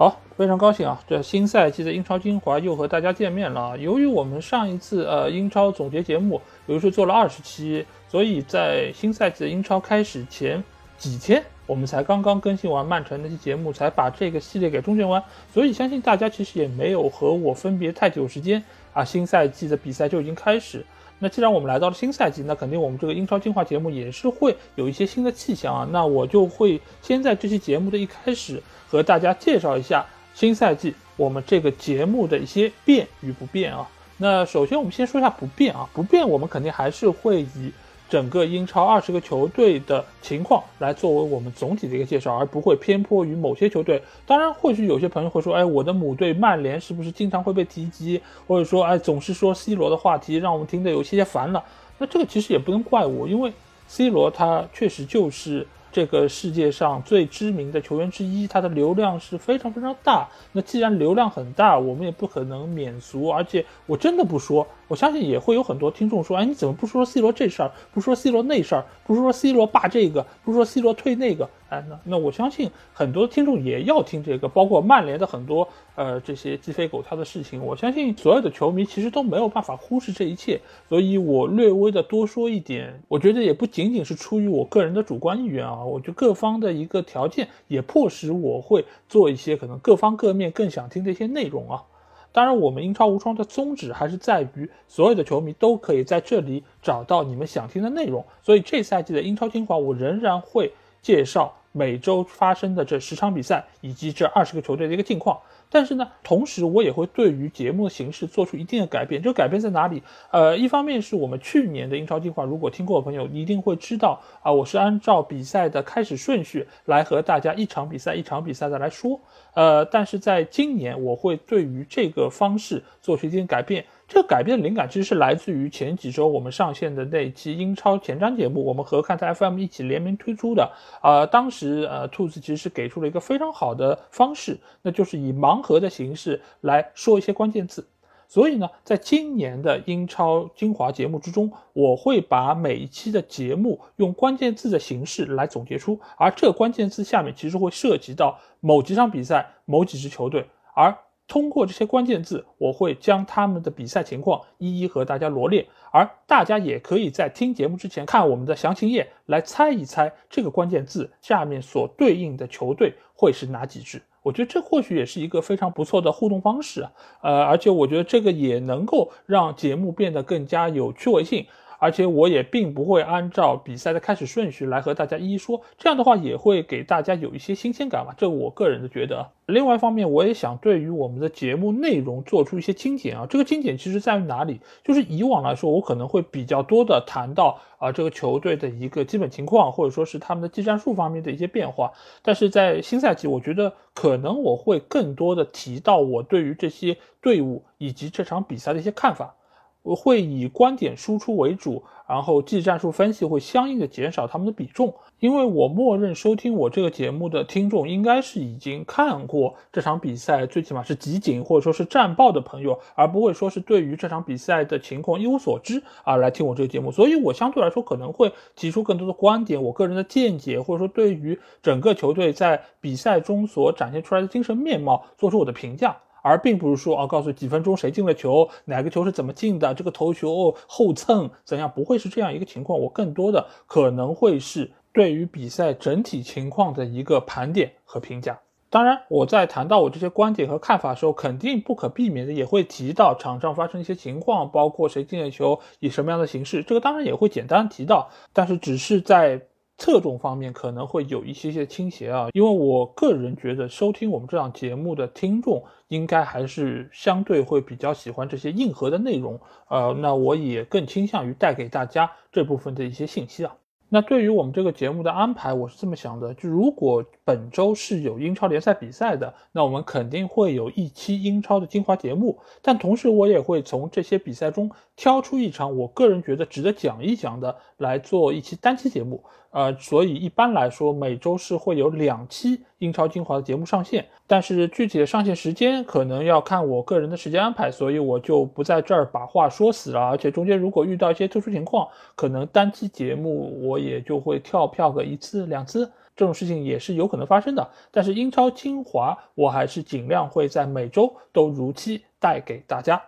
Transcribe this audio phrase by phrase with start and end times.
[0.00, 0.98] 好，非常高兴啊！
[1.06, 3.76] 这新赛季的英超精华又和大家见面了。
[3.76, 10.64] 由于我们上一次呃英超总结节目，由于是做了二十期，所以在新赛季的英超开始前
[10.96, 15.22] 几天，我们才刚刚更新完曼城那期节目，才把这个系列给终结完。
[15.52, 20.82] 所以相信大家其实也没有和我分别太久时间啊，新赛季的比赛就已经开始。
[21.20, 25.88] 那既然我们来到了新赛季，那肯定我们这个英超精华节目也是会有一些新的气象啊。
[25.92, 28.60] 那我就会先在这期节目的一开始。
[28.90, 30.04] 和大家介绍一下
[30.34, 33.88] 新赛季我们这个节目的一些变与不变啊。
[34.16, 37.72] 那首先我们先说一下不变啊，不变我们肯定还是会以
[38.10, 44.02] 整个英超二十个球队的情况来作为我们总体的一个介绍，而不会偏颇于某些球队。
[44.26, 51.64] 当然，或许有些朋友会说，哎，我的母队曼联是不是经常会被提及，或者说，哎，总是说 C 罗的话题，让我们听得有些些烦了。
[51.98, 53.52] 那这个其实也不能怪我，因为
[53.86, 55.66] C 罗他确实就是。
[55.92, 60.28] 这个世界上最知名的球员之一，他的流量是非常非常大。
[60.52, 63.28] 那既然流量很大，我们也不可能免俗。
[63.28, 77.64] 而且我真的不说，我相信也会有很多听众说：“哎，你怎么不说 C 罗这事儿，不说 C 罗那事儿，不说 C 罗霸这个，不说 C 罗退那个？”哎，那那我相信很多听众也要听这个，包括曼联的很多呃这些鸡飞狗跳的事情。
[77.64, 91.84] 我相信所有的球迷其实都没有办法忽视这一切，所以我略微的多说一点，我觉得也不仅仅是出于我个人的主观意愿啊，我觉得各方的一个条件也迫使我会做一些可能各方各面更想听的一些内容啊。
[92.32, 101.54] 当然，我们英超无双的宗旨还是在于所有的球迷都可以在这里找到你们想听的内容，所以这赛季的英超精华我仍然会介绍。
[101.72, 105.38] 每周发生的这十场比赛以及这二十个球队的一个近况，
[105.70, 109.22] 但是呢，同时我也会对于节目的形式做出一定的改变。
[109.22, 110.02] 这个改变在哪里？
[110.30, 119.20] 呃，一方面是我们去年的英超计划，如果听过的朋友一定会知道啊，我是按照比赛的开始顺序来和大家一场比赛一场比赛的来说。
[119.54, 123.84] 呃，但是在今年我会对于这个方式做出一定改变。
[124.12, 130.68] 这个改变的灵感其实是来自于前几周我们上线的那一期英超前瞻节目，我们和看台 FM 一起联名推出的。
[131.00, 137.86] 啊，当时呃，兔子其实是给出了一个非常好的方式，那就是以盲盒的形式来说一些关键字。
[138.26, 150.44] 所以呢，在今年的英超精华节目之中，我会把每一期的节目用关键字的形式来总结出，而这关键字下面其实会涉及到某几场比赛、某几支球队，
[150.74, 150.92] 而。
[151.30, 164.02] 通过这些关键字，我会将他们的比赛情况一一和大家罗列，而大家也可以在听节目之前看我们的详情页，来猜一猜这个关键字下面所对应的球队会是哪几支。
[164.22, 166.92] 我觉得这或许也是一个非常不错的互动方式啊，
[167.22, 171.46] 呃，而且我觉得这个也能够让节目变得更加有趣味性。
[171.80, 179.26] 而且我也并不会按照比赛的开始顺序来和大家一一说，这样的话也会给大家有一些新鲜感嘛，这我个人的觉得。
[179.46, 183.26] 另外一方面，我也想对于我们的节目内容做出一些精简啊。
[183.28, 184.60] 这个精简其实在于哪里？
[184.84, 191.90] 就是以往来说，我可能会比较多的谈到啊这个球队的一个基本情况，或者说是他们的技战术方面的一些变化。
[192.22, 199.34] 但是在新赛季，我觉得可能我会更多的提到我对于这些队伍以及这场比赛的一些看法。
[199.82, 225.96] 我会以观点输出为主，然后技战术分析会相应的减少他们的比重，因为我默认收听我这个节目的听众应该是已经看过这场比赛，最起码是集锦或者说是战报的朋友，而不会说是对于这场比赛的情况一无所知啊来听我这个节目，所以我相对来说可能会提出更多的观点，我个人的见解，或者说对于整个球队在比赛中所展现出来的精神面貌做出我的评价。
[226.22, 232.78] 而并不是说啊，告诉几分钟谁进了球，哪个球是怎么进的，这个头球后蹭怎样，不会是这样一个情况。
[232.78, 238.38] 我更多的可能会是对于比赛整体情况的一个盘点和评价。
[238.68, 249.40] 当然，我在谈到我这些观点和看法的时候，肯定不可避免的也会提到场上发生一些情况，包括谁进了球，以什么样的形式，这个当然也会简单提到，但是只是在。
[249.80, 263.56] 侧重方面可能会有一些些倾斜啊，因为我个人觉得收听我们这档节目的听众应该还是相对会比较喜欢这些硬核的内容，呃，那我也更倾向于带给大家这部分的一些信息啊。
[263.92, 272.38] 那对于我们这个节目的安排，我是这么想的，就如果本周是有英超联赛比赛的，那我们肯定会有一期英超的精华节目。
[272.62, 279.24] 但同时，我也会从这些比赛中挑出一场我个人觉得值得讲一讲的来做一期单期节目。
[279.50, 290.00] 呃，所以一般来说，每周是会有两期英超精华的节目上线，但是具体的上线时间可能要看我个人的时间安排，所以我就不在这儿把话说死了。
[290.00, 297.68] 而且中间如果遇到一些特殊情况，可能单期节目我也就会跳票个一次两次，这种事情也是有可能发生的。
[297.90, 303.02] 但是英超精华，我还是尽量会在每周都如期带给大家。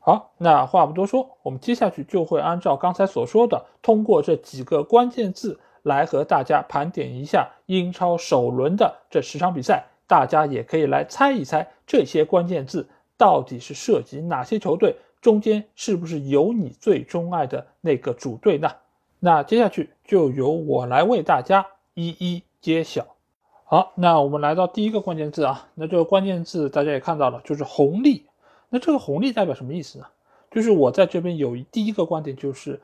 [0.00, 5.58] 好，那话不多说，我们接下去就会按照刚才所说的，通过这几个关键字。
[5.82, 12.86] 来和大家盘点一下英超首轮的这十场比赛，大家也可以来猜一猜这些关键字
[13.16, 18.70] 到底是涉及哪些球队，中间是不是有你最钟爱的那个主队呢？
[19.20, 23.06] 那接下去就由我来为大家一一揭晓。
[23.64, 28.26] 好，那我们来到第一个关键字啊，那这个关键字大家也看到了，就是红利。
[28.68, 30.06] 那这个红利代表什么意思呢？
[30.50, 32.80] 就是我在这边有第一个观点就是。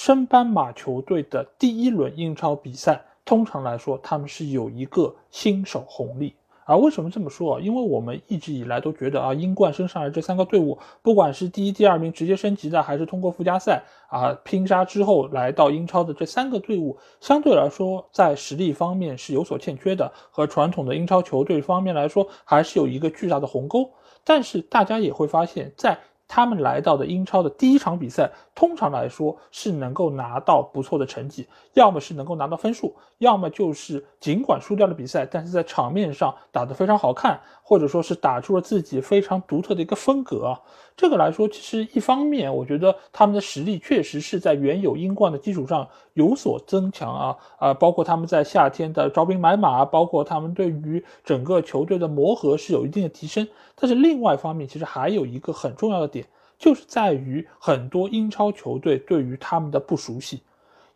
[0.00, 6.36] 升班马球队的第一轮英超比赛，通常来说他们是有一个新手红利。
[6.66, 7.60] 啊为什么这么说啊？
[7.60, 23.90] 因为我们一直以来都觉得啊，英冠升上来这三个队伍，不管是第一、第二名直接升级的，还是通过附加赛啊拼杀之后来到英超的这三个队伍，相对来说在实力方面是有所欠缺的，和传统的英超球队方面来说，还是有一个巨大的鸿沟。
[24.24, 25.98] 但是大家也会发现，在
[26.28, 40.56] 他们来到的英超的第一场比赛，通常来说是能够拿到不错的成绩，要么是能够拿到分数，要么就是尽管输掉了比赛，但是在场面上打得非常好看，或者说是打出了自己非常独特的一个风格。
[40.94, 53.46] 这个来说，其实一方面，我觉得他们的实力确实是在原有英冠的基础上有所增强啊啊，包括他们在夏天的招兵买马，包括他们对于整个球队的磨合是有一定的提升。
[53.76, 56.26] 但是另外一方面，其实还有一个很重要的点，
[56.58, 60.42] 就是在于很多英超球队对于他们的不熟悉。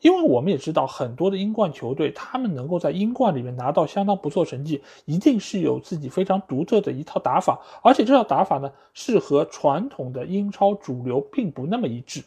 [0.00, 12.20] 因为我们也知道，很多的英冠球队，他们能够在英冠里面拿到相当不错成绩，一定是有自己非常独特的一套打法，而且这套打法呢，是和传统的英超主流并不那么一致。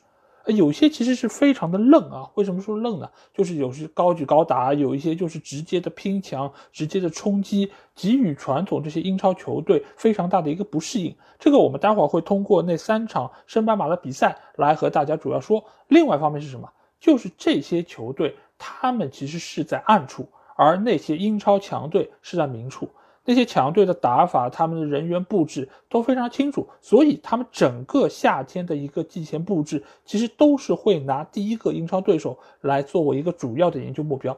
[0.48, 2.30] 有些其实是非常的愣啊。
[2.36, 3.10] 为什么说愣呢？
[3.34, 11.16] 就是有些高举高打，有一些就是直接的拼抢、直接的冲击，给予传统这些英超球队非常大的一个不适应。
[11.40, 15.64] 这个我们待会儿会通过那三场升班马的比赛来和大家主要说。
[15.88, 16.70] 另外一方面是什么？
[17.00, 22.90] 就是这些球队，他们其实是在暗处，而那些英超强队是在明处。
[23.26, 34.38] 那些强队的打法，他们的人员布置都非常清楚，所以他们整个夏天的一个季前布置，其实都是会拿第一个英超对手来作为一个主要的研究目标。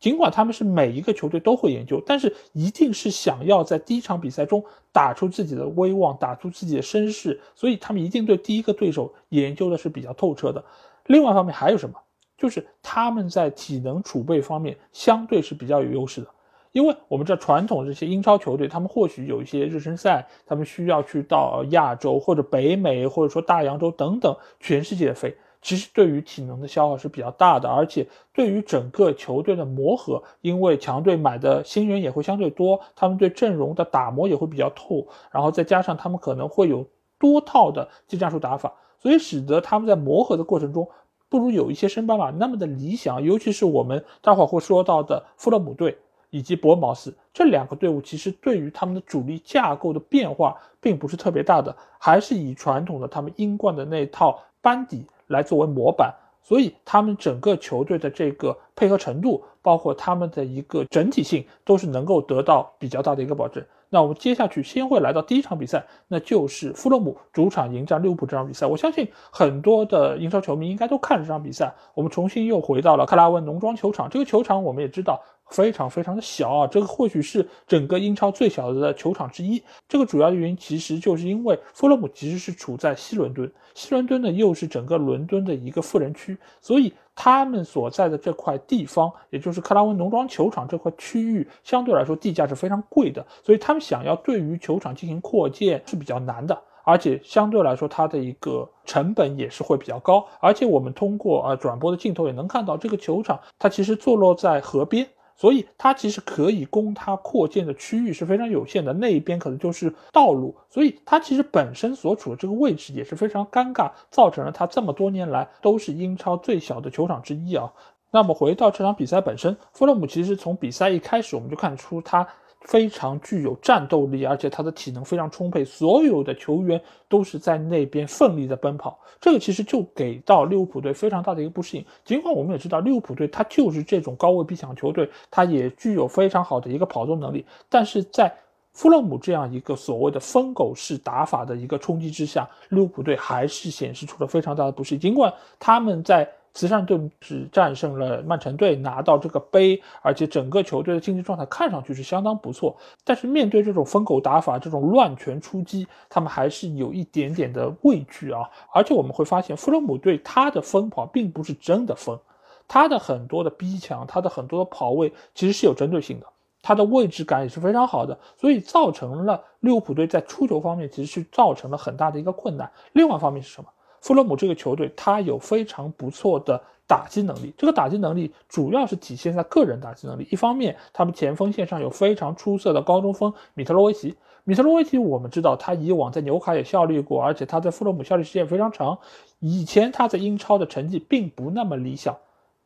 [0.00, 10.64] 尽管他们是每一个球队都会研究，但是一定是想要在第一场比赛中打出自己的威望，打出自己的声势，所以他们一定对第一个对手研究的是比较透彻的。
[11.06, 11.96] 另外一方面还有什么？
[12.38, 16.28] 就是他们在体能储备方面相对是比较有优势的，
[16.72, 36.86] 因为我们知道传统这些英超球队，他们或许有一些热身赛，他们需要去到亚洲或者北美或者说大洋洲等等全世界飞，其实对于体能的消耗是比较大的，而且对于整个球队的磨合，因为强队买的新人也会相对多，他们对阵容的打磨也会比较透，然后再加上他们可能会有
[37.18, 40.88] 多套的技战术打法，所以使得他们在磨合的过程中。
[41.28, 45.96] 不如有一些升班马那么的理想，尤其是我们待会儿会说到的富勒姆队
[46.30, 63.64] 以及博茅斯这两个队伍，其实对于他们的主力架构的变化并不是特别大的，还是以传统的他们英冠的那套班底来作为模板，所以他们整个球队的这个配合程度，包括他们的一个整体性，都是能够得到比较大的一个保证。
[63.92, 68.64] 那我们接下去先会来到第一场比赛，那就是富勒姆主场迎战利物浦这场比赛。
[68.64, 71.74] 我相信很多的英超球迷应该都看了这场比赛。
[71.94, 75.20] 我们重新又回到了克拉文农庄球场，这个球场我们也知道。
[75.50, 79.62] 非常非常的小啊，这个或许是整个英超最小的球场之一。
[79.88, 100.24] 这个主要的原因其实就是因为富勒姆其实是处在西伦敦，西伦敦呢又是整个伦敦的一个富人区，所以他们所在的这块地方，也就是克拉文农庄球场这块区域，相对来说地价是非常贵的，所以他们想要对于球场进行扩建是比较难的，而且相对来说它的一个成本也是会比较高。
[100.40, 105.06] 而且我们通过啊转播的镜头也能看到，这个球场它其实坐落在河边。
[105.40, 117.72] 所以它其实可以供它扩建的区域是非常有限的，那一边可能就是道路，所以它其实本身所处的这个位置也是非常尴尬，造成了它这么多年来都是英超最小的球场之一啊。
[118.10, 122.28] 那么回到这场比赛本身，弗洛姆其实从比赛一开始我们就看出他
[122.62, 128.98] 非常具有战斗力，而且他的体能非常充沛，所有的球员都是在那边奋力的奔跑。
[129.20, 131.84] 这个其实就给到利物浦队非常大的一个不适应。
[132.04, 138.32] 尽管我们也知道利物浦队他就是这种高位逼抢球队，他也具有非常好的一个跑动能力，但是在
[138.72, 145.00] 弗洛姆这样一个所谓的疯狗式打法的一个冲击之下，利物浦队还是显示出了非常大的不适应。
[145.00, 152.76] 尽管他们在慈善队只战胜了曼城队，拿到这个杯，而且整个球队的竞技状态看上去是相当不错。
[153.04, 158.50] 但是面对这种疯狗打法、这种乱拳出击，他们还是有一点点的畏惧啊。
[158.72, 162.18] 而且我们会发现，弗洛姆队他的疯跑并不是真的疯，
[162.66, 166.26] 他的很多的逼抢，他的很多的跑位其实是有针对性的，
[166.62, 172.70] 他的位置感也是非常好的，所以造成了利物浦队在出球方面其实是造成了很大的一个困难。
[172.92, 173.68] 另外一方面是什么？
[174.00, 177.52] 弗洛姆这个球队，他有非常不错的打击能力。
[177.56, 180.26] 这个打击能力主要是体现在个人打击能力。
[180.30, 184.16] 一方面，他们前锋线上有非常出色的高中锋米特洛维奇。
[184.44, 188.98] 米特洛维奇，我们知道他以往在纽卡也效力过，而且他在弗洛姆效力时间非常长。
[189.38, 192.16] 以前他在英超的成绩并不那么理想。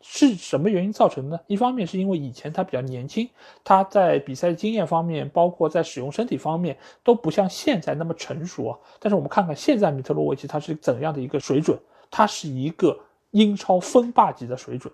[0.06, 1.42] 是什么原因造成的呢？
[1.46, 3.26] 一方面是因为以前他比较年轻，
[3.64, 8.78] 他在比赛经验方面，包括在使用身体方面都不像现在那么成熟啊。
[9.00, 11.78] 但是我们看看现在米特罗维奇他是怎样的一个水准，
[12.11, 12.94] 他是一个
[13.30, 14.92] 英超锋霸级的水准。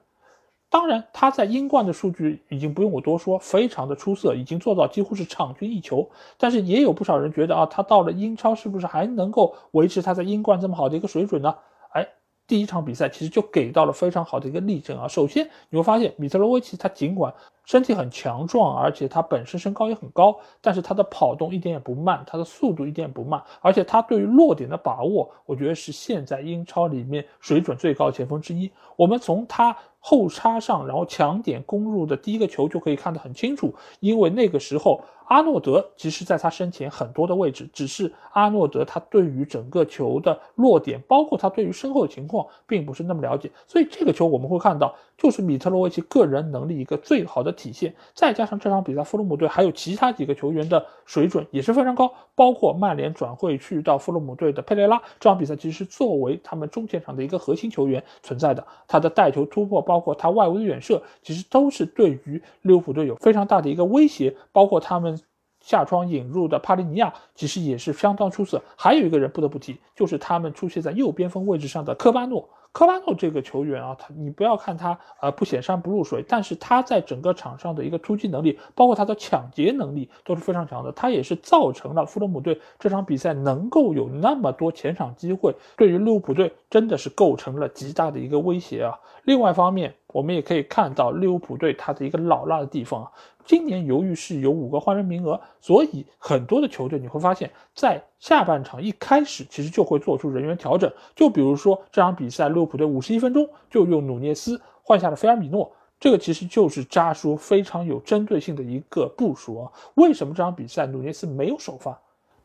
[0.71, 6.09] 当然，他在英冠的数据已经不用我多说，非常的出色，已经做到几乎是场均一球。
[6.39, 11.53] 但是也有不少人觉得啊，他到了英超是不是还能够维持他在英冠这么好的一个水准呢？
[11.95, 12.07] 哎。
[12.51, 15.07] 第一场比赛其实就给到了非常好的一个例证啊。
[15.07, 17.33] 首先你会发现，米特罗维奇他尽管
[17.71, 28.69] 身体很强壮，而且他本身身高也很高，但是他的跑动一点也不慢，他的速度一点也不慢，而且他对于落点的把握，我觉得是现在英超里面水准最高前锋之一。
[28.97, 29.77] 我们从他。
[30.03, 59.83] 后插上，然后强点攻入的第一个球就可以看得很清楚，因为那个时候阿诺德其实在他身前很多的位置，只是阿诺德他对于整个球的落点，包括他对于身后的情况，并不是那么了解，所以这个球我们会看到，就是米特罗维奇个人能力一个最好的体现，再加上这场比赛弗洛姆队还有其他几个球员的水准也是非常高，包括曼联转会去到弗洛姆队的佩雷拉，这场比赛其实作为他们中前场的一个核心球员存在的，他的带球突破。
[59.91, 64.33] 包括他外围的远射，其实都是对于利物浦队有非常大的一个威胁。
[64.53, 65.19] 包括他们
[65.61, 68.63] 下窗引入的帕利尼亚，其实也是相当出色。
[68.77, 72.49] 还有一个人不得不提，就是他们出现在右边锋位置上的科巴诺。
[72.73, 80.93] 科巴诺这个球员啊，他你不要看他呃不显山不露水，但是他在整个场上的一个突击能力，包括他的抢劫能力都是非常强的。
[80.93, 88.99] 他也是造成了富勒姆队这场比赛能够有那么多前场机会，对于利物浦队真的是构成了极大的一个威胁啊。
[89.25, 93.13] 另外一方面，我们也可以看到利物浦队它的一个老辣的地方啊。
[93.45, 100.93] 今年由于是有五个换人名额，所以很多的球队你会发现，在下半场一开始其实就会做出人员调整。
[101.17, 109.73] 就比如说这场比赛，利物浦队五十一分钟就用努涅斯换下了菲尔米诺，这个其实就是扎叔非常有针对性的一个部署啊。
[109.95, 111.99] 为什么这场比赛努涅斯没有首发？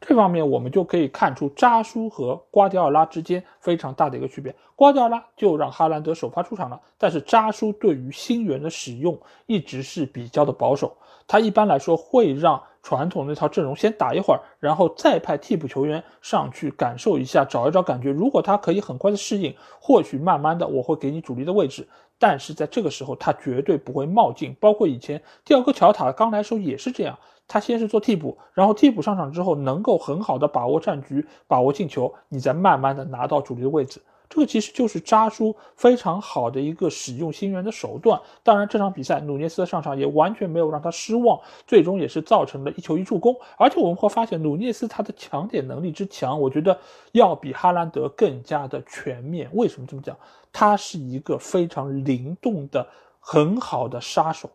[0.07, 4.55] 这方面我们就可以看出扎叔和瓜迪奥拉之间非常大的一个区别。
[4.75, 10.95] 瓜迪奥拉就让哈兰德首发出场了，但是扎叔对于新援的使用一直是比较的保守。
[11.27, 18.11] 他一般来说会让传统那套阵容先打一会儿，然后再派替补球员上去感受一下，找一找感觉。
[18.11, 21.87] 如果他可以很快的适应，或许慢慢的我会给你主力的位置。
[22.17, 24.55] 但是在这个时候，他绝对不会冒进。
[24.59, 27.17] 包括以前蒂奥戈乔塔刚来时候也是这样。
[27.47, 34.01] 他先是做替补，然后替补上场之后，能够很好的把握战局，把握进球，你再慢慢的拿到主力的位置。
[34.27, 38.19] 这个其实就是扎叔非常好的一个使用新援的手段。
[38.41, 43.35] 当然，这场比赛努涅斯的上场也完全没有让他失望，最终也是造成了一球一助攻。
[43.59, 46.75] 而且我们会发现，努涅斯他的抢点能力之强，我觉得
[47.11, 49.47] 要比哈兰德更加的全面。
[49.53, 50.17] 为什么这么讲？
[50.55, 52.87] 他是一个非常灵动的、
[53.19, 54.49] 很好的杀手。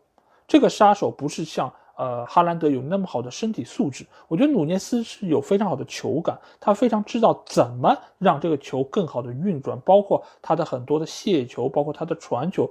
[0.47, 1.71] 这个杀手不是像。
[1.97, 12.67] 呃，哈兰德有那么好的身体素质，我觉得努涅斯是有非常好的球感，他非常知道怎么让这个球更好的运转，包括他的很多的卸球，包括他的传球，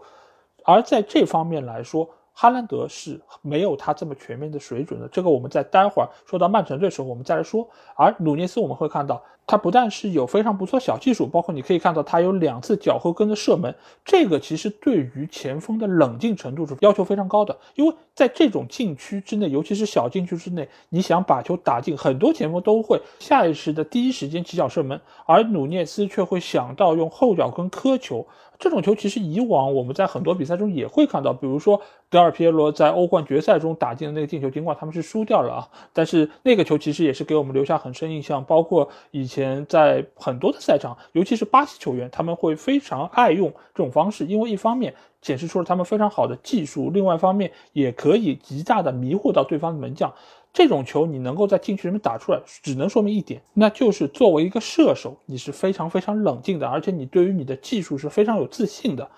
[0.65, 2.09] 而在这方面来说。
[2.33, 7.69] 哈兰德是没有他这么全面的水准的，这个我们在待会儿说到曼城队时候我们再来说。
[7.95, 28.27] 而努涅斯我们会看到，他不但是有非常不错小技术，包括你可以看到他有两次脚后跟的射门，这个其实对于前锋的冷静程度是要求非常高的，因为在这种禁区之内，尤其是小禁区之内，你想把球打进，很多前锋都会下意识的第一时间起脚射门，而努涅斯却会想到用后脚跟磕球。
[28.61, 38.45] 这种球其实以往我们在很多比赛中也会看到，比如说德尔皮耶罗在欧冠决赛中打进的那个进球，尽管他们是输掉了啊，但是那个球其实也是给我们留下很深印象。
[38.45, 50.13] 包括以前在很多的赛场，尤其是巴西球员，他们会非常爱用这种方式，因为一方面显示出了他们非常好的技术，另外一方面也可以极大的迷惑到对方的门将。
[50.53, 59.09] 这种球你能够在禁区里面打出来，只能说明一点，那就是作为一个射手，你是非常非常冷静的，而且你对于你的技术是非常有自信的。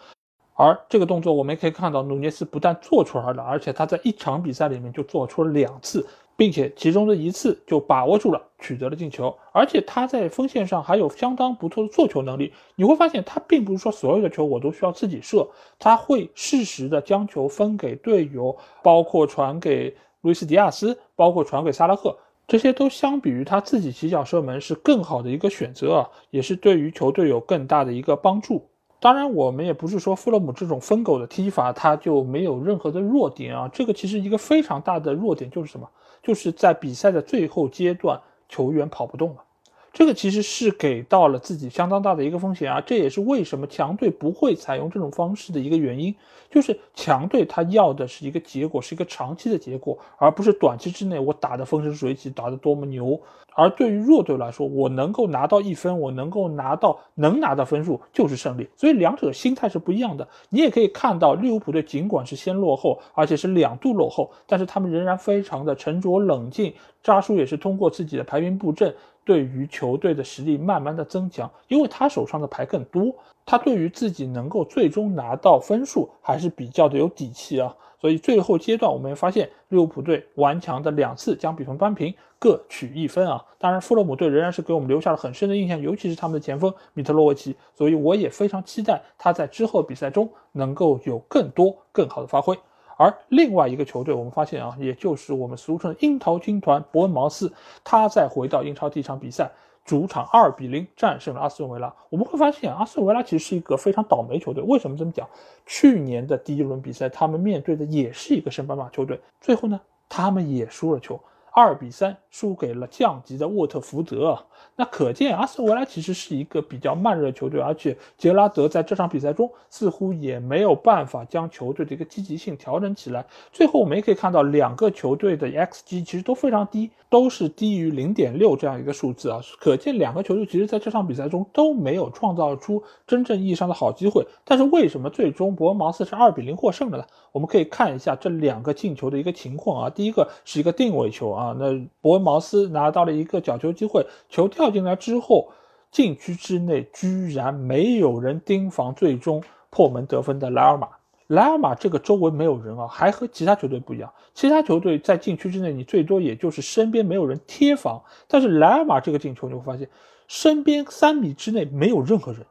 [0.54, 9.34] 而这个动作我们也可以看到，努涅斯不但做出来了，而且他在一场比赛里面就做出了两次，并且其中的一次就把握住了，取得了进球。
[9.52, 12.52] 而且他在锋线上还有相当不错的做球能力。
[12.76, 15.48] 你会发现，他并不是说所有的球我都需要自己射，
[15.78, 19.96] 他会适时的将球分给队友，包括传给。
[20.22, 22.16] 路易斯·迪亚斯，包括传给萨拉赫，
[22.48, 28.66] 这些都相比于他自己起脚射门是更好的一个选择啊，也是对于球队有更大的一个帮助。
[29.00, 33.68] 当然，我们也不是说富勒姆这种疯狗的踢法他就没有任何的弱点啊。
[33.72, 35.88] 这个其实一个非常大的弱点就是什么？
[36.22, 39.42] 就是在比赛的最后阶段，球员跑不动了。
[39.92, 46.14] 这个其实是给到了自己相当大的一个风险啊，这也是为什么强队不会采用这种方式的一个原因，
[46.50, 53.20] 就是强队他要的是一个结果，是一个长期的结果，而不是短期之内我打的风生水起，打得多么牛。
[53.54, 60.26] 而对于弱队来说，我能够拿到一分，我能够拿到能拿到分数就是胜利，所以两者心态是不一样的。
[60.48, 66.72] 你也可以看到利物浦队尽管是先落后，而且是两度落后，但是他们仍然非常的沉着冷静，
[67.02, 68.94] 扎叔也是通过自己的排兵布阵。
[69.24, 73.14] 对于球队的实力慢慢的增强，因为他手上的牌更多，
[73.46, 77.74] 他对于自己能够最终拿到分数还是比较的有底气啊。
[78.00, 83.40] 所以最后阶段我们也发现利物浦队顽强的两次将比分扳平，各取一分啊。
[83.60, 87.54] 当然，富勒姆队仍然是给我们留下了很深的印象，尤其是他们的前锋米特洛维奇。
[87.76, 92.58] 所以我也非常期待他在之后比赛中能够有更多更好的发挥。
[92.96, 97.52] 而另外一个球队，我们发现啊，也就是我们俗称的樱桃军团伯恩茅斯，
[97.82, 99.50] 他再回到英超第一场比赛，
[99.84, 101.92] 主场二比零战胜了阿斯顿维拉。
[102.10, 104.62] 我们会发现，阿斯顿维拉其实是一个非常倒霉球队。
[104.62, 105.28] 为什么这么讲？
[105.66, 111.18] 去年的第一轮比赛，他们面对的也是一个升班马球队，最后呢，他们也输了球。
[111.54, 114.38] 二比三输给了降级的沃特福德，
[114.74, 123.26] 那可见阿斯维拉其实是一个比较慢热球队，而且杰拉德在这场比赛中似乎也没有办法将球队的一个积极性调整起来。
[123.52, 134.26] 最后我们也可以看到，两个球队的 xG 其实都非常低，都是低于零点六这样一个数字啊，可见两个球队其实在这场比赛中都没有创造出真正意义上的好机会。
[134.44, 137.04] 但是为什么最终伯恩茅斯是二比零获胜的呢？
[137.32, 141.56] 我们可以看一下这两个进球的一个情况啊，第一个是一个定位球啊。
[141.58, 145.50] 那伯恩茅斯拿到了一个角球机会，球跳进来之后，
[145.90, 150.88] 禁区之内居然没有人盯防，最终破门得分的莱尔马。
[151.28, 159.88] 莱尔马这个周围没有人啊，还和其他球队不一样，其他球队在禁区之内，你最多也就是身边没有人贴防，但是莱尔马这个进球你会发现，
[160.28, 162.44] 身边三米之内没有任何人，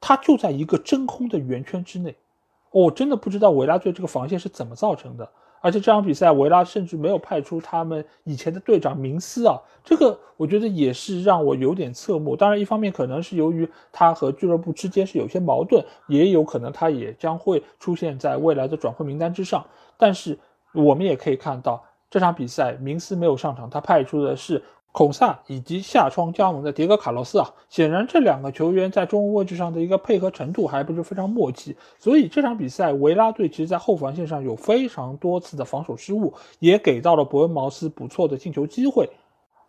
[0.00, 2.14] 他就在一个真空的圆圈之内。
[2.70, 5.28] 我真的不知道维拉队这个防线是怎么造成的。
[5.62, 12.34] 而且这场比赛，维拉甚至没有派出他们以前的队长明斯啊，这个我觉得也是让我有点侧目。
[12.34, 19.62] 当然，一方面可能是由于他和俱乐部之间是有些矛盾，也有可能他也将会出现在未来的转会名单之上。
[19.98, 20.38] 但是
[20.72, 24.62] 我们也可以看到，这场比赛明斯没有上场，他派出的是。
[24.92, 39.08] 孔萨以及下窗加盟的迭戈卡洛斯啊，显然这两个球员在中卫位置上的一个配合程度还不是非常默契，所以这场比赛维拉队其实在后防线上有非常多次的防守失误，也给到了伯恩茅斯不错的进球机会，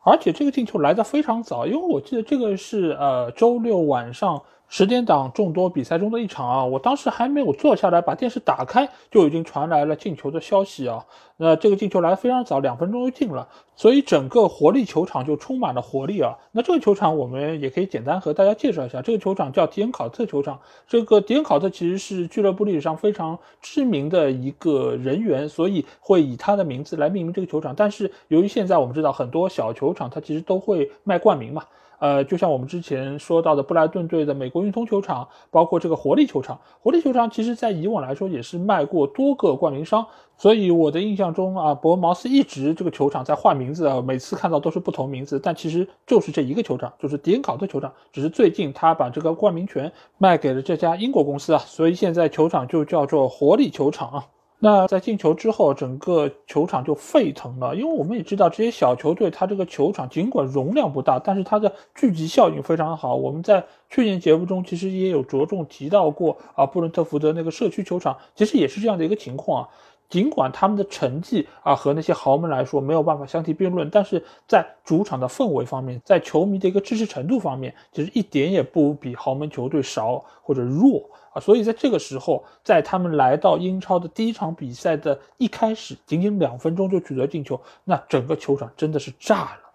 [0.04, 4.42] 而且这个进球来的非常早，因为我记得这个是呃周六晚上。
[4.74, 11.06] 十点档众多比赛中的一场啊，我当时还没有坐下来把电视打开，就已经传来了进球的消息啊。
[11.36, 13.50] 那这个进球来的非常早，两分钟就进了，
[13.82, 16.38] 所以整个活力球场就充满了活力啊。
[16.52, 20.60] 那这个球场我们也可以简单和大家介绍一下，这个球场叫迪恩考特球场。
[20.88, 27.74] 这个迪恩考特其实是俱乐部历史上非常知名的一个人员，所以会以他的名字来命名这个球场。
[27.76, 31.64] 但是由于现在我们知道很多小球场它其实都会卖冠名嘛。
[31.98, 40.04] 呃，就像我们之前说到的布莱顿队的美国运通球场，包括这个活力球场，活力球场其实在以往来说也是卖过多个冠名商，
[40.42, 54.26] 所以我的印象中啊，伯茅斯一直这个球场在换名字啊，每次看到都是不同名字，但其实就是这一个球场，就是迪恩考特球场，只是最近他把这个冠名权卖给了这家英国公司啊，所以现在球场就叫做活力球场啊。
[54.64, 63.16] 那在进球之后，整个球场就沸腾了，因为我们也知道这些小球队，它这个球场尽管容量不大，但是它的聚集效应非常好。
[63.16, 69.70] 我们在去年节目中其实也有着重提到过啊，布伦特福德那个社区球场其实也是这样的一个情况啊。
[70.12, 81.40] 尽管他们的成绩啊和那些豪门来说没有办法相提并论，但是在主场的氛围方面，在球迷的一个支持程度方面，其实一点也不比豪门球队少或者弱啊。
[81.40, 89.71] 所以在这个时候，在他们来到英超的第一场比赛的一开始，仅仅两分钟就取得进球，那整个球场真的是炸了。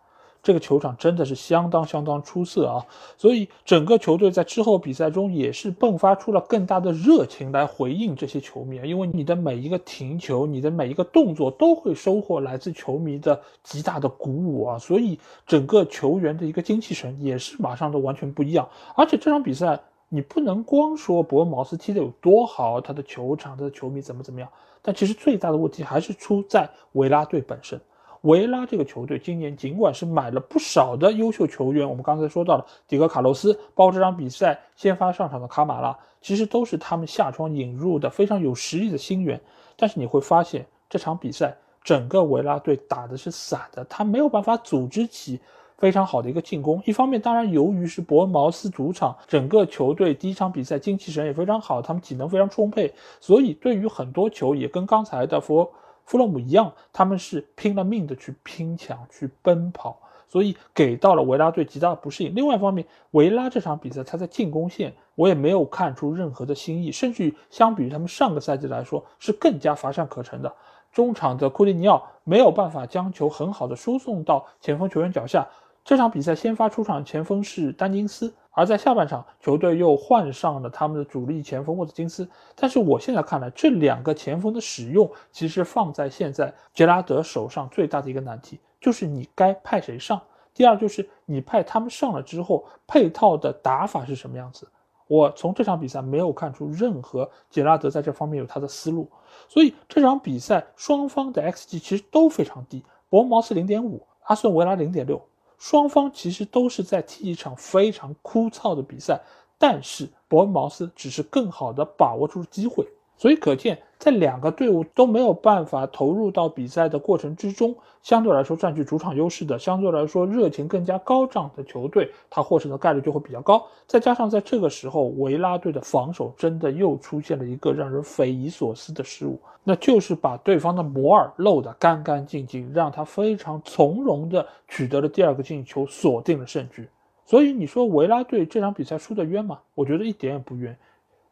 [0.46, 2.86] 这个球场真的是相当相当出色啊！
[3.18, 14.78] 所以整个球队在之后比赛中也是迸发出了更大的热情来回应这些球迷，因为你的每一个停球，你的每一个动作都会收获来自球迷的极大的鼓舞啊！
[14.78, 18.68] 所以整个球员的一个精气神也是马上都完全不一样。
[18.94, 24.48] 而且这场比赛你不能光说伯恩茅斯踢得有多好，他的球场、他的球迷怎么怎么样，
[24.80, 27.80] 但其实最大的问题还是出在维拉队本身。
[28.26, 39.40] 维拉这个球队今年尽管是买了不少的优秀球员，我们刚才说到了迪戈卡洛斯，包括这场比赛先发上场的卡马拉，其实都是他们下窗引入的非常有实力的新援。
[39.76, 45.38] 但是你会发现这场比赛整个维拉队打的是散的，他没有办法组织起
[45.78, 46.82] 非常好的一个进攻。
[46.84, 55.70] 一方面，当然由于是伯恩茅斯主场，整个球队第一场比赛精气神也非常好，他们体能非常充沛，所以对于很多球也跟刚才的佛。
[56.06, 62.34] 弗洛姆一样，他们是拼了命的去拼抢、去奔跑，所以给到了维拉队极大的不适应。
[62.34, 70.54] 另外一方面，维拉这场比赛他在进攻线我也没有看出任何的新意，甚至于相比于他们上个赛季来说是更加乏善可陈的。
[70.92, 75.46] 中场的库蒂尼奥没有办法将球很好的输送到前锋球员脚下。
[75.84, 78.32] 这场比赛先发出场前锋是丹金斯。
[78.56, 82.26] 而在下半场，球队又换上了他们的主力前锋沃特金斯。
[82.54, 90.18] 但是我现在看来，这两个前锋的使用，其实放在现在杰拉德手上最大的一个难题，就是你该派谁上。
[90.54, 94.66] 第二就是你派他们上了之后，配套的打法是什么样子？
[95.06, 99.06] 我从这场比赛没有看出任何杰拉德在这方面有他的思路。
[99.48, 105.20] 所以这场比赛双方的 xG 其实都非常低，博茅斯零点五，阿斯顿维拉零点六。
[105.58, 109.22] 双方其实都是在踢一场非常枯燥的比赛，
[109.58, 112.86] 但是伯恩茅斯只是更好的把握住机会。
[113.18, 123.66] 所以可见，在两个队伍都没有办法投入到比赛的过程之中，相对来说占据主场优势的，相对来说热情更加高涨的球队，他获胜的概率就会比较高。
[123.86, 136.86] 再加上在这个时候，维拉队的防守真的又出现了一个让人匪夷所思的失误，那就是把对方的摩尔漏得干干净净，让他非常从容的取得了第二个进球，锁定了胜局。
[137.24, 139.58] 所以你说维拉队这场比赛输得冤吗？
[139.74, 140.76] 我觉得一点也不冤。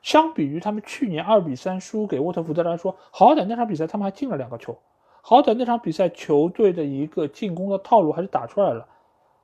[0.05, 4.77] 相比于他们去年二比三输给沃特福德来说，好歹那场比赛他们还进了两个球，
[5.23, 8.87] 好歹那场比赛球队的一个进攻的套路还是打出来了。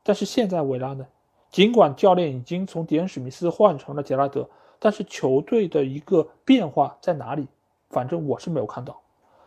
[0.02, 1.06] 但是现在维拉呢，
[1.50, 4.46] 尽管教练已经从迪恩史密斯换成了杰拉德，
[4.78, 7.48] 但是球队的一个变化在哪里？
[7.88, 9.00] 反正我是没有看到。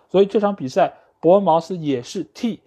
[0.10, 2.60] 所以这场比赛伯恩茅斯也是替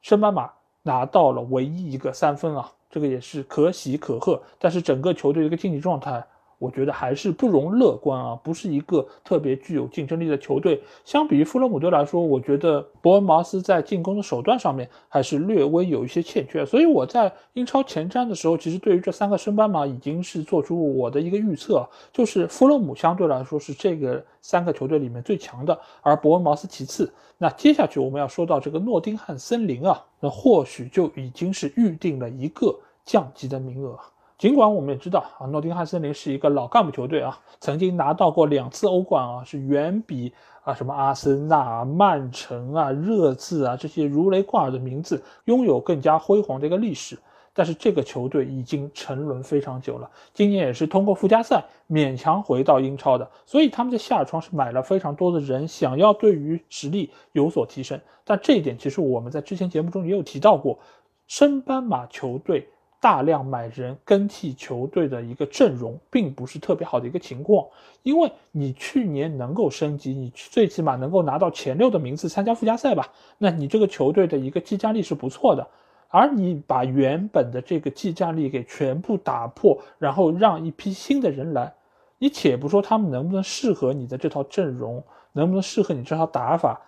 [0.00, 0.48] 升班马
[0.82, 4.40] 拿到了唯一一个三分啊，这个也是可喜可贺。
[4.60, 6.24] 但是整个球队的一个竞技状态。
[6.60, 10.78] 我觉得还是不容乐观啊，不是一个特别具有竞争力的球队。
[11.06, 16.66] 相比于富勒姆队来说，我觉得伯恩茅斯在进攻的手段上面还是略微有一些欠缺。
[16.66, 27.10] 所以我在英超前瞻的时候，其实对于这三个升班马已经是做出我的一个预测，就是富勒姆相对来说是这个三个球队里面最强的，而伯恩茅斯其次。
[27.38, 33.98] 那接下去我们要说到这个诺丁汉森林啊，那或许就已经是预定了一个降级的名额。
[34.40, 47.18] 尽管我们也知道啊，诺丁汉森林是一个老干部球队啊，曾经拿到过两次欧冠啊，是远比啊什么阿森纳、曼城啊、热刺啊这些如雷贯耳的名字拥有更加辉煌的一个历史。
[47.52, 58.00] 但是这个球队已经沉沦非常久了，今年也是通过附加赛勉强回到英超的，所以他们在下窗是买了非常多的人，想要对于实力有所提升。
[58.24, 60.78] 但这一点其实我们在之前节目中也有提到过，
[61.26, 62.66] 升班马球队。
[63.00, 67.66] 大量买人更替球队的一个阵容，并不是特别好的一个情况。
[68.02, 73.08] 因为你去年能够升级，你最起码能够拿到前六的名次参加附加赛吧？
[73.38, 75.66] 那你这个球队的一个技战力是不错的。
[76.08, 81.72] 而你把原本的这个技战力给全部打破，然后让一批新的人来，
[82.18, 86.80] 你且不说他们能不能适合你的这套阵容，能不能适合你这套打法。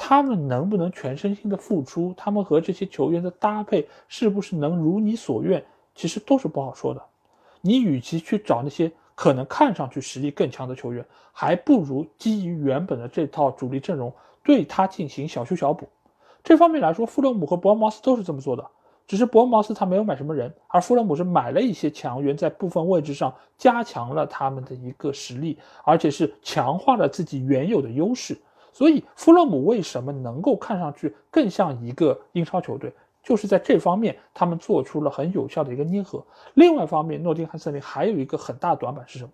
[0.00, 2.14] 他们能不能全身心的付出？
[2.16, 5.62] 他们和这些球员的搭配是不是能如你所愿？
[5.94, 7.02] 其实都是不好说的。
[7.60, 14.10] 你与其去找那些可能看上去实力更强的球员，还不如基于原本的这套主力阵容
[14.44, 15.88] 对他进行小修小补。
[16.44, 18.64] 这方面来说，富勒姆和伯恩茅斯都是这么做的。
[19.08, 28.38] 只是伯恩茅斯他没有买什么人，而富勒姆是买了一些强援，在部分位置上加强了他们的一个实力，而且是强化了自己原有的优势。
[28.72, 36.24] 所以，富勒姆为什么能够看上去更像一个英超球队，就是在这方面他们做出了很有效的一个捏合。
[36.54, 39.30] 另外一方面，诺丁汉森林还有一个很大短板是什么？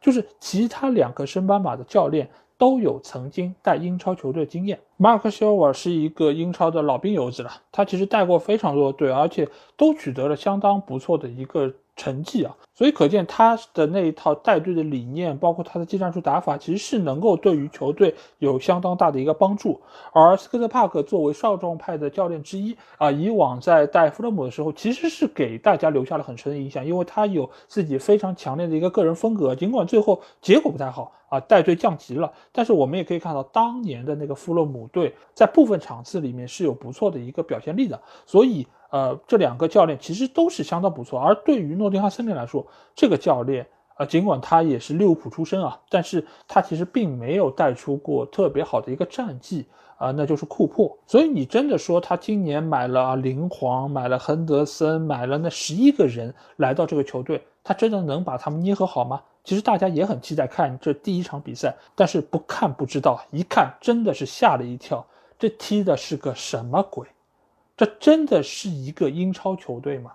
[0.00, 2.28] 就是其他两个升班马的教练。
[2.58, 4.78] 都有曾经带英超球队经验。
[4.96, 11.74] 马尔克·肖尔是一个英超的老兵油子了，他其实带过非常多的队，而且都取得了相当不错的一个。
[12.02, 19.80] 成绩啊，所以可见他的那一套带队的理念，包括他的技战术打法，其实是能够对于球队有相当大的一个帮助。
[20.12, 29.54] 而斯科特·帕克作为少壮派的教练之一啊，以往在带弗勒姆的时候，其实是给大家留下了很深的印象，因为他有自己非常强烈的一个个人风格。
[29.54, 38.66] 尽管最后结果不太好啊，带队降级了，但是我们也可以看到当年的那个弗勒姆队在部分场次里面是有不错的一个表现力的，所以。
[38.92, 41.18] 呃，这两个教练其实都是相当不错。
[41.18, 50.94] 而对于诺丁汉森林来说，这个教练，呃，尽管他也是利物浦出身啊，但是他其实并没有带出过特别好的一个战绩啊，那就是库珀。
[51.06, 59.22] 所以你真的说他今年买了林皇，买了亨德森，买了那十一个人来到这个球队，他真的能把他们捏合好吗？
[59.42, 65.04] 其实大家也很期待看这第一场比赛，但是不看不知道，一看真的是吓了一跳，
[65.38, 67.08] 这踢的是个什么鬼？
[67.82, 70.12] 这真的是一个英超球队吗？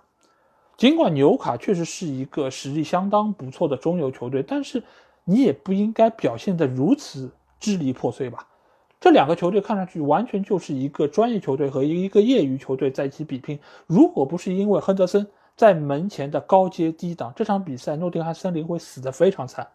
[0.78, 4.82] 尽管纽卡确实是一个实力相当不错的中游球队，但是
[5.26, 8.46] 你也不应该表现得如此支离破碎吧？
[8.98, 13.60] 这两个球队看上去完全就是一个专业球队和一个业余球队在一起比拼。
[13.86, 19.68] 如果不是因为亨德森在门前的高接低挡，这场比赛诺丁汉森林会死得非常惨。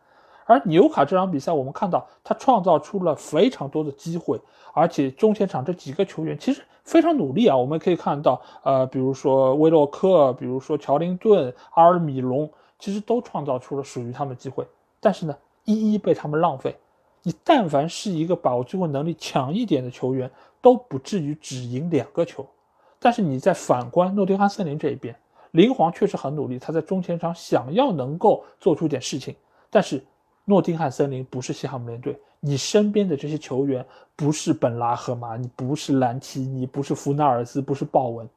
[0.46, 4.40] 而纽卡这场比赛，我们看到他创造出了非常多的机会，
[4.74, 7.56] 而且中前场这几个球员其实非常努力啊。
[7.56, 14.68] 我们可以看到，呃，比如说威洛克，比如说乔林顿、阿尔米隆，其实都创造出了属于他们的机会，
[15.00, 16.76] 但是呢，一一被他们浪费。
[17.22, 20.30] 你但凡是一个把握机会能力强一点的球员，
[20.62, 22.46] 都不至于只赢两个球。
[23.00, 25.16] 但是你再反观诺丁汉森林这一边，
[25.52, 29.36] 林皇确实很努力，他在中前场想要能够做出点事情，
[29.70, 30.04] 但是。
[30.46, 38.28] 诺丁汉森林不是西汉姆联队，你身边的这些球员不是本拉赫马，你不是兰奇，你不是弗纳尔斯，不是鲍文，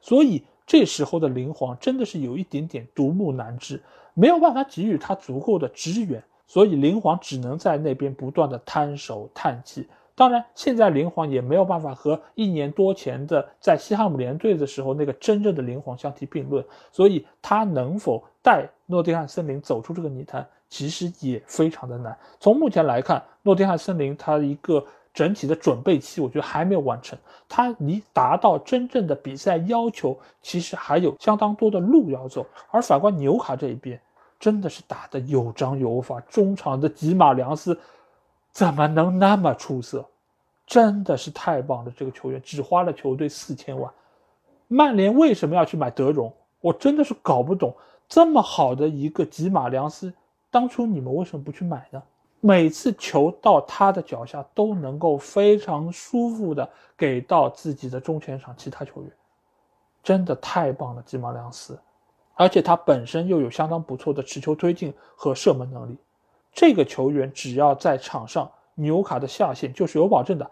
[0.00, 9.88] 所以这时候的林皇真的是有一点点独木难支，没有办法给予他足够的支援，所以林皇只能在那边不断的摊手叹气。
[10.16, 20.46] 当然，现在林皇也没有办法和一年多前的在西汉姆联队的时候那个真正的林皇相提并论，所以他能否带诺丁汉森林走出这个泥潭？
[20.74, 22.18] 其实也非常的难。
[22.40, 27.16] 从目前来看，诺丁汉森林它一个整体的准备期，我觉得还没有完成。
[27.48, 32.44] 它离达到真正的比赛要求，其实还有相当多的路要走。
[32.72, 34.00] 而反观纽卡这一边，
[34.40, 36.18] 真的是打得有章有法。
[36.22, 37.78] 中场的吉马良斯
[38.50, 40.04] 怎么能那么出色？
[40.66, 41.92] 真的是太棒了！
[41.96, 43.88] 这个球员只花了球队四千万。
[44.66, 46.32] 曼联为什么要去买德容？
[46.60, 47.72] 我真的是搞不懂。
[48.08, 50.12] 这么好的一个吉马良斯。
[50.54, 52.00] 当初你们为什么不去买呢？
[52.40, 59.10] 每次球到他的脚下都能够非常舒服的给到自己的中前场其他球员，
[60.00, 61.76] 真的太棒了，吉马良斯，
[62.34, 65.96] 而且他本身又有相当不错的持球推进和射门能力。
[66.52, 70.48] 这个球员只要在场上，纽卡的下限就是有保证的。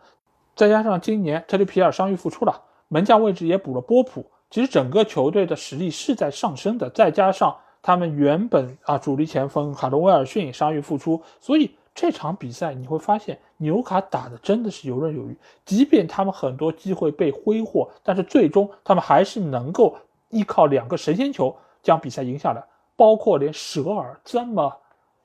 [0.57, 6.91] 再加上今年特里皮尔伤愈复出了，门将位置也补了波普，其实整个球队的实力是在上升的。
[6.91, 7.57] 再加上。
[7.83, 15.37] 他们原本啊，主力前锋卡罗威尔逊伤愈复出，所以这场比赛你会发现纽卡打的真的是游刃有余。
[15.65, 19.97] 即便他们很多机会被挥霍，但是最终他们还是能够
[20.31, 22.65] 依靠两个神仙球将比赛赢下来。
[22.95, 24.73] 包括连舍尔这么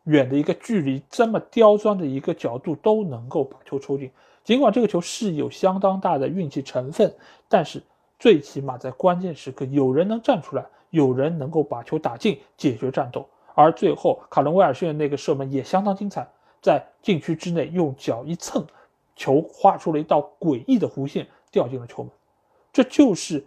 [0.05, 4.09] 远的一个距离，这么刁钻的一个角度都能够把球抽进。
[4.43, 7.13] 尽管这个球是有相当大的运气成分，
[7.47, 7.83] 但是
[8.17, 10.65] 最起码在关键时刻有人能站出来。
[10.89, 16.27] 有人能够把球打进，解决战斗，而最后卡伦威尔逊的那个射门也相当精彩，
[16.61, 18.65] 在禁区之内用脚一蹭，
[19.15, 22.11] 球画出了一道诡异的弧线，掉进了球门。
[22.71, 23.45] 这就是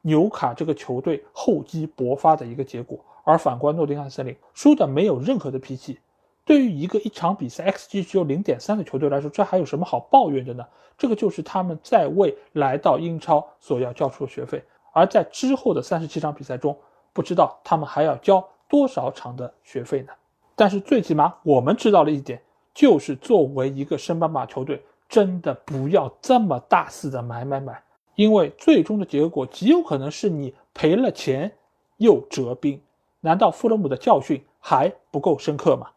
[0.00, 2.98] 纽卡这个球队厚积薄发的一个结果。
[3.24, 6.00] 而反观诺丁汉森林，输的没有任何的脾气。
[6.44, 10.66] 对于一个一场比赛 xG 只有零点三的球队来说，这还有什么好抱怨的呢？
[10.98, 14.60] 这个就是他们在为来到英超所要交出的学费。
[14.92, 16.76] 而在之后的三十七场比赛中，
[17.12, 20.12] 不知道他们还要交多少场的学费呢？
[20.54, 22.40] 但是最起码我们知道了一点，
[22.74, 27.82] 就是作为一个升班马球队，真的不要这么大肆的买买买，
[28.14, 31.50] 因为最终的结果极有可能是你赔了钱
[31.96, 32.80] 又折兵。
[33.20, 35.88] 难道富勒姆的教训还不够深刻吗？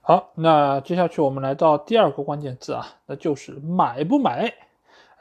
[0.00, 4.52] 好，那接下去我们来到第二个关键字啊，那就是买不买。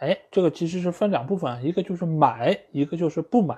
[0.04, 3.58] 哎，这个其实是分两部分，一个就是买，一个就是不买。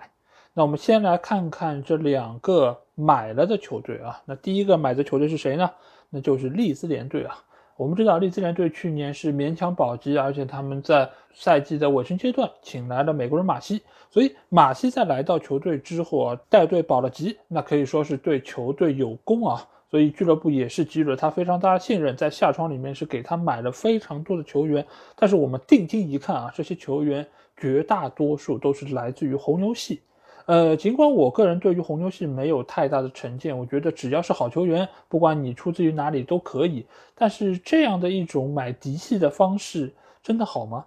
[0.53, 4.21] 那我们先来看看这两个买了的球队啊。
[4.25, 5.69] 那第一个买的球队是谁呢？
[6.11, 7.35] 那就是利兹联队啊。
[7.77, 13.81] 我们知道利兹联队去年是勉强保级，而且他们在赛季的尾声阶段请来了美国人马西，
[14.11, 19.67] 所以马西在来到球队之后啊，带队保了级，那可以说是对球队有功啊。
[19.89, 24.85] 所以俱乐部也是给予了他非常大的信任，在夏窗里面是给他买了非常多的球员。
[25.15, 30.01] 但是我们定睛一看啊，这些球员绝大多数都是来自于红牛系。
[30.47, 36.85] 呃，尽管我个人对于红牛系没有太大的成见，我觉得只要是好球员，不管你出自于哪里都可以。
[37.15, 40.85] 但是这样的一种买嫡系的方式真的好吗？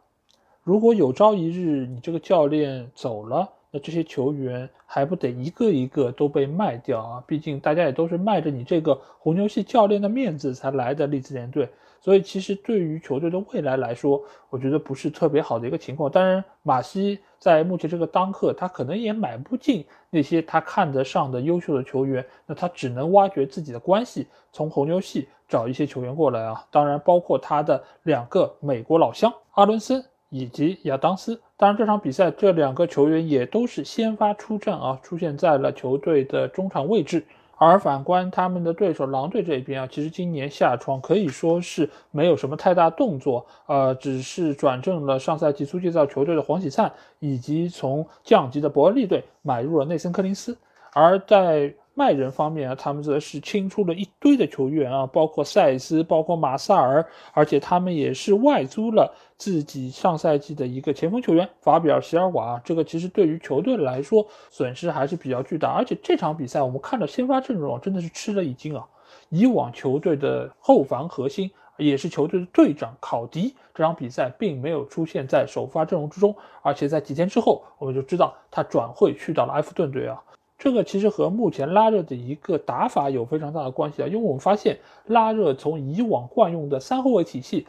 [0.63, 7.25] 如果有朝一日你这个教练走了，那这些球员还不得一个一个都被卖掉啊？
[7.27, 11.69] 毕竟大家也都是卖着你这个红牛系教练的面子才来的利兹联队，
[12.01, 16.11] 所以其实对于球队的未来来说，我觉得不是特别好的一个情况。
[16.11, 26.65] 当然，马西在目前这个当刻，他可能也买不进那些他看得上的优秀的球员，那他只能挖掘自己的关系，从红牛系找一些球员过来啊。
[26.71, 30.03] 当然，包括他的两个美国老乡阿伦森。
[30.31, 37.25] 以及亚当斯，当然这场比赛这两个球员也都是先发出战啊，出现在了球队的中场位置。
[37.57, 50.57] 而反观他们的对手狼队这边啊，其实今年夏窗可以说是没有什么太大动作，呃，只是转正了上赛季租借到球队的黄喜灿，以及从降级的伯恩利队买入了内森·柯林斯，
[50.93, 51.75] 而在。
[51.99, 62.63] 卖人方面啊，他们则是清出了一堆的球员啊，包括塞斯，包括马萨尔，而且他们也是外租了自己上赛季的一个前锋球员法比尔·席尔瓦。
[62.65, 65.73] 这个其实对于球队来说损失还是比较巨大。
[65.73, 68.87] 而且这场比赛我们看到先发阵容真的是吃了一惊啊！
[69.31, 76.33] 以往球队的后防核心也是球队的队长考迪，这场比赛并没有出现在首发阵容之中，
[76.63, 80.23] 而且在几天之后我们就知道他转会去到了埃弗顿队啊。
[80.59, 87.67] 这个其实和目前拉热的一个打法有非常大的关系啊，因为我们发现拉热从以往惯用的三后卫体系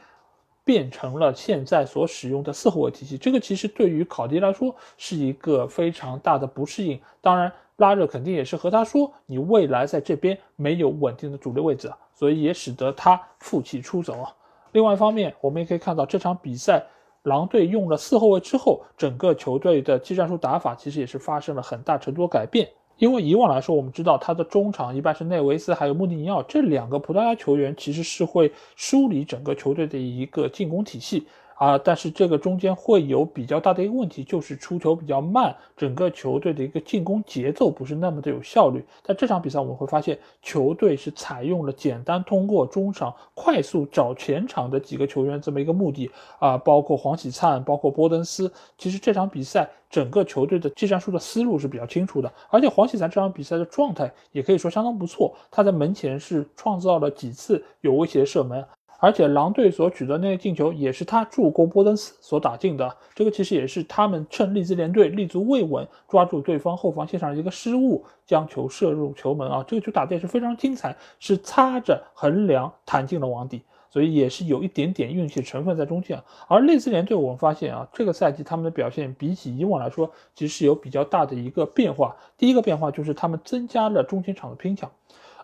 [0.65, 6.99] 变成了现在所使用的四后卫体系，这个其实对于考迪来说是一个非常大的不适应。
[7.21, 14.33] 当然，拉热肯定也是和他说，你未来在这边没有稳定的主力位置，所以也使得他负气出走啊。
[14.71, 16.83] 另外一方面，我们也可以看到这场比赛，
[17.23, 22.67] 狼队用了四后卫之后，整个球队的技战术打法其实也是发生了很大程度的改变。
[22.99, 31.25] 因为以往来说，我们知道他的中场一般是内维斯还有穆蒂尼奥这两个葡萄牙球员，其实是会梳理整个球队的一个进攻体系。
[31.59, 38.81] 啊，但是这个中间会有比较大的一个问题，就是出球比较慢，整个球队的一个进攻节奏不是那么的有效率。
[39.03, 48.49] 在这场比赛我们会发现，球队是采用了简单通过中场快速找前场的几个球员这么一个目的啊，包括黄喜灿，包括波登斯。
[48.77, 58.65] 其实这场比赛整个球队的技战术的思路是比较清楚的，而且黄喜灿这场比赛的状态也可以说相当不错，他在门前是创造了几次有威胁的射门。
[58.99, 69.63] 而且狼队所取得那个进球也是他助攻波登斯所打进的，这个其实也是他们趁利兹联队立足未稳，抓住对方后防线上的一个失误，将球射入球门啊！
[69.65, 76.21] 这个球打的也是非常精彩，是擦着横梁弹进了网底，所以也是有一点点运气成分在中间。
[76.47, 82.15] 而利兹联队我们发现啊，这个赛季他们的表现比起以往来说，其实是有比较大的一个变化。
[82.37, 84.91] 第一个变化就是他们增加了中前场的拼抢。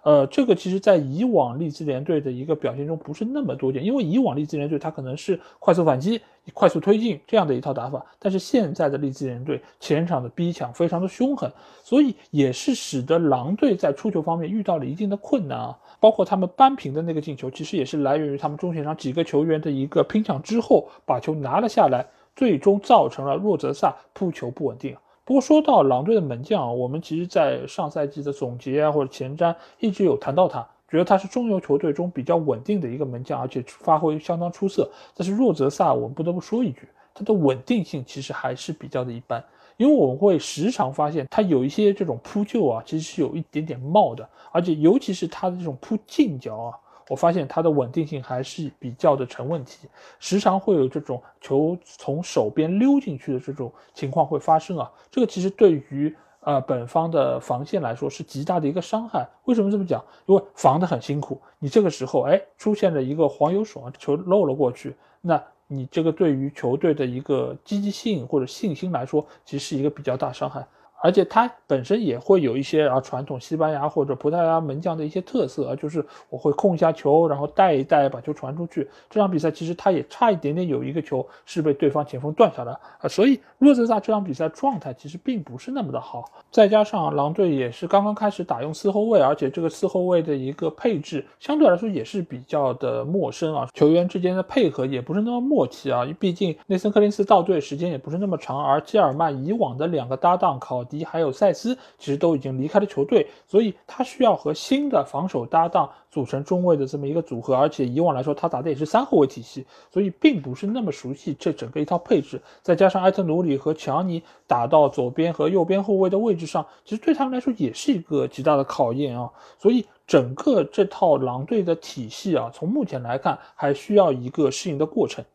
[0.06, 6.22] 呃，这个其实，在以往利兹联队的一个表现中不是那么多见，因为以往利兹联队他可能是快速反击、
[6.54, 11.52] 快速推进这样的一套打法，但是现在的利兹联队前场的逼抢非常的凶狠，
[11.84, 15.76] 所以也是使得狼队在出球方面遇到了一定的困难啊。
[16.00, 24.96] 包括他们扳平的那个进球，其实也是来源于他们中前场几个球员的一个拼抢之后把球拿了下来，最终造成了若泽萨扑球不稳定。
[25.26, 34.88] 不过说到狼队的门将啊，我们其实，在上赛季的总结啊或者前瞻一直有谈到他，觉得他是中游球队中比较稳定的一个门将，而且发挥相当出色。
[35.16, 39.44] 但是若泽萨，我们不得不说一句，他的稳定性其实还是比较的一般，
[39.78, 46.78] 因为我们会时常发现他有一些这种扑救啊，其实是有一点点冒的，而且尤其是他的这种扑近角啊。
[47.08, 49.88] 我发现它的稳定性还是比较的成问题，
[50.20, 54.92] 时常会有这种球从手边溜进去的这种情况会发生啊。
[55.12, 59.28] 这个其实对于呃本方的防线来说是极大的一个伤害。
[59.46, 60.04] 为什么这么讲？
[60.26, 70.66] 因为防得很辛苦，你这个时候哎出现了一个黄油手，球漏了过去，那你这个对于球队的一个积极性或者信心来说，其实是一个比较大伤害。
[71.06, 78.90] 而且他本身也会有一些啊传统西班牙或者葡萄牙门将的一些特色啊，就是我会控一下球，然后带一带，把球传出去。
[79.08, 86.26] 这场比赛其实他也差一点点有一个球是被对方前锋断下来啊，所以洛泽萨这场比赛状态其实并不是那么的好。
[86.50, 100.95] 再加上狼队也是刚刚开始打用四后卫，而且这个四后卫的一个配置相对来说也是比较的陌生啊，球员之间的配合也不是那么默契啊，毕竟内森·克林斯到队时间也不是那么长，而基尔曼以往的两个搭档考迪。
[101.04, 107.56] 还有塞斯其实都已经离开了球队，所以他需要和新的防守搭档组成中卫的这么一个组合。
[107.56, 112.40] 而且以往来说，他打的也是三后卫体系，所以并不是那么熟悉这整个一套配置。
[112.62, 119.30] 再加上埃特努里和乔尼打到左边和右边后卫的位置上，其实对他们来说也是一个极大的考验啊。
[119.58, 125.26] 所以整个这套狼队的体系啊，从目前来看还需要一个适应的过程。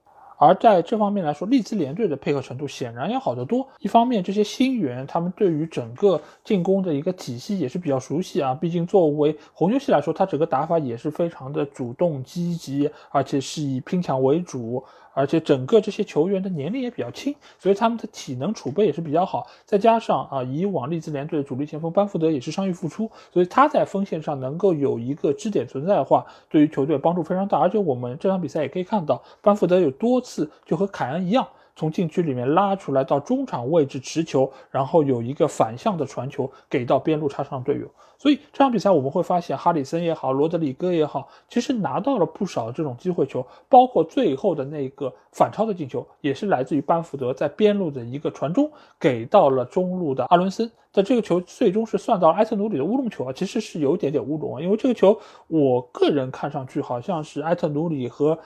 [0.41, 3.69] 而在这方面来说，利兹联队的配合程度显然要好得多。
[3.79, 8.55] 一方面，这些新员他们对于整个进攻的一个体系也是比较熟悉啊。
[8.55, 14.83] 毕竟作为红牛系来说，他整个打法也是非常的主动积极，而且是以拼抢为主。
[15.13, 19.47] 而且整个这些球员的年龄也比较轻，所以他们的体能储备也是比较好。
[19.65, 27.59] 再加上啊，以往利兹联队的主力前锋班福德也是伤愈复出，所以他在锋线上能够有一个支点存在的话，对于球队帮助非常大。
[27.59, 31.47] 而且我们这场比赛也可以看到，班福德有多次就和凯恩一样。
[31.81, 37.91] 从禁区里面拉出来到中场位置持球，然后有一个反向的传球给到边路插上队友。
[38.19, 50.71] 所以这场比赛我们会发现，哈里森也好，罗德里戈也好，其实拿到了不少这种机会球，包括最后的那个反超的进球，也是来自于班福德在边路的一个传中给到了中路的阿伦森。
[50.93, 58.39] 但这个球最终是算到埃特努里的乌龙球啊，其实是有一点点乌龙啊，因为这个球我个人看上去好像是埃特努里和。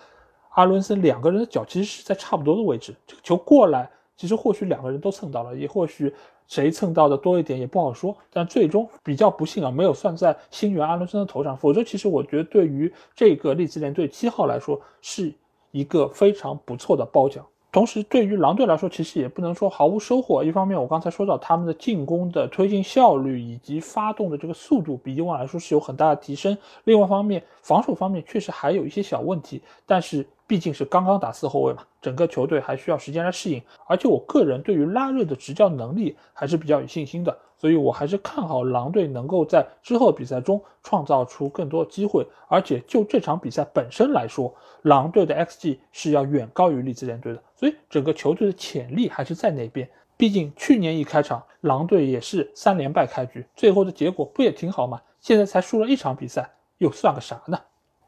[0.55, 6.13] 阿伦森两个人的脚其实是在差不多的位置，这个球过来，其实或许两个人都蹭到了，也或许
[6.47, 8.17] 谁蹭到的多一点也不好说。
[8.31, 15.33] 但最终比较不幸啊，没有算在新援阿伦森的头上，否则其实我觉得对于这个利兹联队七号来说是
[15.73, 17.45] 一个非常不错的褒奖。
[17.75, 20.45] 同时，对于狼队来说，其实也不能说毫无收获。
[20.45, 26.57] 一方面，我刚才说到他们的进攻的推进效率以及发动的这个速度比以往来说是有很大的提升。
[26.85, 30.25] 另外一方面，防守方面确实还有一些小问题，但是。
[30.47, 33.63] 毕竟是刚刚打四后卫嘛，整个球队还需要时间来适应。
[33.87, 37.35] 而且我个人对于拉热的执教能力还是比较有信心的，
[37.65, 42.23] 所以我还是看好狼队能够在之后比赛中创造出更多机会。
[42.47, 49.89] 而且就这场比赛本身来说，狼队的 xG 是要远高于利兹联队的，所以整个球队的潜力还是在那边。
[50.15, 55.01] 毕竟去年一开场，狼队也是三连败开局，最后的结果不也挺好吗？
[55.23, 56.47] 现在才输了一场比赛，
[56.77, 57.59] 又算个啥呢？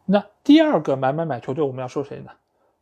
[0.04, 2.30] 那第二个买买买球队，我们要说谁呢？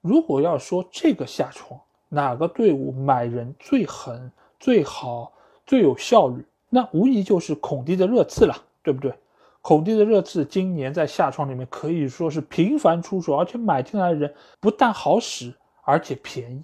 [0.00, 5.32] 如果要说这个下窗哪个队伍买人最狠、最好、
[5.64, 6.44] 最有效率，
[6.74, 9.14] 那无疑就是孔蒂的热刺了，对不对？
[9.62, 15.54] 孔蒂的热刺今年在下窗里面可以说是频繁出手，而且买进来的人不但好使，
[15.84, 16.60] 而且便宜，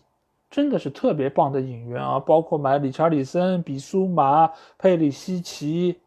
[0.50, 2.18] 真的是特别棒的引援啊！
[2.18, 6.00] 包括买理查里森、比苏马、佩里西奇、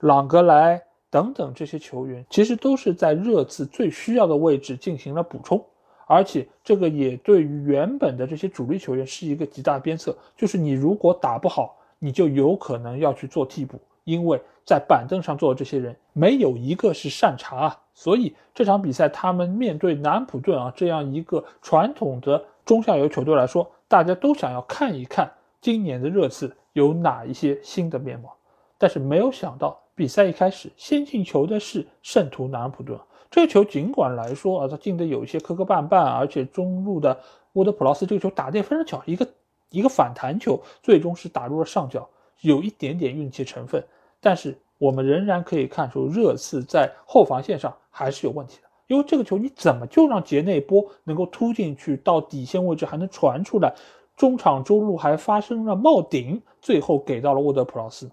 [0.00, 0.82] 朗格莱。
[1.10, 5.64] 等等，这些球员其实都是在热刺最需要的位置进行了补充，
[6.06, 10.14] 而且这个也对于原本的这些主力球员是一个极大鞭策。
[10.36, 17.80] 就是你如果打不好，你就有可能要去做替补，因为在板凳上坐的这些人没有一个是善茬啊。
[17.94, 28.36] 所以这场比赛他们面对南普顿啊这样一个传统的中下游球队来说，大家都想要看一看今年的热刺有哪一些新的面貌，
[28.76, 29.78] 但是没有想到。
[29.94, 32.96] 比赛一开始，先进球的是圣徒南安普顿。
[33.32, 37.18] 这个球尽管来说啊，他进的有一些磕磕绊绊，而且中路的
[37.54, 39.26] 沃德普劳斯这个球打得也非常巧，一个
[39.70, 42.08] 一个反弹球，最终是打入了上角，
[42.40, 43.84] 有一点点运气成分。
[44.20, 53.74] 但是我们仍然可以看出，热刺在后防线上还是有问题的，因为这个球你怎么就让杰内波能够突进去到底线位置还能传出来，
[54.16, 58.10] 中场中路还发生了冒顶，最后给到了沃德普劳斯，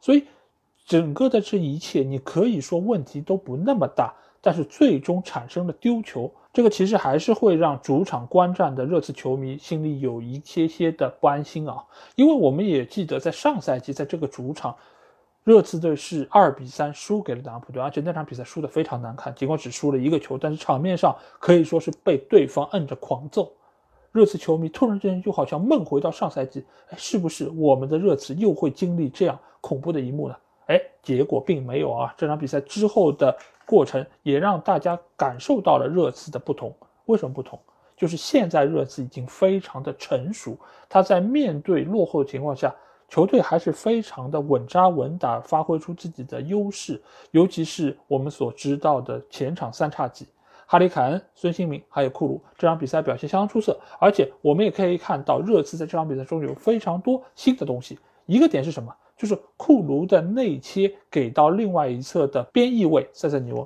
[0.00, 0.24] 所以。
[0.84, 11.82] 整个的这一切，你可以说问题都不那么大，但是最终产生了丢球，这个其实还是会让主场观战的热刺球迷心里有一些些的不安心啊。
[12.16, 14.76] 因为我们也记得，在上赛季在这个主场，
[15.44, 23.52] 热刺队是二比三输给了南安普顿，而且那场比赛输得非常难看，尽管只输了一个球，但是场面上可以说是被对方摁着狂揍。
[24.10, 29.38] 热刺球迷突然之间就好像梦回到上赛季，哎，是不是我们的热刺又会经历这样？
[29.60, 30.34] 恐怖的一幕呢？
[30.72, 32.14] 哎，结果并没有啊。
[32.16, 36.74] 这场比赛之后的过程也让大家感受到了热刺的不同。
[37.04, 37.58] 为什么不同？
[37.94, 40.58] 就是现在热刺已经非常的成熟，
[40.88, 42.74] 他在面对落后的情况下，
[43.08, 47.00] 球队还是非常的稳扎稳打，发挥出自己的优势。
[47.32, 50.26] 尤其是我们所知道的前场三叉戟。
[50.66, 57.98] 哈里凯恩、孙兴民还有库鲁这场比赛表现相当出色，而且我们也可以看到热刺在这场比赛中有非常多新的东西。
[58.24, 58.90] 一个点是什么？
[59.22, 63.64] 就是库卢的内切给到另外一侧的边翼位塞塞尼翁，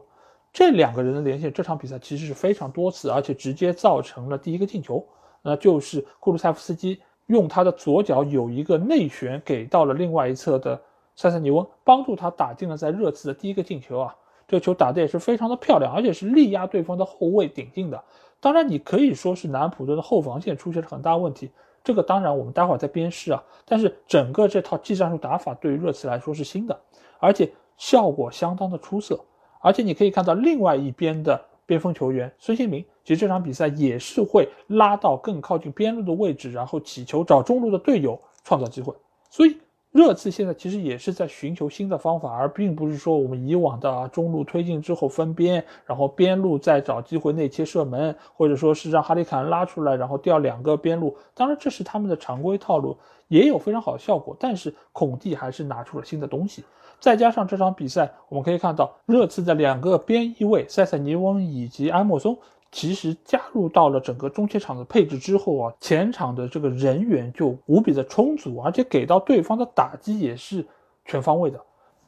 [0.52, 5.02] 这两个人的连线，这场比赛其实是非常多次，而且直接造成了第一个进球。
[5.40, 10.78] 那就是库卢塞夫斯基用他的左脚有一个内旋给到了另外一侧的
[11.14, 14.14] 塞塞尼翁，帮助他打进了在热刺的第一个进球啊。
[14.46, 18.04] 这个球打的也是非常的漂亮，而且是力压对方的后卫顶进的。
[18.40, 21.50] 当然，你可以说是南普顿的后防线出现了很大问题，
[21.86, 23.40] 这个当然我们待会儿再鞭尸啊。
[23.64, 26.78] 但是整个这套技战术打法对于热刺来说是新的，
[27.20, 29.18] 而且效果相当的出色。
[29.60, 38.92] 而且你可以看到另外一边的边锋球员孙兴民，其实这场比赛也是会拉到更靠近边路的位置，然后起球找中路的队友创造机会。
[39.30, 39.56] 所以。
[39.96, 51.16] 热刺现在其实也是在寻求新的方法，而并不是说我们以往的中路推进之后分边，然后边路再找机会内切射门，或者说是让哈里凯恩拉出来，然后调两个边路。
[51.32, 52.94] 当然，这是他们的常规套路，
[53.28, 54.36] 也有非常好的效果。
[54.38, 56.62] 但是孔蒂还是拿出了新的东西，
[57.00, 62.36] 再加上这场比赛，我们可以看到热刺的两个边翼位塞塞尼翁以及埃莫松。
[62.72, 70.66] 其实加入到了整个中前场的配置之后啊，前场的这个人员就无比的充足，而且给到对方的打击也是
[71.04, 71.58] 全方位的。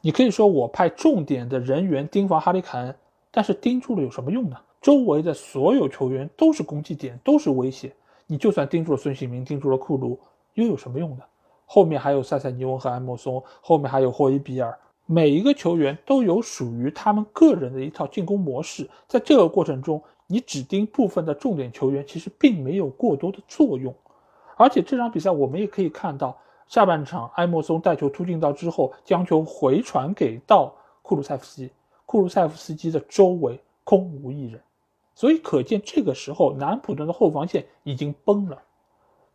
[0.01, 2.95] 你可以说我派重点的人员盯防哈里凯恩，
[3.31, 4.57] 但是盯住了有什么用呢？
[4.79, 7.91] 周围的所有球员都是攻击点，都是威胁。
[8.27, 10.19] 你就算盯住了孙兴民，盯住了库卢，
[10.53, 11.23] 又有什么用呢？
[11.65, 19.99] 后面还有塞塞尼翁和埃莫松，后面还有霍伊比尔，每一个球员都有属于他们个人的一套进攻模式，在这个过程中。
[20.31, 23.91] 你只盯部分的重点球员，其实并没有过多的作用。
[24.57, 30.71] 而且这场比赛我们也可以看到，下半场埃莫松带球突进到之后，将球回传给到
[31.01, 31.71] 库鲁塞夫斯基，
[32.05, 34.61] 库鲁塞夫斯基的周围空无一人，
[35.15, 38.61] 所以可见这个时候南普顿的后防线已经崩了，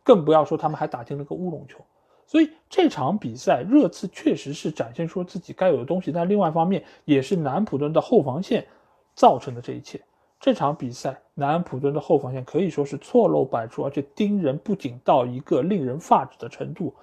[0.01, 1.79] 更不要说他们还打进了个乌龙球。
[2.25, 8.65] 所以这场比赛热刺确实是展现出自己该有的东西，但另外一方面也是南普顿的后防线
[9.13, 10.01] 造成的这一切。
[10.39, 16.93] 这场比赛，南安普顿的后防线可以说是错漏百出，而且盯人不仅到一个令人发指的程度。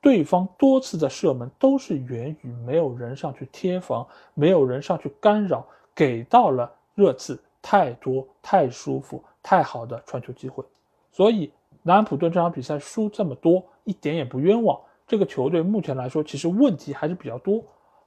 [0.00, 10.64] 对方多次的射门都是源于没有人上去贴防，没有人上去干扰，给到了热刺太多、太舒服、太好的传球机会。
[11.12, 11.52] 所以，
[11.82, 14.80] 南安普顿这场比赛输这么多，一点也不冤枉。
[15.06, 17.62] 这个球队目前来说，其实问题还是比较多。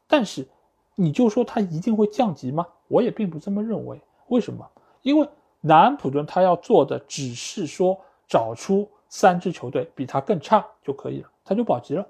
[0.07, 0.47] 但是，
[0.95, 2.65] 你就说他一定会降级吗？
[2.87, 4.01] 我也并不这么认为。
[4.27, 4.65] 为什么？
[5.01, 5.27] 因为
[5.61, 12.05] 南安普顿他要做的只是说找出三支球队比他更差就可以了，他就保级了。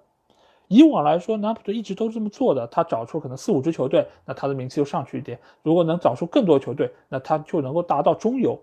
[0.70, 5.38] 以往来说，南安普顿一直都是这么做的，他找出可能四五支球队，那他的名次就上去一点。
[5.62, 8.58] 如果能找出更多球队，那他就能够达到中游。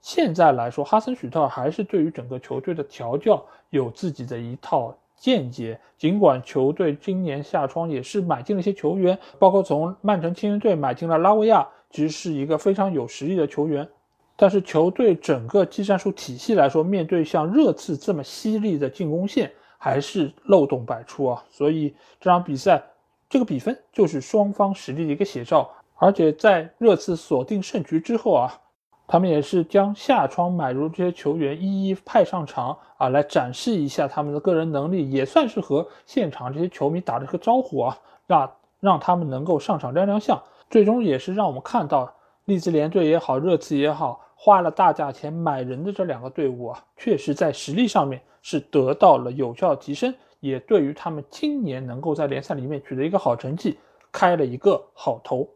[0.00, 5.80] 现在来说，哈森许特还是对于整个球队的调教有自己的一套见解。
[5.96, 11.66] 尽管球队今年夏窗也是买进了一些球员，包括从曼城青训队买进了拉维亚。
[11.92, 13.86] 其实是一个非常有实力的球员，
[14.34, 21.44] 但是球队整个技战术体系来说，面对像热刺这么犀利的进攻线，还是漏洞百出啊。
[21.50, 22.82] 所以这场比赛
[23.28, 25.70] 这个比分就是双方实力的一个写照。
[25.96, 28.60] 而且在热刺锁定胜局之后啊，
[29.06, 40.42] 他们也是将夏窗买入这些球员一一派上场啊，来展示一下他们的个人能力，也算是和现场这些球迷打了个招呼啊，让让他们能够上场亮亮相。
[40.72, 42.10] 最终也是让我们看到，
[42.46, 53.78] 利兹联队也好，热刺也好，花了大价钱买人的这两个队伍啊，确实在实力上面是得到了有效提升，也对于他们今年能够在联赛里面取得一个好成绩
[54.10, 55.46] 开了一个好头。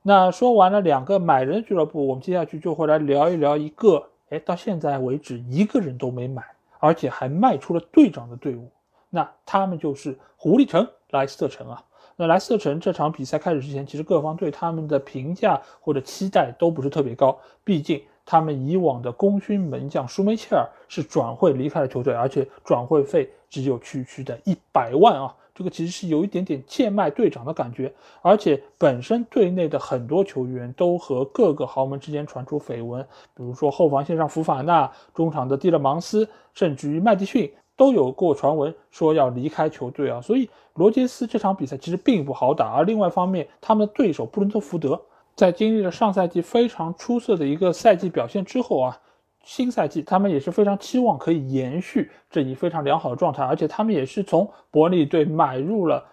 [0.00, 6.42] 那说完了两个买人俱乐部，我们接下去就会来聊一聊一个，哎，到现在为止一个人都没买，
[6.78, 8.70] 而且还卖出了队长的队伍，
[9.10, 11.84] 那他们就是狐狸城莱斯特城啊。
[12.20, 17.38] 那莱斯特城这场比赛开始之前，其实各方对他们的评价或者期待都不是特别高。
[17.62, 27.94] 毕竟他们以往的功勋门将舒梅切尔是转会离开了球队，而且转会费只有区区的一百万啊，这个其实是有一点点贱卖队长的感觉。
[28.20, 33.00] 而且本身队内的很多球员都和各个豪门之间传出绯闻，
[33.36, 37.48] 比如说后防线上福法纳，中场的蒂勒芒斯，甚至于麦迪逊。
[37.78, 40.20] 都有过传闻说要离开球队啊。
[40.20, 42.74] 所以罗杰斯这场比赛其实并不好打。
[42.74, 45.00] 而另外一方面，他们的对手布伦特福德
[45.34, 49.00] 在经历了上赛季非常出色的一个赛季表现之后啊，
[49.42, 56.04] 新赛季他们也是非常期望可以延续这一非常良好的状态，而且他们也是从伯利队买入了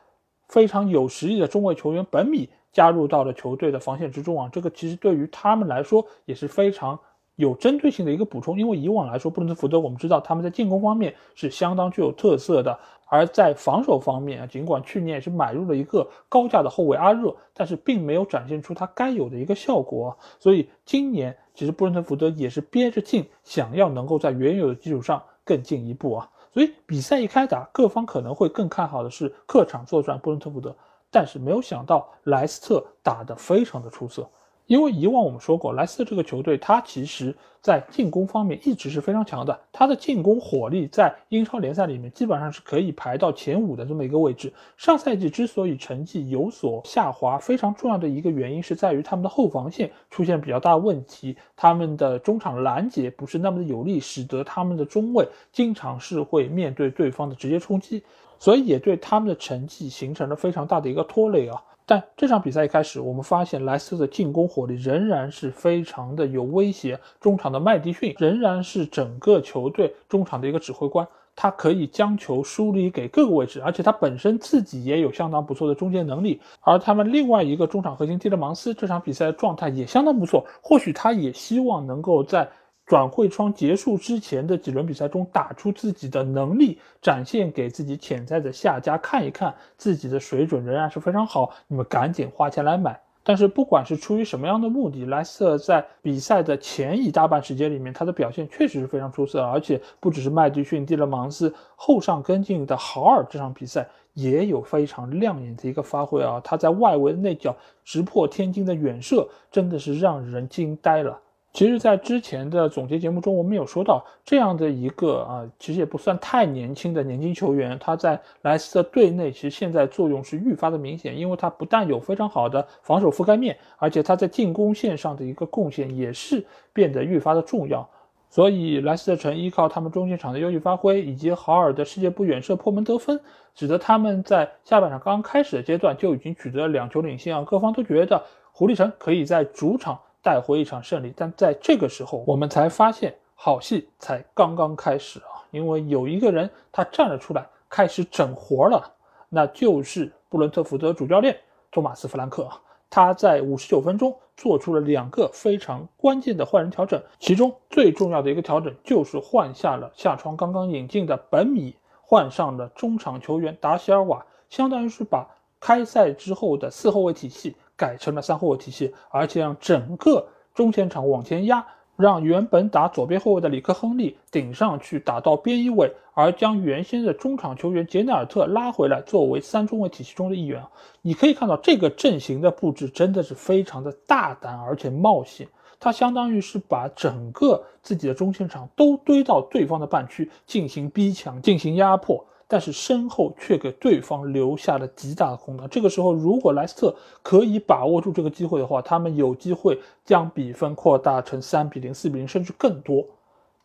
[0.47, 2.47] 非常有实力的中卫球员本米。
[2.76, 6.99] 加入到了球队的防线之中啊，这个其实对于他们来说也是非常
[7.36, 8.59] 有针对性的一个补充。
[8.59, 12.77] 因为以往来说，布伦特福德我们知道他们在进攻方面是相当具有特色的，
[13.07, 20.17] 而在防守方面啊，尽管去年也是买入了一个高价的后卫阿热，但是并没有展现出他该有的一个效果。
[20.39, 26.29] 所以今年其实布伦特福德也是憋着劲，想要能够在原有的基础上更进一步啊。
[26.53, 30.75] 所以比赛一开打，各方可能会更看好的是客场作战布伦特福德。
[31.11, 34.29] 但是没有想到莱斯特打得非常的出色。
[34.68, 44.51] 因为以往我们说过，莱斯特这个球队，他其实在进攻方面一直是非常强的，他的进攻火力在英超联赛里面基本上是可以排到前五的这么一个位置。
[44.76, 58.01] 上赛季之所以成绩有所下滑，非常重要的一个原因是在于他们的后防线出现比较大问题，他们的中场拦截不是那么的有力，使得他们的中卫经常是会面对对方的直接冲击，
[58.39, 61.61] 所以也对他们的成绩形成了非常大的一个拖累啊。
[61.86, 66.99] 但这场比赛一开始，我们发现莱斯特的进攻火力仍然是非常的有威胁。
[67.19, 76.41] 中场的麦迪逊仍然是整个球队中场的一个指挥官，他可以将球梳理给各个位置，而且他本身自己也有相当不错的终结能力。
[76.61, 82.49] 而他们另外一个中场核心蒂勒芒斯这场比赛的状态也相当不错，或许他也希望能够在。
[82.86, 91.51] 转会窗结束之前的几轮比赛中，打出自己的能力，展现给自己潜在的下家看一看，自己的水准仍然是非常好。
[91.67, 92.99] 你们赶紧花钱来买。
[93.27, 106.39] 但是不管是出于什么样的目的，莱斯特在比赛的前一大半时间里面，他的表现确实是非常出色，而且不只是麦迪逊、蒂勒芒斯后上跟进的豪尔，这场比赛也有非常亮眼的一个发挥啊！
[106.43, 111.19] 他在外围的那脚直破天惊的远射，真的是让人惊呆了。
[111.56, 127.89] 其实，在之前的总结节目中，我们有说到这样的一个啊，其实也不算太年轻的年轻球员，他在莱斯特队内其实现在作用是愈发的明显，因为他不但有非常好的防守覆盖面，而且他在进攻线上的一个贡献也是变得愈发的重要。
[128.30, 133.18] 所以，莱斯特城依靠他们中间场的优异发挥，以及豪尔的世界波远射破门得分，
[133.53, 137.45] 使得他们在下半场刚刚开始的阶段就已经取得了两球领先啊！
[137.47, 139.97] 各方都觉得狐狸城可以在主场。
[140.26, 145.45] 带回一场胜利，但在这个时候，我们才发现好戏才刚刚开始啊！
[145.51, 148.91] 因为有一个人他站了出来，开始整活了，
[149.30, 151.38] 那就是布伦特福德主教练
[151.69, 152.49] 托马斯·弗兰克。
[152.89, 165.28] 他在五十九分钟做出了两个非常关键的换人调整，其中最重要的一个调整就是换下了下窗刚刚引进的本米，换上了中场球员达席尔瓦，相当于是把
[165.59, 167.55] 开赛之后的四后卫体系。
[167.78, 171.65] 改成了三后卫体系，而且让整个中前场往前压，
[171.95, 180.63] 让原本打左边后卫的里克·亨利顶上去打到边翼位，而将原先的中场球员杰内尔特拉回来作为三中卫体系中的一员。
[181.01, 185.47] 你可以看到这个阵型的布置真的是非常的大胆而且冒险，
[185.80, 192.26] 他相当于是把整个自己的中前场都堆到对方的半区进行逼抢、进行压迫。
[192.48, 195.68] 但是身后却给对方留下了极大的空档。
[195.70, 203.04] 这个时候，如果莱斯特可以把握住这个机会的话，他们有机会将比分扩大成三比零、四比零，甚至更多。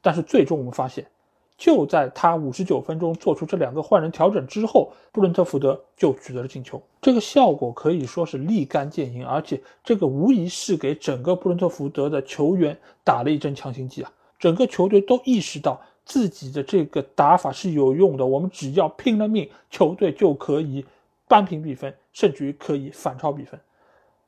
[0.01, 1.07] 但是最终我们发现，
[1.59, 6.81] 就在他五十九分钟做出这两个换人调整之后，布伦特福德就取得了进球。
[7.03, 12.75] 这个效果可以说是立竿见影，而且这个无疑是给整个布伦特福德的球员
[13.05, 14.11] 打了一针强心剂啊！
[14.39, 15.79] 整个球队都意识到。
[16.11, 20.85] 自己的这个打法是有用的，我们只要拼了命，球队就可以
[21.29, 23.61] 扳平比分，甚至于可以反超比分。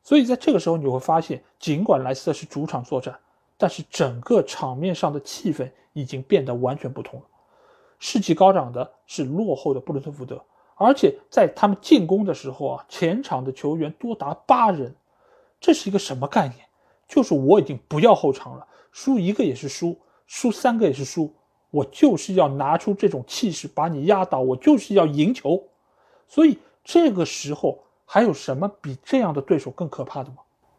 [0.00, 3.18] 所以在这个时候，你会发现，尽管莱斯特是主场作战，
[3.58, 7.26] 但是整个场面上的气氛已经变得完全不同了。
[7.98, 10.40] 士气高涨的是落后的布伦特福德，
[10.76, 14.94] 而且在他们进攻的时候啊，前场的球员多达八人，
[15.60, 16.60] 这是一个什么概念？
[17.08, 21.34] 就是我已经不要后场了，输一个也是输，输三个也是输。
[21.72, 25.60] 我就是要拿出这种气势把你压倒，我就是要赢球，
[26.28, 30.36] 所以这个时候还有什么比这样的对手更可怕的吗？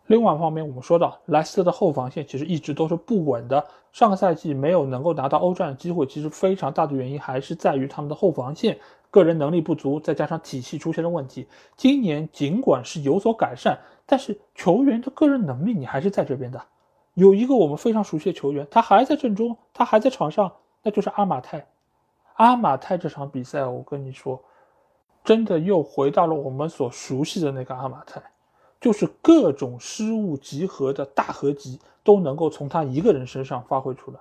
[0.07, 8.77] 另外一方面，我们说到莱斯特的后防线其实一直都是不稳的，上个赛季没有能够拿到欧战的机会，其实非常大的原因还是在于他们的后防线
[9.09, 11.47] 个人能力不足，再加上体系出现了问题。
[11.75, 16.61] 今年尽管是有所改善，但是球员的个人能力你还是在这边的。
[17.15, 20.51] 有一个我们非常熟悉的球员，他还在阵中，他还在场上。
[20.83, 21.65] 那就是阿马泰，
[22.35, 24.39] 阿马泰这场比赛，我跟你说，
[25.23, 28.21] 真的又回到了我们所熟悉的那个阿马泰，
[28.81, 34.19] 就是各种失误集合的大合集都能够从他一个人身上发挥出来，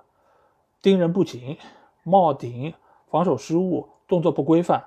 [0.81, 1.57] 盯人不紧、
[2.03, 2.73] 冒顶、
[3.09, 4.83] 防守失误、动作不规范，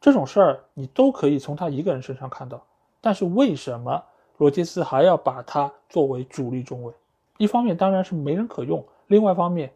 [0.00, 2.64] 这种事儿你都可以从他一个人身上看到。
[3.00, 4.02] 但是为什么
[4.36, 6.92] 罗杰斯还要把他作为主力中卫？
[7.38, 9.72] 一方面当然是没人可用，另外一方面，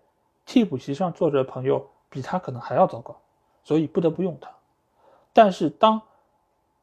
[0.51, 1.87] 替补席上坐着的朋友。
[2.13, 3.17] 比他可能还要糟糕，
[3.63, 4.51] 所以不得不用他。
[5.33, 6.03] 但是当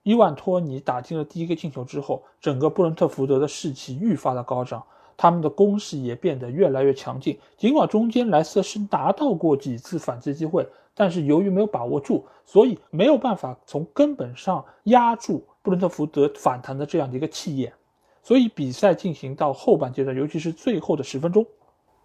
[0.04, 4.82] 伊万托尼打进了第一个进球之后，整个布伦特福德的士气愈发的高涨，
[5.18, 7.38] 他们的攻势也变得越来越强劲。
[7.58, 10.66] 尽管中间莱斯特是拿到过几次反击机会，
[10.96, 17.74] 但是由于没有把握住，所以没有办法从根本上压住布伦特福德反弹的这样的一个气焰。
[18.24, 21.46] 所以比赛进行到后半阶段，尤其是最后的十分钟。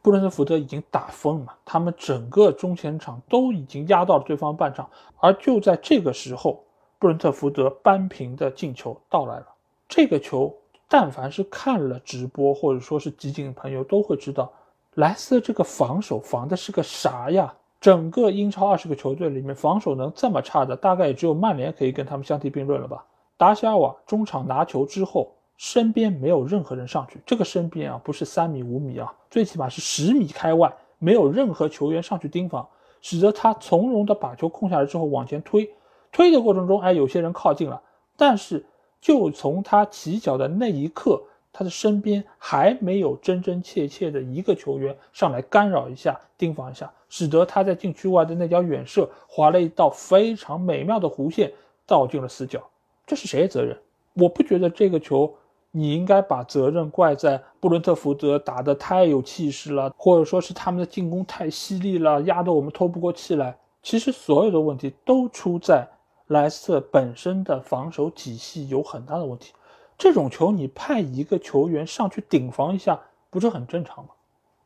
[0.02, 4.90] 布伦特福德已经打疯了，他们整个中前场都已经压到了对方半场，
[5.20, 6.64] 而就在这个时候，
[6.98, 9.46] 布伦特福德扳平的进球到来了。
[9.88, 10.52] 这个球，
[10.88, 14.52] 但凡是看了直播或者说是集锦的朋友都会知道，
[14.94, 17.54] 莱斯这个防守防的是个啥呀？
[17.80, 23.04] 整个英超二十个球队里面，防守能这么差的，大概也只有曼联可以跟他们相提并论了吧？
[23.36, 25.32] 达西尔瓦中场拿球之后。
[25.56, 32.68] 身边没有任何人上去，这个身边啊不是三米五米啊，最起码是十米开外，没有任何球员上去盯防，
[33.00, 35.70] 使得他从容的把球控下来之后往前推，
[36.10, 37.80] 推的过程中，哎，有些人靠近了，
[38.16, 38.64] 但是
[39.00, 41.22] 就从他起脚的那一刻，
[41.52, 51.52] 他的身边还没有真真切切的一个球员上来干扰一下、盯防一下，使得他在禁区外的那脚远射划了一道非常美妙的弧线，
[51.86, 52.60] 倒进了死角。
[53.06, 53.78] 这是谁的责任？
[54.14, 55.32] 我不觉得这个球。
[55.74, 63.56] 你应该把责任怪在布伦特福德打得太有气势了，或者说是他们的进攻太犀利了，压得我们透不过气来。
[63.82, 65.88] 其实所有的问题都出在
[66.26, 69.54] 莱斯特本身的防守体系有很大的问题。
[69.96, 73.00] 这种球你派一个球员上去顶防一下，
[73.30, 74.10] 不是很正常吗？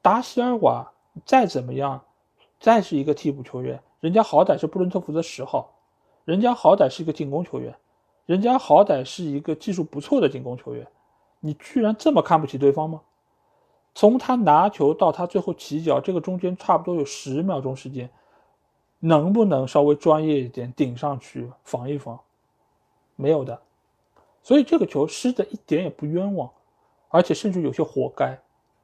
[0.02, 0.90] 达席尔瓦
[1.24, 2.02] 再怎么样，
[2.59, 5.72] 再是一个替补球员，人家好歹是布伦特福德十号，
[6.24, 7.74] 人家好歹是一个进攻球员，
[8.24, 10.84] 人家好歹是一个技术不错的进攻球员。
[11.47, 13.01] 你居然这么看不起对方吗？
[13.94, 18.11] 从他拿球到他最后起脚，这个中间差不多有十秒钟时间，
[18.99, 22.18] 能不能稍微专业一点顶上去防一防？
[23.14, 23.59] 没有的，
[24.42, 26.51] 所以这个球失的一点也不冤枉，
[27.09, 28.38] 而且甚至有些活该。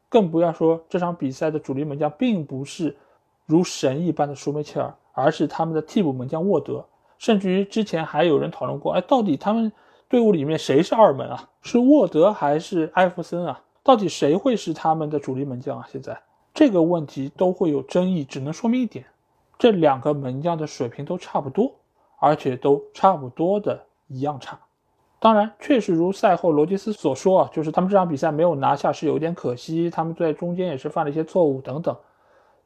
[0.09, 2.97] 更不要说这场比赛的主力门将并不是
[3.45, 6.87] 如神一般的舒梅切尔，而是他们的替补门将沃德。
[7.19, 9.73] 甚至于之前还有人讨论过，哎，到底他们？
[10.13, 11.49] 队伍里面谁是二门啊？
[11.63, 13.63] 是沃德还是艾弗森啊？
[13.83, 15.89] 到底谁会是他们的主力门将啊？
[15.91, 16.21] 现在
[16.53, 19.07] 这个问题都会有争议，只能说明一点：
[19.59, 21.73] 这两个门将的水平都差不多，
[22.19, 24.61] 而且都差不多的一样差。
[25.19, 31.97] 当然，确实如赛后罗杰斯所说啊，就是他们这场比赛没有拿下是有点可惜，他们在中间也是犯了一些错误等等。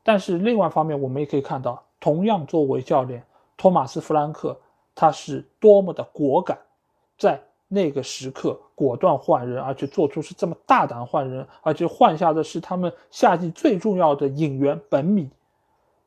[0.03, 3.23] 但是另外一方面，我们也可以看到，同样作为教练，
[3.57, 4.59] 托马斯·弗兰克
[4.97, 6.59] 他是多么的果敢。
[7.17, 15.29] 在那个时刻果断换人，而且做出是这么大胆换人，而且换下的是他们夏季最重要的引援本米，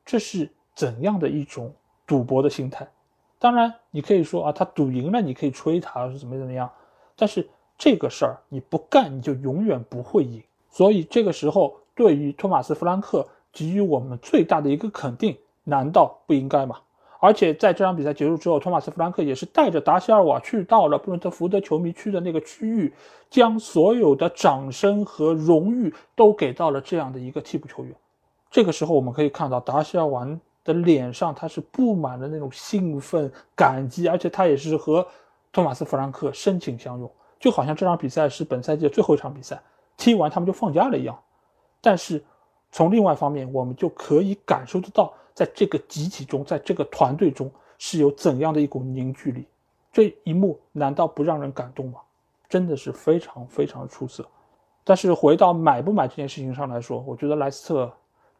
[0.05, 1.73] 这是怎样的一种
[2.07, 2.87] 赌博的心态？
[3.37, 6.69] 当然，你可以说啊，他赌赢了，你可以吹他是怎么怎么样，
[7.15, 7.47] 但是
[7.77, 10.43] 这个事儿你不干，你就永远不会赢。
[10.69, 16.79] 所以这个时候，对于托马斯·弗兰克给予我们最大的一个肯定，难道不应该吗？
[17.21, 22.93] 而且在这场比赛结束之后，托马斯·弗兰克也是带着达西尔瓦去到了布伦特福德球迷区的那个区域，
[23.29, 27.93] 将所有的掌声和荣誉都给到了这样的一个替补球员。
[28.49, 30.25] 这个时候，我们可以看到达西尔瓦
[30.63, 35.05] 的脸上他是布满了那种兴奋、感激，而且他也是和
[35.51, 39.61] 托马斯·弗兰克深情相拥，就好像这场比赛是本赛季的最后一场比赛，
[39.97, 41.19] 踢完他们就放假了一样。
[41.81, 42.23] 但是
[42.71, 45.13] 从另外一方面，我们就可以感受得到。
[45.39, 49.47] 在这个集体中，在这个团队中，是有怎样的一股凝聚力？
[49.89, 52.01] 这一幕难道不让人感动吗？
[52.49, 54.27] 真的是非常非常出色。
[54.83, 57.89] 但是回到买不买这件事情上来说，我觉得莱斯特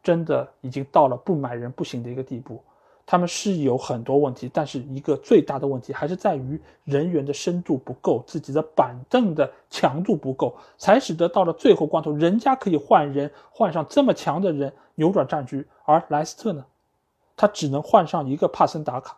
[0.02, 2.62] 真的已经到了不买人不行的一个地步。
[3.06, 16.62] 他们是有很多问题，但是一个最大的问题还是在于人员的深度不够，自己的板凳的强度不够，才使得到了最后关头，人家可以换人，换上这么强的人扭转战局，而莱斯特呢？
[17.40, 19.16] 他只能换上一个帕森达卡，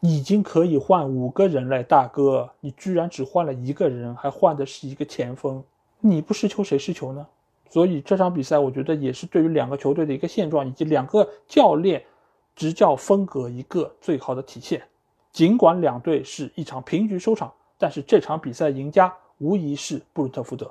[0.00, 5.64] 已经可以换五个人了，大哥，你居然只换了一个人，还换的是一个前锋，
[5.98, 7.26] 你不失球谁失球呢？
[7.70, 12.04] 所以这场比赛，我觉得也是对于两个球队的一个现状，以及两个教练
[12.54, 14.82] 执教风格一个最好的体现。
[15.32, 20.70] 尽管两队是一场平局收场，但是这场比赛赢家无疑是布伦特福德。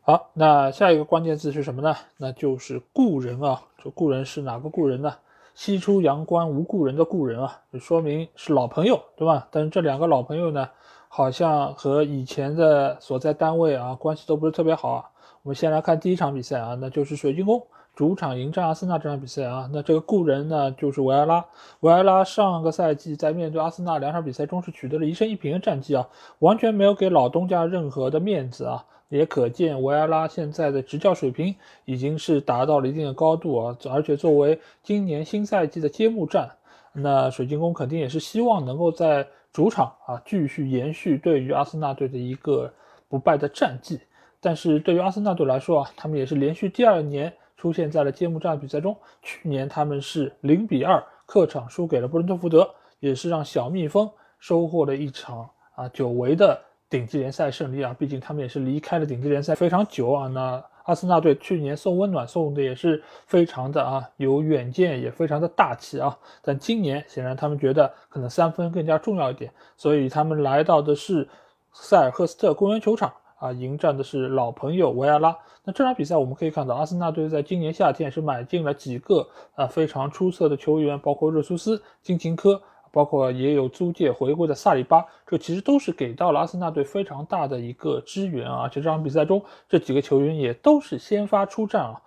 [0.00, 1.94] 好，那下一个关键字是什么呢？
[2.16, 3.62] 那就是故人啊！
[3.82, 5.14] 这故人是哪个故人呢？
[5.54, 9.46] 西出阳关无故人的故人啊，就说明是老朋友，对吧？
[9.52, 10.68] 但是这两个老朋友呢，
[11.08, 15.04] 好像和以前的所在单位啊关系都不是特别好啊。
[15.42, 17.62] 我们先来看第一场比赛啊，那就是水晶宫
[17.94, 19.70] 主场迎战阿森纳这场比赛啊。
[19.72, 21.44] 那这个故人呢，就是维埃拉。
[21.80, 26.08] 维埃拉上个赛季在面对阿森纳两场比赛中是取得了一胜一平的战绩啊，
[26.40, 28.84] 完全没有给老东家任何的面子啊。
[29.14, 31.54] 也可见维埃拉现在的执教水平
[31.84, 36.50] 已经是达到了一定的高度啊，而且作为今年新赛季的揭幕战，
[36.92, 42.74] 那水晶宫肯定也是希望能够在主场啊继续延续对于阿森纳队的一个
[43.08, 44.00] 不败的战绩。
[44.40, 54.10] 但是对于阿森纳队来说啊，他们也是连续第二年出现在了揭幕战比赛中，去年他们是零比二客场输给了布伦特福德，也是让小蜜蜂
[54.40, 56.60] 收获了一场啊久违的。
[56.94, 60.28] 顶级联赛胜利啊，毕竟他们也是离开了顶级联赛非常久啊。
[60.28, 66.16] 那阿森纳队去年送温暖送的也是非常的啊有远见，也非常的大气啊。
[66.40, 71.28] 但今年显然他们觉得可能三分更加重要一点，所以他们来到的是
[71.72, 75.36] 塞尔赫斯特公园球场啊，迎战的是老朋友维埃拉。
[75.64, 79.26] 那这场比赛我们可以看到，阿森纳队在今年夏天是买进了几个
[79.56, 82.62] 啊非常出色的球员，包括热苏斯、金琴科。
[82.94, 88.68] 包括也有租借回归的萨里巴，这其实都是给到了阿森纳队非常大的一个支援啊！
[88.68, 92.00] 且这场比赛中，这几个球员也都是先发出战啊。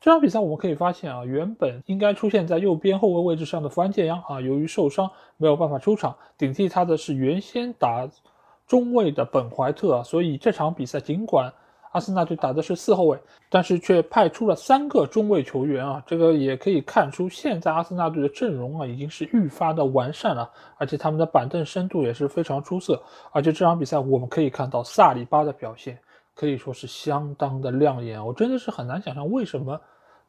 [0.00, 8.08] 这场比赛我们可以发现啊，原本应该出现在右边后卫位置上的福安建阳啊，由于受伤没有办法出场，顶替他的是原先打
[8.66, 11.52] 中卫的本怀特啊，所以这场比赛尽管。
[11.92, 13.18] 阿森纳队打的是四后卫，
[13.48, 23.00] 但是却派出了三个中卫球员啊，这个也可以看出现在阿森纳队的阵容啊已经是愈发的完善了，而且他们的板凳深度也是非常出色。
[23.30, 25.98] 而且这场比赛我们可以看到萨里巴的表现
[26.34, 29.80] 可以说是相当的亮眼，我真的是很难想象为什么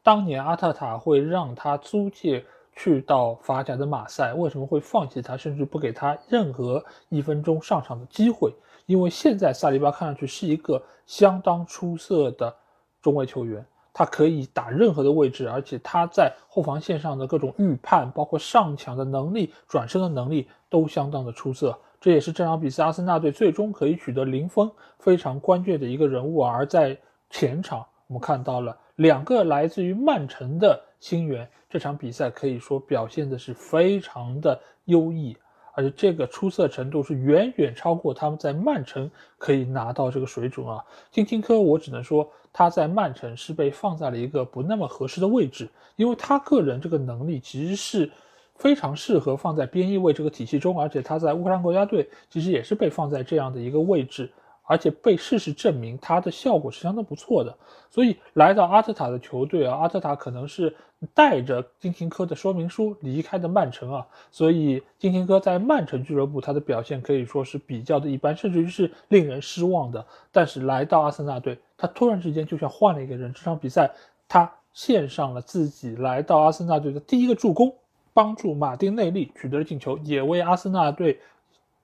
[0.02, 2.44] 当年阿特塔会让他租借
[2.76, 8.52] 去到法甲的马赛，为什么会放弃他，甚至不给他任何一分钟上场的机会。
[8.86, 12.54] 因为现在萨利巴看上去是一个相当出色的
[13.00, 21.78] 中卫球员，他可以打任何的位置，而且他在后防线上的各种预判，包括上抢的能力、转身的能力都相当的出色。
[22.00, 26.44] 这也是这场比赛阿森纳队最终可以取得零封非常关键的一个人物。
[26.44, 26.98] 而在
[27.30, 35.34] 前场，我们看到了两个来自于曼城的新援，这场比赛可以说表现的是非常的优异。
[35.74, 40.82] 而且这个出色程度是远远超过他们在曼城可以拿到这个水准啊！
[41.10, 48.10] 金琴科，我只能说他在曼城是被放在了一个不那么合适的位置，因为他个人这个能力其实是
[48.54, 54.30] 非常适合放在边翼位这个体系中，而且他在乌克兰国家队其实也是被放在这样的一个位置。
[54.66, 57.54] 而且被事实证明，他的效果是相当不错的。
[57.90, 60.74] 所以来到阿特塔的球队啊，阿特塔可能是
[61.12, 64.06] 带着金琴科的说明书离开的曼城啊。
[64.30, 70.04] 所以金琴科在曼城俱乐部他的表现可以说是比较的一般，甚至于是令人失望的。
[70.32, 73.32] 但是来到阿森纳队，他突然之间就像换了一个人。
[73.32, 73.90] 这场比赛
[74.28, 77.74] 他献上了自己来到阿森纳队的第一个助攻，
[78.12, 81.18] 帮助马丁内利取得了进球，也为阿森纳队。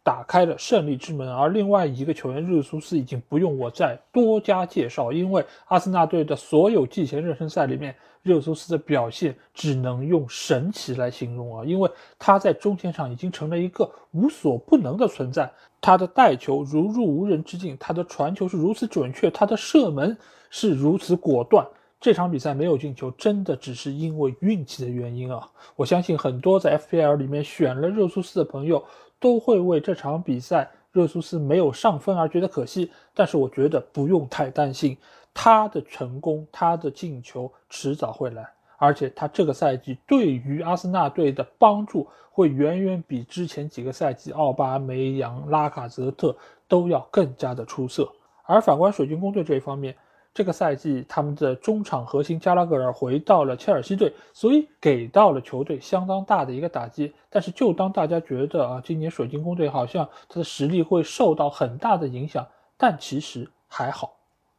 [0.03, 11.65] 打开了胜利之门，而另外一个球员热苏斯已经不用我再多加介绍，因为阿森纳队的所有季前热身赛里面，热苏斯的表现只能用神奇来形容啊！
[11.65, 15.51] 因为他在中前场已经成了一个无所不能的存在，
[15.81, 20.17] 他的带球如入无人之境，他的传球是如此准确，他的射门
[20.51, 21.67] 是如此果断。
[22.01, 25.49] 这场比赛没有进球，真的只是因为运气的原因啊！
[25.77, 28.85] 我相信很多在 FPL 里面选了热苏斯的朋友。
[29.23, 34.97] 都会为这场比赛热苏斯没有上分而觉得可惜，但是我觉得不用太担心，
[35.35, 46.37] 他的成功，他的进球迟早会来，而且他这个赛季对于阿森纳队的帮助会远远比之前几个赛季奥巴梅扬、拉卡泽特
[46.69, 48.11] 都要更加的出色。
[48.45, 49.97] 而反观水晶宫队这一方面。
[50.33, 57.13] 这个赛季，他们的中场核心加拉格尔回到了切尔西队，所以给到了球队相当大的一个打击。
[57.29, 64.13] 但是，就当大家觉得啊，今年水晶宫队好像他的实力会受到很大的影响，但其实还好，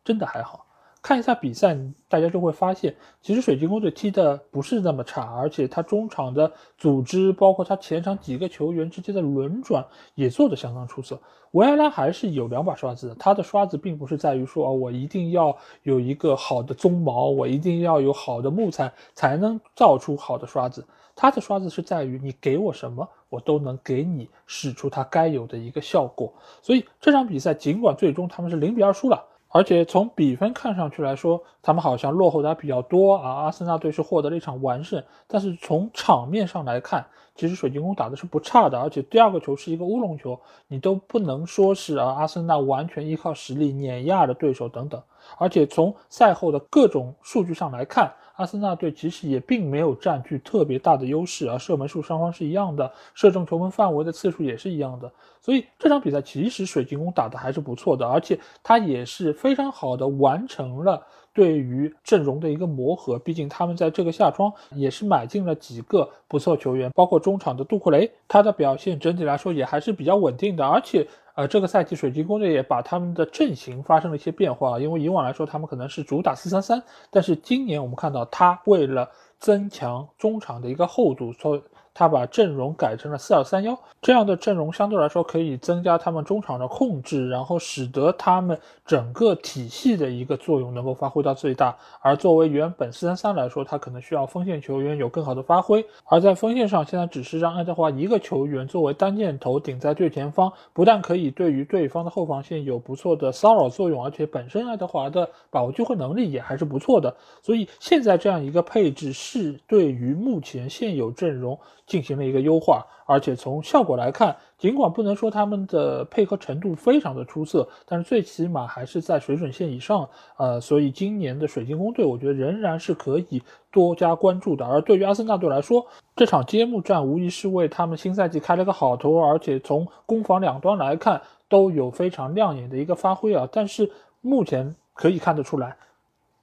[0.03, 0.60] 真的还好。
[1.01, 1.75] 看一下比赛，
[2.07, 9.83] 大家就会发现，其实水晶宫队踢的不是那么差，而且他中场的组织，包括他前场几个球员之间的轮转，
[10.13, 11.19] 也做得相当出色。
[11.51, 20.85] 维埃拉还是有两把刷子的，他的刷子并不是在于说，啊，我一定要有一个好的鬃毛，我一定要有好的木材才能造出好的刷子。
[21.15, 26.31] 他的刷子是在于你给我什么，我都能给你使出他该有的一个效果。
[26.61, 29.25] 所以这场比赛尽管最终他们是零比二输了。
[29.53, 33.43] 而且从比分看上去来说，他们好像落后的比较多啊。
[33.43, 38.79] 阿森纳队是获得了一场完胜，但是从场面上来看，其实水晶宫打的是不差的。
[38.79, 45.01] 而且第二个球是一个乌龙球，你都不能说是啊，阿森纳完全依靠实力碾压的对手等等。
[45.37, 48.13] 而且从赛后的各种数据上来看。
[48.41, 71.07] 阿森纳队其实也并没有占据特别大的优势啊，射门数双方是一样的，射中球门范围的次数也是一样的，所以这场比赛其实水晶宫打的还是不错的，而且他也是非常好的完成了对于阵容的一个磨合，毕竟他们在这个夏窗也是买进了几个不错球员，包括中场的杜库雷，他的表现整体来说也还是比较稳定的，而且。
[71.35, 79.09] 呃，这个赛季水晶宫队也把他们的阵型发生了一些变化，因为以往来说他们可能是主打四三三，但是今年我们看到他为了
[79.39, 81.61] 增强中场的一个厚度，所以
[81.93, 91.75] 他把阵容改成了四二三幺，这样的阵容相对来说可以增加他们中场的控制，然后使得他们整个体系的一个作用能够发挥到最大。
[92.01, 95.85] 而作为原本四三三来说，他可能需要锋线球员有更好的发挥。
[96.05, 107.13] 而在锋线上，现在只是让爱德华一个球员作为单箭头顶在最前方，不但可以对于对方的后防线有不错的骚扰作用，而且本身爱德华的把握机会能力也还是不错的。
[107.41, 111.59] 所以现在这样一个配置是对于目前现有阵容。
[111.91, 120.07] 进行了一个优化，而且从效果来看，尽管不能说他们的配合程度非常的出色，但是最起码还是在水准线以上。
[120.37, 124.65] 呃，所以今年的水晶宫队，我觉得仍然是可以多加关注的。
[124.65, 125.85] 而对于阿森纳队来说，
[126.15, 133.49] 这场揭幕战无疑是为他们新赛季开了个好头，而且从攻防两端来看都有非常亮眼的一个发挥啊。
[133.51, 135.75] 但是目前可以看得出来。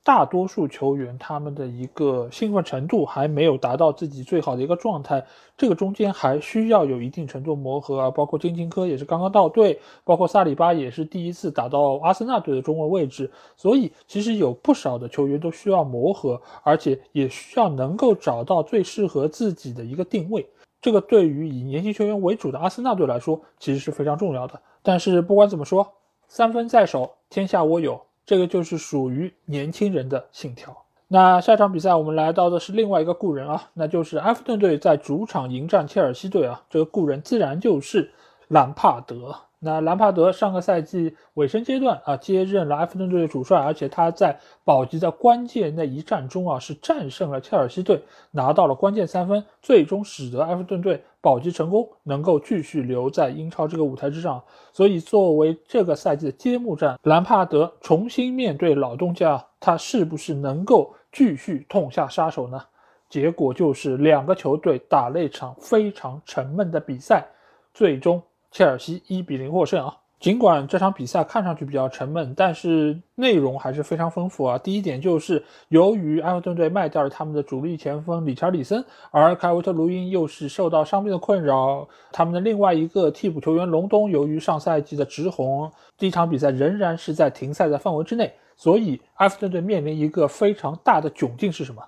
[0.09, 5.23] 大多数球员他们的一个兴奋程度还没有达到自己最好的一个状态，
[5.55, 8.11] 这个中间还需要有一定程度磨合啊。
[8.11, 20.49] 包括金琴科也是刚刚到队，包括萨里巴也是第一次打到阿森纳队的中卫位置，所以其实有不少的球员都需要磨合，而且也需要能够找到最适合自己的一个定位。
[20.81, 24.59] 这个对于以年轻球员为主的阿森纳队来说，其实是非常重要的。
[24.83, 25.87] 但是不管怎么说，
[26.29, 28.08] 三分在手，天下我有。
[28.29, 30.77] 这个就是属于年轻人的信条。
[31.07, 36.63] 那下场比赛我们来到的是另外一个故人啊，那就是埃弗顿队在主场迎战切尔西队啊。
[36.69, 38.13] 这个故人自然就是
[38.49, 39.35] 兰帕德。
[39.61, 48.01] 那兰帕德上个赛季尾声阶段啊，接任了埃弗顿队的主帅，而且他在保级的关键那一战中啊，是战胜了切尔西队，
[48.31, 54.41] 拿到了关键三分，最终使得埃弗顿队保级成功，能够继续留在英超这个舞台之上。
[54.73, 62.63] 所以，作为这个赛季的揭幕战，兰帕德重新面对老东家，他是不是能够继续痛下杀手呢？
[63.09, 67.27] 结果就是两个球队打了一场非常沉闷的比赛，
[67.75, 68.23] 最终。
[68.51, 69.97] 切尔西一比零获胜啊！
[70.19, 74.59] 尽管这场比赛看上去比较沉闷，但是内容还是非常丰富啊。
[74.59, 91.85] 第一点就是，由于埃弗顿队卖掉了他们的主力前锋里查里森，而凯维特卢因又是受到伤病的困扰，他们的另外一个替补球员隆东由于上赛季的直红，第一场比赛仍然是在停赛的范围之内，所以埃弗顿队面临一个非常大的窘境是什么？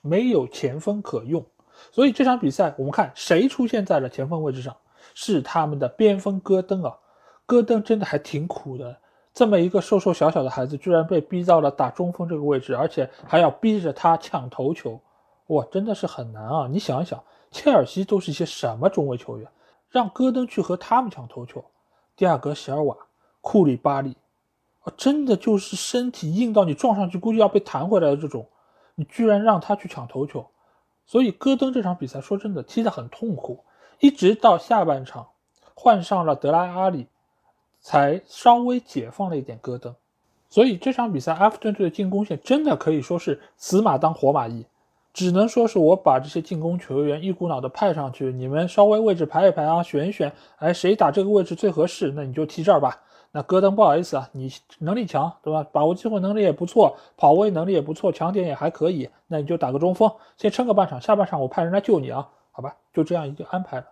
[0.00, 1.44] 没有前锋可用，
[1.92, 4.74] 所以这场比赛我们看谁出现在了前锋位置上。
[5.14, 6.98] 是他们的边锋戈登啊，
[7.46, 8.98] 戈登真的还挺苦的。
[9.32, 15.00] 这么一个瘦瘦小小的孩子，居然被逼到了打中锋这个位置，而且还要逼着他抢头球，
[15.48, 16.68] 哇，真的是很难啊！
[16.70, 19.48] 你想一想，切尔西都是一些什么中卫球员，
[19.90, 21.64] 让戈登去和他们抢头球？
[22.14, 22.96] 迪亚格、席尔瓦、
[23.40, 24.16] 库里巴利，
[24.84, 28.46] 啊，真的就是身体硬到你撞上去估计要被弹回来的这种，
[28.94, 30.46] 你居然让他去抢头球，
[31.06, 33.64] 所以戈登这场比赛说真的踢得很痛苦。
[34.00, 35.26] 一直到下半场，
[35.74, 37.06] 换上了德拉阿里，
[37.80, 39.94] 才稍微解放了一点戈登。
[40.48, 44.64] 所以这场比赛，埃弗顿队的进攻线真的可以说是死马当活马医，
[45.12, 53.00] 只能说是我把这些进攻球员一股脑的派上去，你们稍微位置排一排啊，选一选，哎，谁打这个位置最合适，那你就踢这儿吧。
[53.32, 55.66] 那戈登不好意思啊，你能力强，对吧？
[55.72, 62.76] 把握机会能力也不错，跑位能力也不错，强点也还可以，那你就打个中锋，先撑个半场，下半场我派人来救你啊，好吧？
[62.92, 63.86] 就这样一个安排了。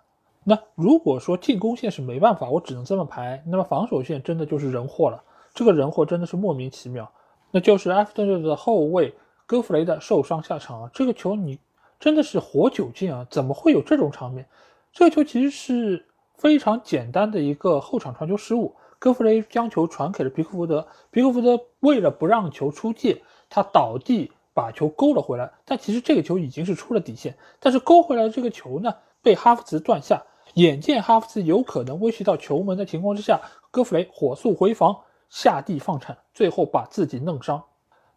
[0.44, 5.20] 那如果说进攻线是没办法，我只能这么排，那么防守线真的就是人祸了。
[5.52, 7.10] 这个人祸真的是莫名其妙，
[7.50, 9.12] 那就是埃弗顿队的后卫
[9.46, 10.90] 戈弗雷的受伤下场啊。
[10.94, 11.58] 这个球你
[11.98, 14.46] 真的是活久见啊，怎么会有这种场面？
[14.92, 16.06] 这个球其实是
[16.36, 27.36] 非常简单的一个后场传球失误，戈弗雷将球传给了皮克福德，皮克福德为了不让球出界，他倒地把球勾了回来，但其实这个球已经是出了底线。
[27.58, 30.22] 但是勾回来的这个球呢，被哈弗茨断下。
[30.54, 33.40] 眼见哈弗茨有可能威胁到球门的情况之下，
[33.70, 34.94] 戈弗雷火速回防，
[35.30, 37.62] 下地放铲，最后把自己弄伤。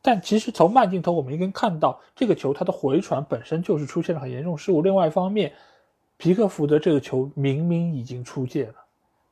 [0.01, 4.81] 但其实从慢镜头我们应该看到，这个球它的回传本身就是出现了很严重失误。
[4.81, 5.53] 另外一方面，
[6.17, 8.75] 皮克福德这个球明明已经出界了，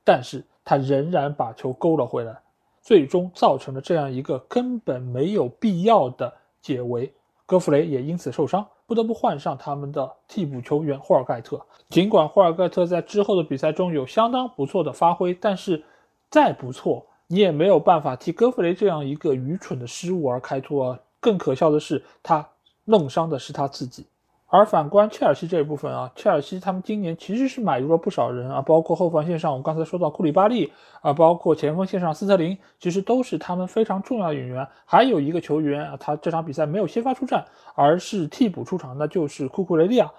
[0.04, 2.40] 但是他仍然把球勾了回来。
[2.82, 6.34] 最终造成了这样一个根本没有必要的
[6.64, 7.14] 解围，
[7.46, 11.64] 戈弗雷也因此受伤，不得不换上他们的替补球员霍尔盖特。
[11.90, 15.84] 尽管霍尔盖特在之后的比赛中有相当不错的发挥，但是
[16.32, 21.00] 再不错，你也没有办法替戈弗雷这样一个愚蠢的失误而开脱啊！
[21.20, 22.50] 更可笑的是，他
[22.86, 24.08] 弄伤的是他自己。
[24.56, 34.68] 而反观切尔西这一部分啊，切尔西他们今年其实是买入了不少人啊，包括后防线上我们刚才说到库里巴利啊，包括前锋线上斯特林，其实都是他们非常重要的演员。
[34.86, 37.44] 还有一个球员啊，他这场比赛没有先发出战，
[37.74, 40.12] 而是替补出场，那就是库库雷利亚。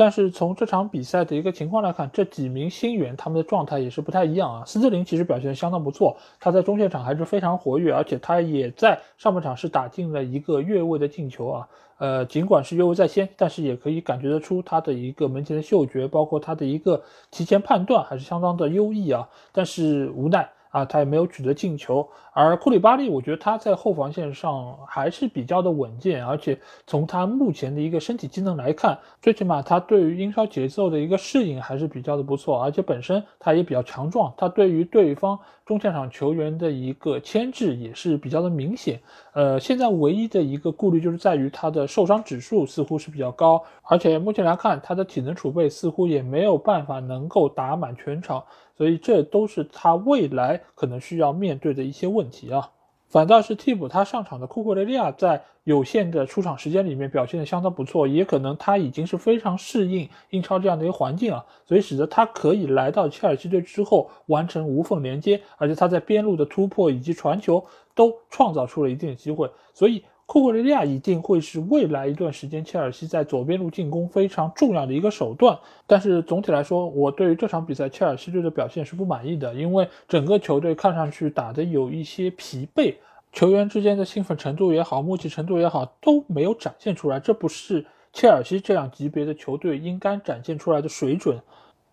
[0.00, 4.64] 但是从这场比赛的一个情况来看，这几名新援他们的状态也是不太一样啊。
[4.64, 11.68] 斯特林其实表现相当不错，他在中线场还是非常活跃，而且他也在上半场是打进了一个越位的进球啊。
[11.98, 19.28] 呃，尽管是越位在先，但是也可以感觉得出他的一个门前的嗅觉，包括他的一个提前判断还是相当的优异啊。
[19.52, 20.48] 但是无奈。
[20.70, 39.00] 啊，他也没有取得进球，而库里巴利，我觉得他在后防线上还是比较的稳健，而且从他目前的一个身体机能来看，最起码他对于英超节奏的一个适应还是比较的不错，而且本身他也比较强壮，他对于对方中前场球员的一个牵制也是比较的明显。
[39.32, 48.44] 呃，现在唯一的一个顾虑就是在于他的受伤指数似乎是比较高，而且目前来看他的体能储备似乎也没有办法能够打满全场。
[48.80, 52.70] 所以这都是他未来可能需要面对的一些问题啊。
[53.10, 67.62] 反倒是替补他上场的库库雷利亚，在有限的出场时间里面表现的相当不错，也可能他已经是非常适应英超这样的一个环境啊，所以使得他可以来到切尔西队之后完成无缝连接，而且他在边路的突破以及传球
[67.94, 70.02] 都创造出了一定的机会，所以。
[70.30, 75.58] 库库雷利亚一定会是未来一段时间切尔西在左边路进攻非常重要的一个手段，
[75.88, 82.94] 但是总体来说，我对于这场比赛切尔西队的表现是不满意的，因为整个球队看上去打的有一些疲惫，
[83.32, 91.40] 球员之间的兴奋程度也好，默契程度也好都没有展现出来，这不是切尔西这样级别的球队应该展现出来的水准。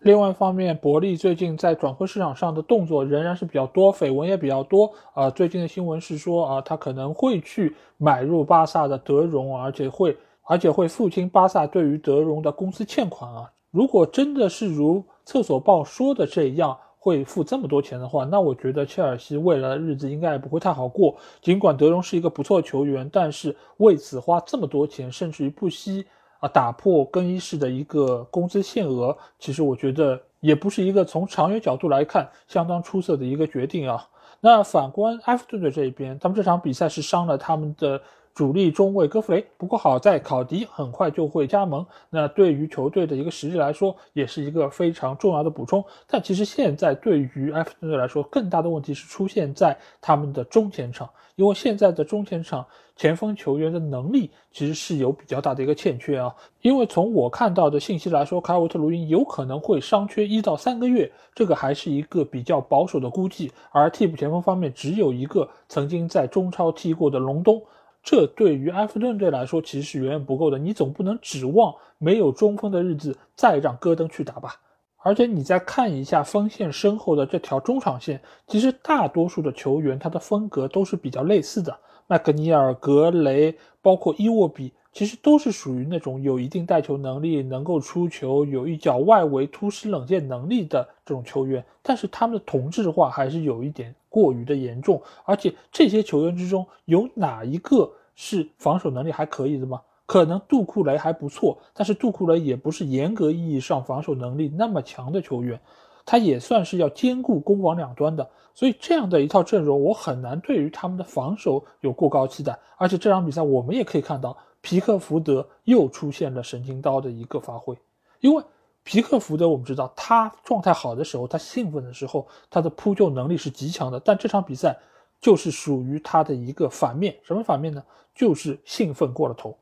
[0.00, 4.92] 另外一方面，伯利最近在转会市场上的动作仍然是比较多，绯闻也比较多。
[5.12, 13.50] 啊，最近的新闻是说，啊，他可能会去买入巴萨的德容，而且会，而且会付清巴萨对于德容的公司欠款啊。
[13.72, 21.16] 如果真的是如厕所报说的这样，会付这么多钱的话，那我觉得切尔西未来的日子应该也不会太好过。
[21.42, 26.06] 尽管德容是一个不错球员，但是为此花这么多钱，甚至于不惜。
[26.38, 34.08] 啊，打破更衣室的一个工资限额，其实我觉得也不是一个从长远角度来看相当出色的一个决定啊。
[34.40, 38.00] 那反观埃弗顿队这一边，他们这场比赛是伤了他们的。
[38.34, 45.84] 主力中卫戈弗雷，不过好在考迪很快就会加盟，那对于球队的一个实力来说，也是一个非常重要的补充。
[46.06, 52.64] 但其实现在对于埃弗顿队来说，更大的问题是出现在他们的中前场，因为现在的中前场
[52.98, 56.34] 前锋球员的能力其实是有比较大的一个欠缺啊。
[56.62, 63.52] 因为从我看到的信息来说，卡尔特卢因有可能会伤缺一到三个月，这个还是一个比较保守的估计。
[63.70, 67.62] 而替补前锋方面，只有一个曾经在中超踢过的隆东。
[68.02, 70.58] 这对于埃弗顿队来说其实是远远不够的。
[70.58, 74.56] 你总不能指望没有中锋的日子再让戈登去打吧？
[75.00, 81.78] 而且你再看一下锋线身后的这条中场线，其实大多数的球员他的风格都是比较类似的。
[82.08, 91.64] 麦克尼尔、格雷，包括伊沃比，其实都是属于那种有一定带球能力、能够出球、有一脚外围突施冷箭能力的这种球员。
[91.82, 95.00] 但是他们的同质化还是有一点过于的严重。
[95.24, 97.92] 而且这些球员之中有哪一个？
[98.20, 99.80] 是防守能力还可以的吗？
[100.04, 105.60] 可能杜库雷还不错，但是杜库雷也不是严格意义上防守能力那么强的球员，
[106.08, 108.26] 他也算是要兼顾攻防两端的。
[108.54, 112.58] 所以这样的一套阵容，我很难对于他们的防守有过高期待。
[112.78, 117.76] 而且这场比赛我们也可以看到，皮克福德又出现了神经刀的一个发挥。
[118.20, 118.42] 因为
[118.82, 124.00] 皮克福德我们知道，他状态好的时候，他兴奋的时候，他的扑救能力是极强的。
[124.00, 124.74] 但这场比赛。
[125.20, 127.82] 就是属于他的一个反面，什么反面呢？
[128.14, 129.58] 就是兴奋过了头，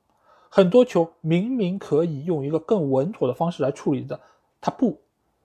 [0.51, 4.21] 很多球明明可以用一个更稳妥的方式来处理的，
[4.61, 5.01] 他不，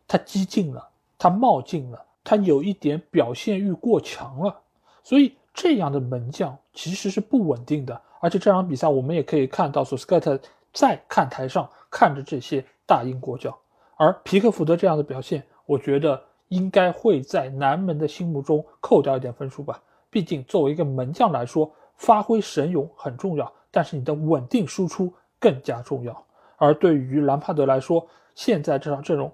[0.09, 0.85] 他激进了，
[1.21, 4.59] 他冒进了，他有一点表现欲过强了，
[5.03, 8.01] 所以这样的门将其实是不稳定的。
[8.19, 10.39] 而且这场比赛我们也可以看到，索斯盖特
[10.73, 13.55] 在看台上看着这些大英国脚，
[13.97, 19.79] 而皮克福德这样的表现，我觉得应该会在南门的心目中扣掉一点分数吧。
[20.09, 26.25] 毕竟作为一个门将来说，发挥神勇很重要，但是你的稳定输出更加重要。
[26.57, 29.31] 而对于兰帕德来说，现在这场阵容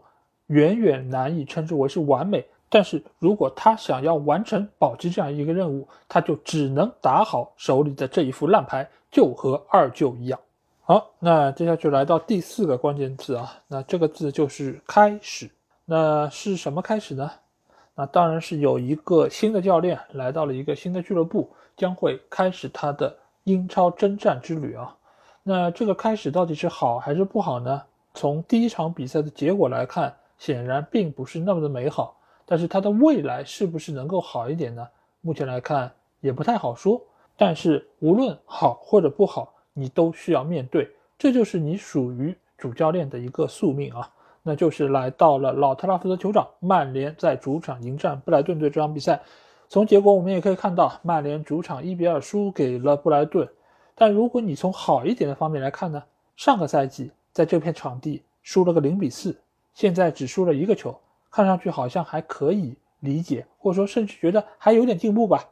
[0.47, 2.45] 远远难以称之为是完美。
[2.69, 10.37] 但是如果他想要完成保级这样一个任务，他就只能打好手里的这一副烂牌，就和二舅一样。
[10.81, 15.49] 好，那接下去来到第四个关键字啊，那这个字就是开始。
[15.85, 17.31] 那是什么开始呢？
[17.95, 23.15] 那当然是有一个新的教练来到了一个新的俱乐部，将会开始他的
[23.45, 24.93] 英超征战之旅啊。
[25.43, 27.81] 那这个开始到底是好还是不好呢？
[28.13, 32.17] 从第一场比赛的结果来看，显然并不是那么的美好。
[32.45, 34.87] 但是他的未来是不是能够好一点呢？
[35.21, 35.91] 目前来看
[36.21, 37.01] 也不太好说。
[37.35, 40.89] 但是无论好或者不好，你都需要面对，
[41.19, 44.09] 这就是你属于主教练的一个宿命啊，
[44.41, 49.21] 那就是来到了老特拉福德球场，曼联在主场迎战布莱顿队这场比赛。
[49.69, 53.47] 从结果我们也可以看到，曼联主场一比二输给了布莱顿。
[53.93, 56.03] 但如果你从好一点的方面来看呢？
[56.35, 59.35] 上个赛季在这片场地输了个零比四，
[59.77, 60.99] 现在只输了一个球。
[61.29, 65.47] 看上去好像还可以理解，或者说甚至觉得还有点进步吧。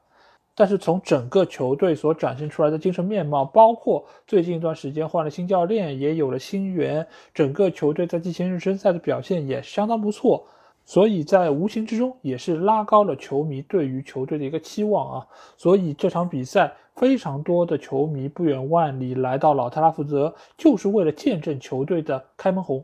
[0.56, 10.44] 但是从整个球队所展现出来的精神面貌，包括最近一段时间换了新教练，也有了新援，整个球队在季前热身赛的表现也相当不错，
[10.86, 15.28] 所以在无形之中也是拉高了球迷对于球队的一个期望啊。
[15.56, 22.84] 所以这场比赛非常多的球迷不远万里来到老特拉福德，就是为了见证球队的开门红。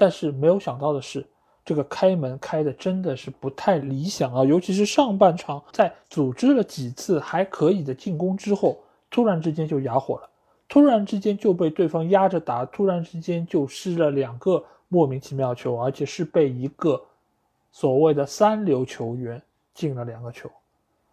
[0.00, 1.24] 但是没有想到的是。
[1.62, 10.28] 这个开门开的真的是不太理想啊，尤其是上半场，在组织了几次还可以的进攻之后，突然之间就哑火了，
[10.66, 17.00] 突然之间就被对方压着打，突然之间就失了两个莫名其妙球，而且是被一个
[17.70, 19.40] 所谓的三流球员
[19.74, 20.50] 进了两个球，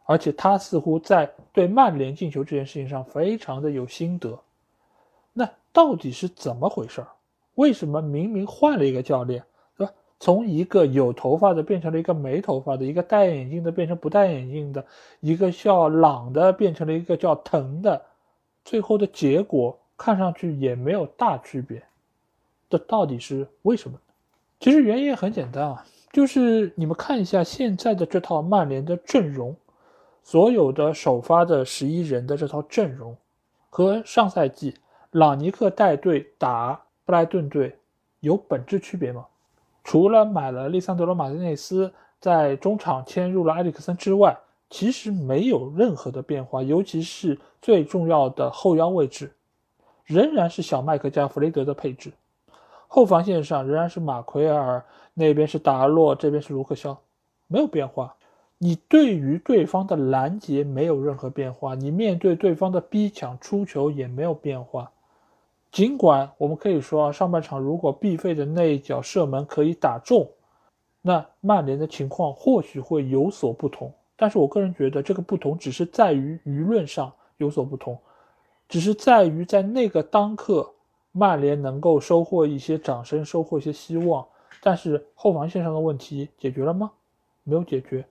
[0.05, 4.39] 而且他似乎在对曼联进球这件事情上非常的有心得，
[5.33, 7.07] 那到底是怎么回事儿？
[7.57, 9.43] 为什么明明换了一个教练？
[9.75, 14.85] 对吧从一个有头发的变成了一个没头发的，一个戴眼镜的变成不戴眼镜的，
[15.19, 18.01] 一个叫朗的变成了一个叫腾的，
[18.65, 21.83] 最后的结果看上去也没有大区别，
[22.69, 23.99] 这到底是为什么？
[24.59, 29.55] 其实原因很简单啊，就是你们看一下现在的这套曼联的阵容，
[30.23, 33.15] 所有的首发的十一人的这套阵容，
[33.69, 34.73] 和上赛季
[35.11, 37.73] 朗尼克带队打布莱顿队
[38.19, 39.25] 有本质区别吗？
[39.81, 44.37] 除了买了利桑德罗·马丁内斯，在中场迁入了埃里克森之外，
[44.69, 46.61] 其实没有任何的变化。
[46.61, 49.31] 尤其是最重要的后腰位置，
[50.03, 52.11] 仍然是小麦克加弗雷德的配置。
[52.89, 56.99] 后防线上仍然是马奎尔，那边是达洛，这边是卢克肖，
[57.47, 58.15] 没有变化。
[58.57, 64.91] 你对于对方的拦截没有任何变化，你面对对方的逼抢出球也没有变化。
[65.77, 70.27] 尽管我们可以说啊，上半场如果毕费的那一脚射门可以打中，
[71.03, 73.93] 那曼联的情况或许会有所不同。
[74.15, 77.95] 但是我个人觉得，这个不同只是在于舆论上有所不同，
[78.67, 80.67] 只是在于在那个当刻，
[81.11, 84.25] 曼联能够收获一些掌声，收获一些希望。
[84.63, 86.89] 但是后防线上的问题解决了吗？
[87.43, 88.03] 没有解决。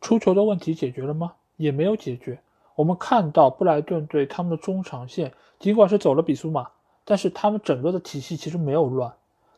[0.00, 1.32] 出球的问题解决了吗？
[1.56, 2.38] 也没有解决。
[2.76, 6.70] 我们看到布莱顿队他们的中场线，尽管是走了比苏马。
[7.04, 9.12] 但是他们整个的体系其实没有乱，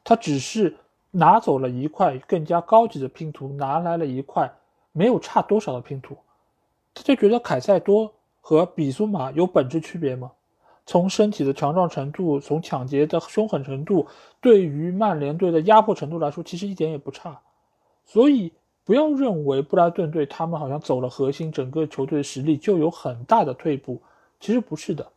[0.04, 0.76] 他只是
[1.10, 4.50] 拿走了一块更加高级的拼图，拿来了一块
[4.92, 6.16] 没有差多少的拼图。
[6.94, 10.32] 他就觉得凯塞多和比苏马有本质区别吗？
[10.84, 14.06] 从身体的强壮程度，从抢劫的凶狠程度，
[14.40, 17.40] 对于曼联队的压迫程度来说，其实一点也不差。
[18.04, 18.52] 所以
[18.84, 24.02] 不要认为布莱顿队他们好像走了核心，整个球队的实力就有很大的退步，
[24.40, 25.08] 其实不是的。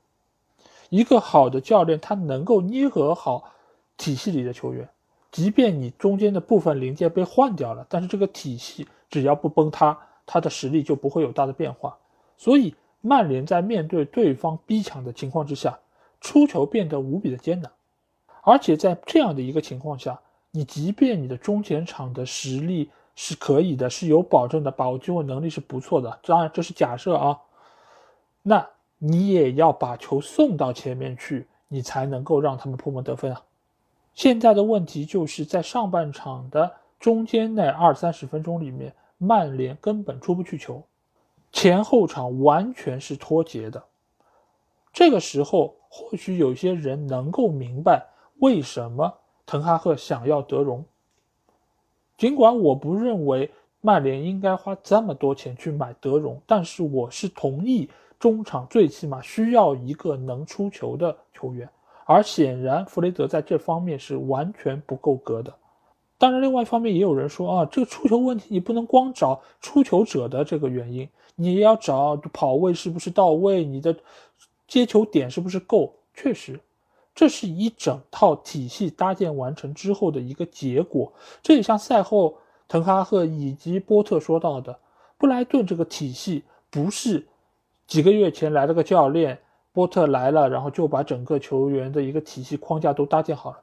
[0.90, 3.52] 一个好的教练，他能够捏合好
[3.98, 4.88] 体系里的球员，
[5.32, 11.98] 即便你中间的部分零件被换掉了，但是这个体系只要不崩塌，他的实力就不会有大的变化。
[12.38, 15.80] 所以，曼联在面对对方逼抢的情况之下，
[16.22, 17.72] 出球变得无比的艰难。
[18.44, 20.20] 而且在这样的一个情况下，
[20.52, 27.40] 你即便你的中前场的实力是可以的，是有保证的，把握机会能力是不错的，当然这是假设啊。
[28.44, 28.68] 那。
[28.98, 33.44] 你也要把球送到前面去，你才能够让他们破门得分啊！
[34.14, 40.82] 现在的问题就是在上半场的中间那二三十分钟里面，曼联根本出不去球。
[41.52, 43.84] 前后场完全是脱节的。
[44.92, 48.08] 这个时候，或许有些人能够明白
[48.40, 49.14] 为什么
[49.46, 50.84] 滕哈赫想要德容。
[52.18, 53.52] 尽管我不认为
[53.82, 57.90] 曼联应该花这么多钱去买德容，但是我是同意
[58.26, 61.70] 中场最起码需要一个能出球的球员，
[62.06, 65.54] 而显然弗雷德在这方面是完全不够格的。
[66.18, 73.96] 当然，另外一方面也有人说啊，这个出球问题你不能光找出球者的这个原因，你也要找跑位是不是到位，你的
[74.68, 75.94] 接球点是不是够。
[76.16, 76.60] 确实。
[77.14, 81.14] 这是一整套体系搭建完成之后的一个结果。
[81.44, 84.80] 这也像赛后滕哈赫以及波特说到的，
[85.20, 87.24] 布莱顿这个体系不是
[87.88, 89.38] 几个月前来了个教练，
[89.72, 93.62] 波特来了，然后就把整个球员的一个体系框架都搭建好了。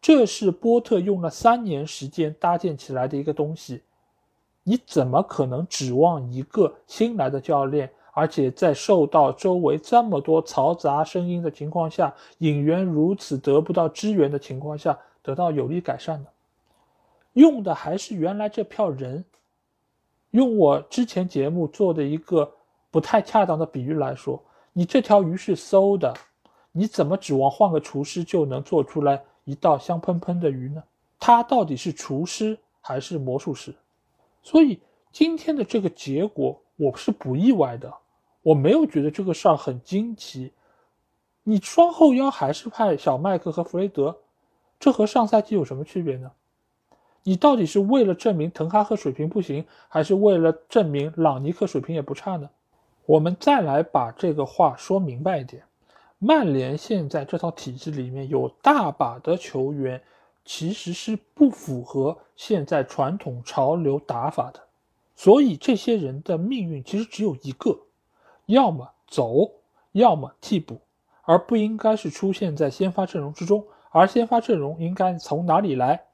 [0.00, 3.82] 这是波特用了三年时间搭建起来的一个东西，
[4.62, 7.90] 你怎么可能指望一个新来的教练？
[8.12, 16.26] 而且在受到周围这么多嘈杂声音的情况下，引援如此得不到支援的情况下，得到有力改善呢，
[17.34, 19.24] 用的还是原来这票人。
[20.32, 22.52] 用我之前节目做的一个
[22.90, 24.42] 不太恰当的比喻来说，
[24.72, 26.14] 你这条鱼是馊的，
[26.72, 30.82] 你怎么指望换个厨师就能做出来一道香喷喷的鱼呢？
[31.18, 33.74] 他到底是厨师还是魔术师？
[34.42, 37.92] 所以今天的这个结果，我是不意外的。
[38.42, 40.52] 我没有觉得这个事儿很惊奇，
[41.42, 44.16] 你双后腰还是派小麦克和弗雷德，
[44.78, 46.30] 这和上赛季有什么区别呢？
[47.24, 52.48] 你到底是为了证明滕哈赫水平不行，还是为了证明朗尼克水平也不差呢？
[53.08, 55.62] 我们再来把这个话说明白一点，
[56.18, 60.02] 曼联现在这套体系里面有大把的球员
[60.44, 64.60] 其实是不符合现在传统潮流打法的，
[65.16, 67.78] 所以这些人的命运其实只有一个。
[68.44, 69.52] 要么走，
[69.92, 70.78] 要么替补，
[71.22, 73.64] 而不应该是出现在先发阵容之中。
[73.88, 76.04] 而先发阵容应该从哪里来？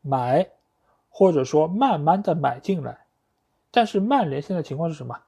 [0.00, 0.50] 买，
[1.08, 2.98] 或者说慢慢的买进来。
[3.70, 5.20] 但是曼联现在情况是什么？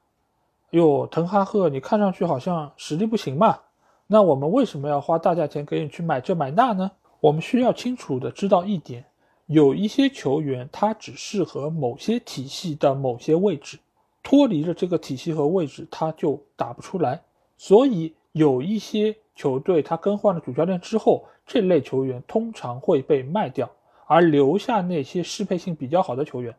[0.75, 3.61] 哟，滕哈赫，你看上去好像实力不行嘛？
[4.09, 6.91] 那我们为什么要花大价钱给你去买这买那呢？
[7.21, 9.05] 我们需要清楚的知道一点：
[9.47, 13.79] 有一些球员他只适合某些体系的某些位置。
[14.21, 17.23] 脱离了这个体系和位置，他就打不出来。
[17.57, 23.71] 所以有一些球队，他更换了主教练之后，这类球员通常会被卖掉，
[24.07, 26.53] 而留下那些适配性比较好的球员。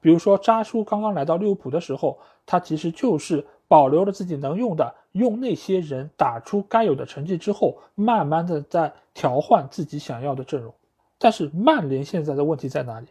[0.00, 10.72] 比如说扎叔刚刚来到利物浦的时候，他其实就是保留了自己能用的，用那些人打出该有的成绩之后，慢慢的在调换自己想要的阵容。
[11.18, 13.06] 但是曼联现在的问题在哪里？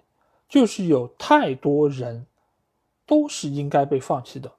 [0.47, 2.26] 就是有太多人。
[3.09, 4.51] 都是应该被放弃的，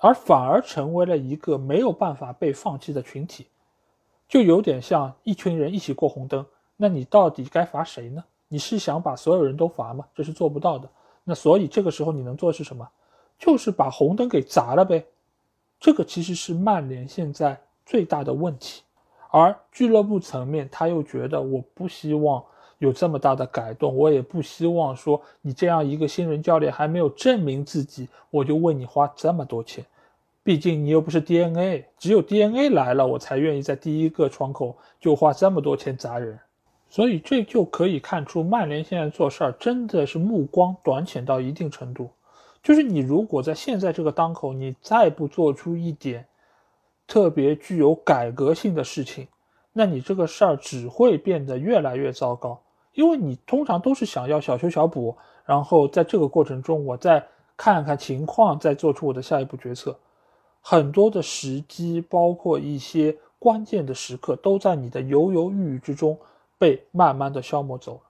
[0.00, 3.48] 而反而成为了一个没有办法被放弃的群体，
[4.26, 6.46] 就有点像一群人一起过红灯。
[6.78, 8.24] 那你到底该罚谁呢？
[8.48, 10.06] 你是想把所有人都罚吗？
[10.14, 10.88] 这是做不到的。
[11.28, 12.88] 那所以这个时候你能做的是什么？
[13.38, 15.04] 就是把红灯给砸了呗。
[15.80, 18.82] 这个其实是曼联现在最大的问题，
[19.30, 22.42] 而俱乐部层面他又觉得我不希望。
[22.78, 29.82] 有这么大的改动，我也不希望说你这样一个新人教练还没有证明自己，我就为你花这么多钱。
[30.42, 36.38] 毕竟你又不是 DNA，只有 DNA 来了，我才愿意在第一个窗口就花这么多钱砸人。
[36.88, 42.10] 所以这就可以看出曼联现在做事儿真的是目光短浅到一定程度。
[42.62, 46.26] 就是你如果在现在这个当口，你再不做出一点
[47.06, 49.28] 特别具有改革性的事情，
[49.72, 52.60] 那你这个事儿只会变得越来越糟糕。
[52.94, 57.24] 因为你通常都是想要小修小补，然后在这个过程中，我再
[57.56, 59.96] 看看情况，再做出我的下一步决策。
[60.60, 66.18] 很多的时机，包括一些关键的时刻，都在你的犹犹豫豫之中
[66.58, 68.00] 被慢慢的消磨走了。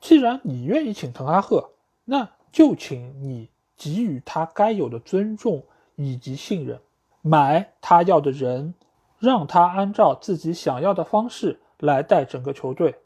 [0.00, 1.70] 既然你愿意请滕哈赫，
[2.04, 5.64] 那就请你给予他该有的尊重
[5.96, 6.78] 以及信任，
[7.22, 8.74] 买他要的人，
[9.18, 12.96] 让他按照自己想要的方式来带整个球队。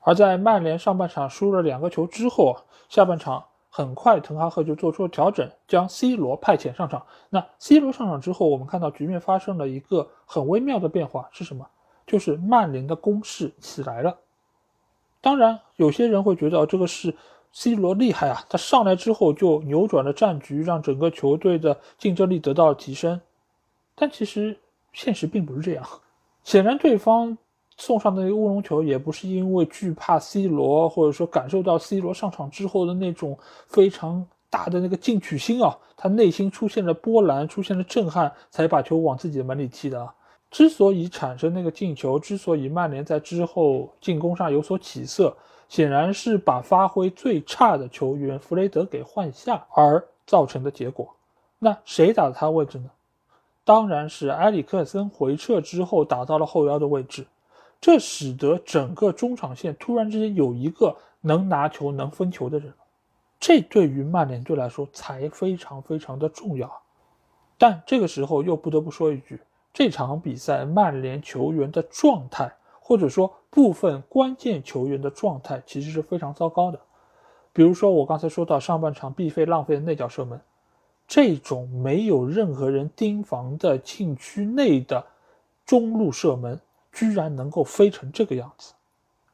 [0.00, 2.56] 而在曼联上半场输了两个球之后，
[2.88, 7.04] 下半场很快滕哈赫就做出了调整，将 C 罗派遣上场。
[7.28, 11.66] 那 C 罗上场之后，我们看到局面发生了一个很微妙的变化，是什么？
[12.06, 14.16] 就是曼联的攻势起来了。
[15.26, 17.12] 当然，有些人会觉得这个是
[17.52, 23.20] C 罗厉害啊，他上来之后就扭转了战局，让整个球队的竞争力得到了提升。
[23.96, 24.56] 但其实
[24.92, 25.84] 现实并不是这样，
[26.44, 27.36] 显然对方。
[27.76, 33.36] 送上的那个乌龙球也不是因为惧怕 C 罗，或者说感受到 C 罗上场之后的那种
[33.66, 40.08] 非常大的那个进取心啊，他内心出现了波澜，出现了震撼，才把球往自己的门里踢的。
[40.50, 45.36] 之所以产生那个进球，之所以曼联在之后进攻上有所起色，
[45.68, 51.14] 显然是把发挥最差的球员弗雷德给换下而造成的结果。
[51.58, 52.90] 那谁打的他位置呢？
[53.64, 57.26] 当然是埃里克森回撤之后打到了后腰的位置，
[57.80, 62.72] 这使得整个中场线突然之间有一个能拿球、能分球的人，
[63.40, 66.80] 这对于曼联队来说才非常非常的重要。
[67.58, 69.40] 但这个时候又不得不说一句，
[69.76, 72.50] 这场比赛曼联球员的状态，
[72.80, 76.80] 或者说部分关键球员的状态，其实是非常糟糕的。
[77.52, 80.40] 比如说我刚才说到上半场必费浪费的内脚射门。
[81.06, 85.04] 这种没有任何人盯防的禁区内的
[85.66, 86.58] 中路射门，
[86.90, 88.72] 居然能够飞成这个样子，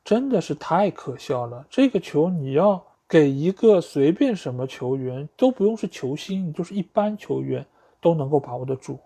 [0.05, 1.65] 真的是太可笑了。
[1.71, 7.65] 这个球你要给一个随便什么球员，都不用是球星，你就是一般球员
[8.01, 8.99] 都能够把握得住。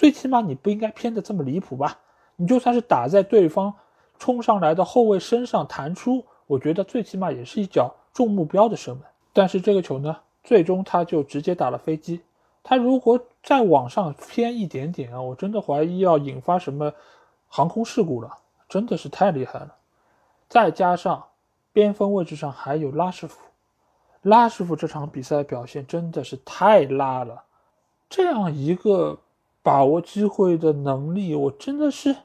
[0.00, 1.98] 最起码你不应该偏的这么离谱吧？
[2.36, 3.74] 你就算是打在对方
[4.18, 9.02] 冲上来的后卫身上弹出，我觉得最起码也是一脚中目标的射门。
[9.34, 10.16] 但是这个球呢？
[10.42, 12.22] 最终他就直接打了飞机。
[12.62, 16.90] 他如果再往上偏一点点啊，我真的怀疑要引发什么
[17.46, 18.38] 航空事故了，
[18.70, 19.74] 真的是太厉害了。
[20.48, 21.22] 再加上
[21.74, 23.38] 边锋位置上还有拉什福，
[24.22, 27.42] 拉什福这场比赛表现真的是太拉了。
[28.08, 29.18] 这样一个
[29.62, 32.16] 把握机会的能力，我真的是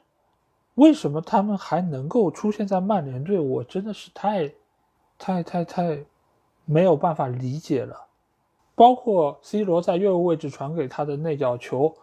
[0.74, 3.38] 为什么他们还能够出现在曼联队？
[3.38, 4.52] 我真的是太、
[5.18, 6.04] 太、太、太
[6.64, 8.06] 没有办法理解了。
[8.74, 11.94] 包括 C 罗在右位置传给他的那脚球，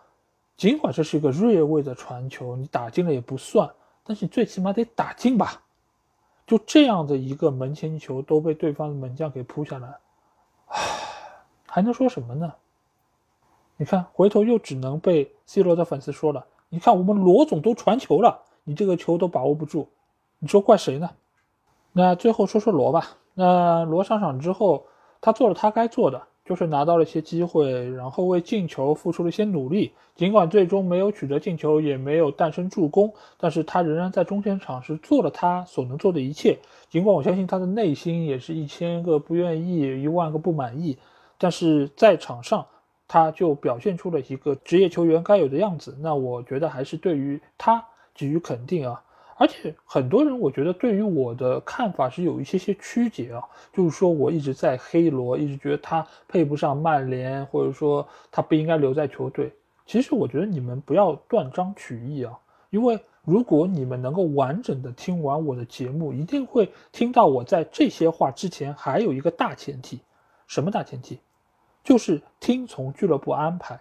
[0.57, 3.69] 尽管这是一个越位的传球，你打进了也不算，
[4.03, 5.61] 但是你最起码得打进吧？
[6.45, 9.97] 就这样的一个门前球都被对方的门将给扑下来，
[10.67, 10.79] 唉，
[11.67, 12.51] 还能说什么呢？
[13.77, 19.87] 你看，回头又只能被 C 罗的粉丝说了，你看我们罗总都传球了，你这个球都把握不住，
[20.39, 21.09] 你说怪谁呢？
[21.91, 24.85] 那最后说说罗吧，那罗上场之后，
[25.21, 26.21] 他做了他该做的。
[26.45, 29.93] 就是拿到了一些机会，然后为进球付出了一些努力。
[30.13, 36.59] 尽管最终没有取得进球，也没有诞生助攻，但是他仍然在中前场是做了他所能做的一切。
[36.89, 40.97] 尽管我相信他的内心也是一千个不愿意，一万个不满意，
[41.37, 42.65] 但是在场上
[43.13, 45.95] 他就表现出了一个职业球员该有的样子。
[46.01, 47.85] 那我觉得还是对于他
[48.15, 49.03] 给予肯定啊。
[49.35, 59.53] 而且很多人，我觉得对于我的看法是有一些些曲解啊，就是说我一直在黑罗，一直觉得他配不上曼联，或者说他不应该留在球队。
[59.85, 62.33] 其实我觉得你们不要断章取义啊，
[62.71, 69.99] 因为如果你们能够完整的听完我的节目，一定会听到我在这些话之前还有一个大前提，
[70.47, 71.19] 什么大前提？
[71.83, 73.79] 就是听从俱乐部安排。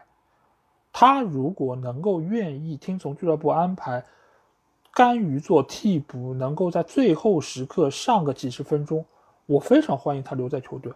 [0.92, 4.04] 他如果能够愿意听从俱乐部安排。
[4.94, 9.02] 甘于做替补，能够在最后时刻上个几十分钟，
[9.46, 10.92] 我非常欢迎他留在球队，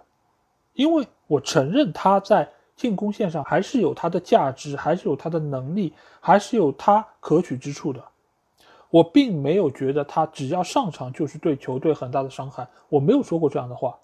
[0.74, 2.46] 因为我承认他在
[2.76, 8.04] 进攻线上还是有他的价值，还是有他的能力，还是有他可取之处的。
[8.90, 13.98] 我并没有觉得他只要上场就是对球队很大的伤害，我没有说过这样的话。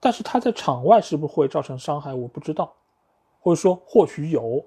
[0.00, 2.72] 但是他在场外是不是会造成伤害，我不知道，
[3.40, 4.64] 或者说或许有，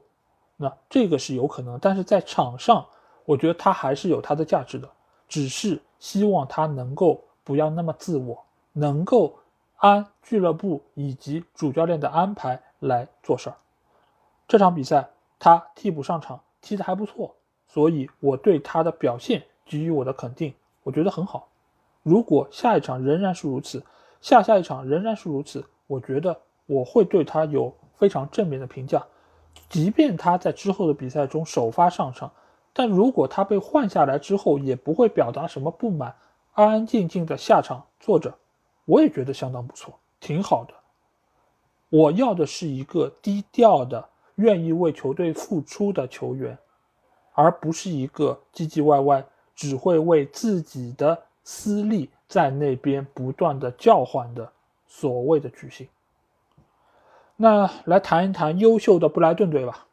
[0.58, 2.86] 那这个是有可能，但是在场上。
[3.26, 4.90] 我觉得他还是有他的价值的，
[5.28, 8.44] 只是希望他能够不要那么自我，
[8.74, 9.38] 能够
[9.78, 13.56] 按俱乐部以及主教练的安排来做事儿。
[14.48, 15.08] 这场比赛
[15.38, 17.36] 他替补上场，踢得还不错，
[17.68, 20.52] 所以我对他的表现给予我的肯定，
[20.82, 21.50] 我觉得很好。
[22.02, 23.86] 如果下一场仍然是如此，
[24.22, 29.04] 下下一场仍然是如此，我觉得我会对他有非常正面的评价，
[29.70, 32.32] 即便他在之后的比赛中首发上场。
[32.72, 36.16] 但如果他被换下来之后，也不会表达什么不满，
[36.54, 38.34] 安安静静的下场坐着，
[38.86, 40.74] 我也觉得相当不错，挺好的。
[41.90, 46.58] 我要的是一个低调的、愿意为球队付出的球员，
[47.34, 49.26] 而不是一个唧唧歪歪、
[49.56, 54.50] 只会为自己的私利在那边不断的叫唤的
[54.88, 55.90] 所谓的巨星。
[57.36, 59.88] 那来谈一谈优秀的布莱顿队吧。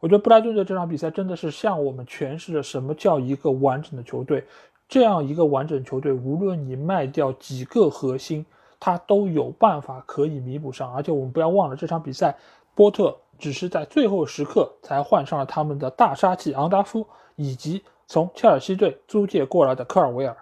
[0.00, 4.44] 我觉得布莱顿队这场比赛真的是向我们诠释了什么叫一个完整的球队。
[4.88, 8.44] 这样一个完整球队，无论你卖掉几个核心，
[8.80, 10.92] 他都有办法可以弥补上。
[10.92, 12.36] 而且我们不要忘了，这场比赛
[12.74, 17.06] 波特只是在最后时刻才换上了他们的大杀器昂达夫，
[17.36, 20.36] 以及从切尔西队租借过来的科尔维尔。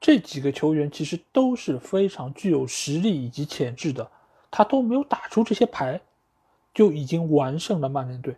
[0.00, 4.10] 这几个球员其实都是非常具有实力以及潜质的。
[4.50, 6.00] 他都没有打出这些牌，
[6.72, 8.36] 就已经完胜了曼联队。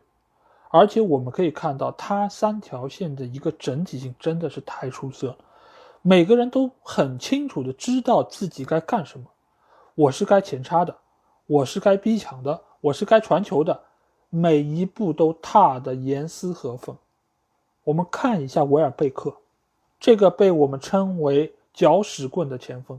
[0.70, 5.38] 而且我们可以看到，他三条线的一个整体性真的是太出色了。
[6.02, 9.26] 每个人都很清楚的知道自己该干什么。
[9.94, 10.96] 我是该前插的，
[11.46, 13.82] 我是该逼抢的，我是该传球的，
[14.30, 16.96] 每一步都踏得严丝合缝。
[17.84, 19.36] 我们看一下维尔贝克，
[20.00, 22.98] 这个被我们称为“搅屎棍”的前锋。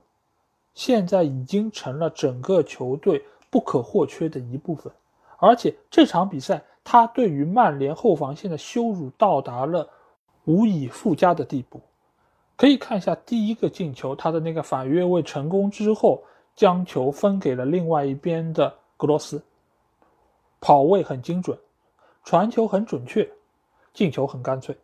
[0.73, 4.93] 现在已经成了整个球队不可或缺的一部分，
[5.37, 9.89] 而且这场比赛他对于曼联后防线的羞辱到达了
[10.45, 11.81] 无以复加的地步。
[12.55, 16.23] 可以看一下第一个进球，他的那个反越位成功之后，
[16.55, 19.41] 将球分给了另外一边的格罗斯，
[20.59, 21.57] 跑位很精准，
[22.23, 23.27] 传球很准确，
[23.93, 24.77] 进球很干脆。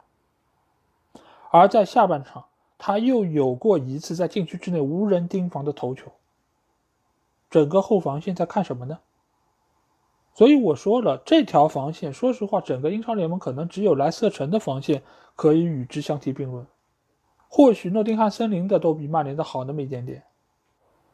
[1.51, 2.45] 而在下半场。
[2.79, 6.11] 他又有过一次在禁区之内无人盯防的头球。
[7.49, 8.99] 整个后防线在看什么呢？
[10.35, 15.01] 所以我说了，这条防线，说实话，整个英超联盟可能只有莱斯特城的防线
[15.35, 16.67] 可以与之相提并论。
[17.47, 20.21] 或许诺丁汉森林的都比曼联的好那么一点点。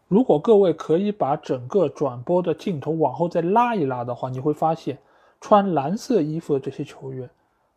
[0.09, 4.97] 如果各位可以把整个转播的镜头往后再拉一拉的话，你会发现，
[5.39, 7.29] 穿蓝色衣服的这些球员。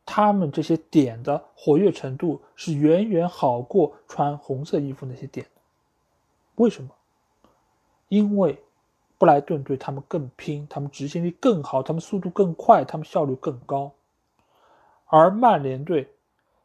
[0.06, 5.60] 他们这些点的活跃程度是远远好过穿红色衣服那些点的，
[6.54, 6.90] 为什么？
[8.08, 8.62] 因为
[9.18, 13.90] 布莱顿队他们更拼，他们执行力更好，他们速度更快，他们效率更高。
[15.06, 16.08] 而曼联队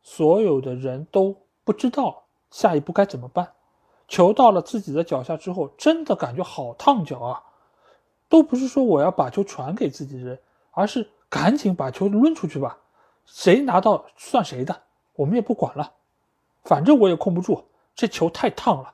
[0.03, 3.53] 所有的人都不知道下一步该怎么办，
[4.07, 7.43] 球到了自己的脚下之后，真的感觉好烫脚啊！
[8.29, 10.39] 都不是说我要把球传给自己人，
[10.71, 12.77] 而是赶紧把球抡出去吧。
[13.33, 14.81] 谁拿到算谁的，
[15.15, 15.93] 我们也不管了，
[16.63, 17.63] 反正我也控不住，
[17.95, 18.93] 这球太烫了。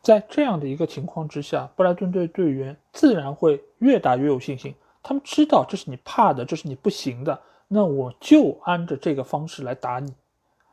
[0.00, 4.74] 在这样的一个情况之下，布莱顿队队员自然会越打越有信心。
[5.02, 10.14] 他们知道这是你怕的，这是你不行的，那我就按着这个方式来打你，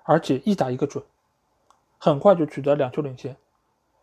[0.04, 1.04] 而且一打一个准，
[1.98, 3.36] 很快就取得两球领先。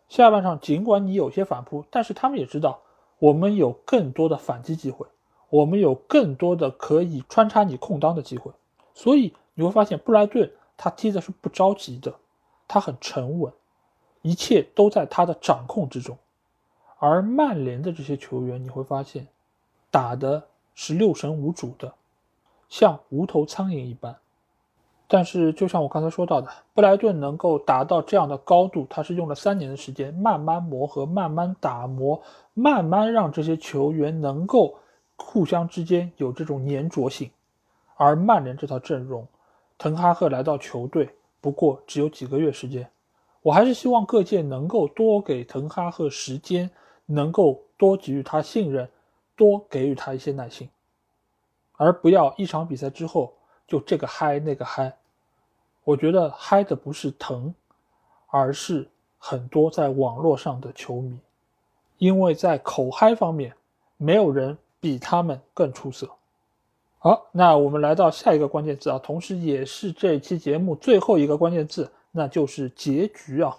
[0.08, 2.80] 下半场尽管你有些反扑，但是他们也知道
[3.18, 5.06] 我们有更多的反击机会。
[5.48, 8.50] 我们有更多的可以穿插你空当的机会，
[8.94, 12.14] 所以你会发现布莱顿他踢的是不着急的，
[12.66, 13.52] 他很沉稳，
[14.22, 16.18] 一切都在他的掌控之中。
[16.98, 19.28] 而曼联的这些球员你会发现，
[19.90, 21.94] 打的是六神无主的，
[22.68, 24.16] 像无头苍蝇一般。
[25.06, 32.20] 但是就像我刚才说到的，布莱顿能够达到这样的高度，他是用了三年的时间慢慢磨合、慢慢打磨、
[32.52, 34.78] 慢慢让这些球员能够。
[35.16, 37.30] 互相之间有这种粘着性，
[37.96, 39.26] 而曼联这套阵容，
[39.78, 41.08] 滕哈赫来到球队
[41.40, 42.88] 不过只有几个月时间，
[43.42, 46.70] 我还是希望各界能够多给滕哈赫时间，
[47.06, 48.88] 能够多给予他信任，
[49.34, 50.68] 多给予他一些耐心，
[51.76, 53.32] 而不要一场比赛之后
[53.66, 54.96] 就这个嗨那个嗨。
[55.84, 57.54] 我觉得嗨的不是疼，
[58.28, 58.88] 而是
[59.18, 61.18] 很多在网络上的球迷，
[61.98, 63.54] 因为在口嗨方面，
[63.96, 64.58] 没有人。
[64.80, 66.08] 比他们更出色。
[66.98, 73.56] 好，那我们来到下一个关键字啊，同时也是这期节目最后一个关键字，那就是结局啊。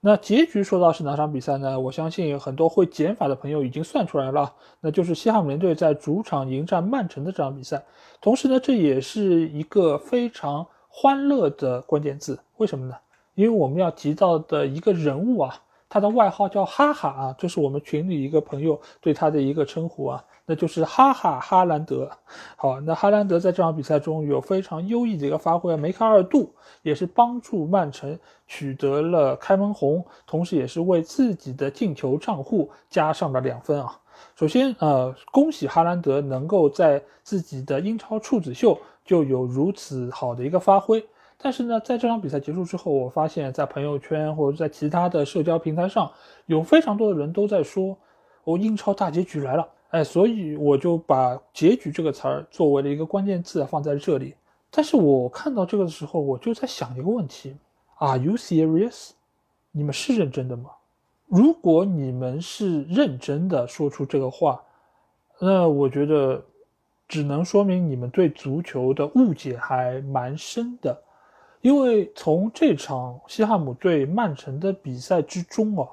[0.00, 1.80] 那结局说到是哪场比赛呢？
[1.80, 7.82] 我相信很多会减法的朋友已经算出来了，那就是西汉姆联队在主场迎战曼城的这场比赛。
[8.20, 12.38] 同时呢，这也是一个非常欢乐的关键字。
[12.58, 12.94] 为什么呢？
[13.34, 15.60] 因为我们要提到的一个人物啊，
[15.96, 20.22] 他的外号叫哈哈啊，这是我们群里一个朋友对他的一个称呼啊。
[20.44, 22.10] 那就是哈哈哈兰德，
[22.54, 26.52] 好，那哈兰德在这场比赛中有非常优异的一个发挥，梅开二度，
[26.82, 33.98] 也是帮助曼城取得了开门红，同时也是为自己的进球账户加上了两分啊。
[34.34, 41.02] 首先，呃，恭喜哈兰德能够在自己的英超处子秀就有如此好的一个发挥。
[41.46, 46.10] 但是呢，在这场比赛结束之后，我发现，在朋友圈或者在其他的社交平台上，
[46.46, 47.96] 有非常多的人都在说，
[48.42, 49.68] 哦，英超大结局来了。
[49.90, 54.34] 哎，所以我就把“结局”这个词儿作为了一个关键字放在这里。
[54.72, 57.54] 但是我看到这个的时候，我就在想一个问题
[57.98, 59.10] ：Are you serious？
[59.70, 60.70] 你们是认真的吗？
[61.28, 64.60] 如果你们是认真的说出这个话，
[65.38, 66.44] 那我觉得
[67.06, 71.04] 只能说明你们对足球的误解还蛮深的。
[71.66, 75.88] 因为从这场西汉姆对曼城的比赛之中啊。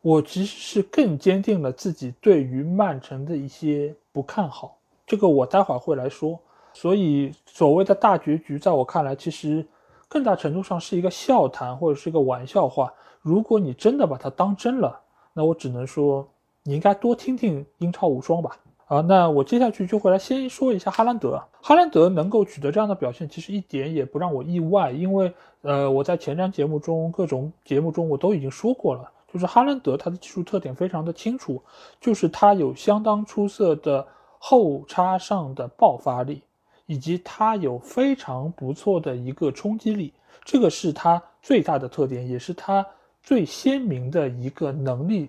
[0.00, 4.76] 我其实是更坚定了自己对于曼城的一些不看好，
[5.06, 6.36] 这个我待会儿会来说。
[6.72, 9.64] 所以所谓的大结局，在我看来，其实
[10.08, 12.92] 更大程度上是一个笑谈或者是一个玩笑话。
[13.20, 15.00] 如果你真的把它当真了，
[15.32, 16.28] 那我只能说
[16.64, 18.56] 你应该多听听英超无双吧。
[18.88, 21.42] 啊，那我接下去就会来先说一下哈兰德。
[21.60, 31.62] 哈兰德能够取得这样的表现，其实一点也不让我意外，因为呃，我在前瞻节目中各种节目中我都已经说过了，就是哈兰德他的技术特点非常的清楚，
[32.00, 34.06] 就是他有相当出色的
[34.38, 36.40] 后插上的爆发力，
[36.86, 42.86] 以及他有非常不错的一个冲击力，这个是他最大的特点，也是他
[43.22, 45.28] 最鲜明的一个能力，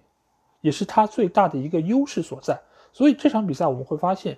[0.62, 2.58] 也是他最大的一个优势所在。
[2.92, 4.38] 所以这场比赛我们会发现，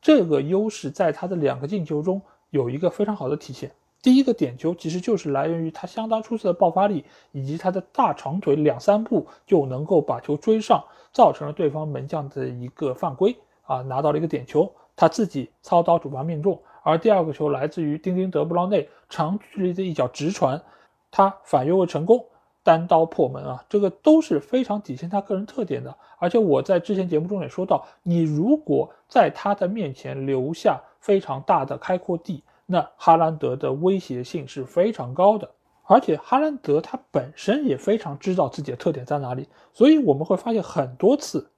[0.00, 2.20] 这个优势在他的两个进球中
[2.50, 3.70] 有一个非常好的体现。
[4.02, 16.60] 第一个点球其实就是来源于他相当出色的爆发力，以及他的大长腿，两三步就能够把球追上，造成了对方门将的一个犯规啊，拿到了一个点球，他自己操刀主罚命中。
[16.84, 20.62] 而第二个球来自于丁丁德布劳内长距离的一脚直传，
[21.10, 22.24] 他反越位成功。
[22.66, 25.96] 单刀破门啊，这个都是非常体现他个人特点的。
[26.18, 35.48] 而且我在之前节目中也说到，你如果在他的面前留下非常大的开阔地，那哈兰德的威胁性是非常高的。
[35.84, 41.48] 而且哈兰德他本身也非常知道自己的特点在哪里，所以我们会发现很多次，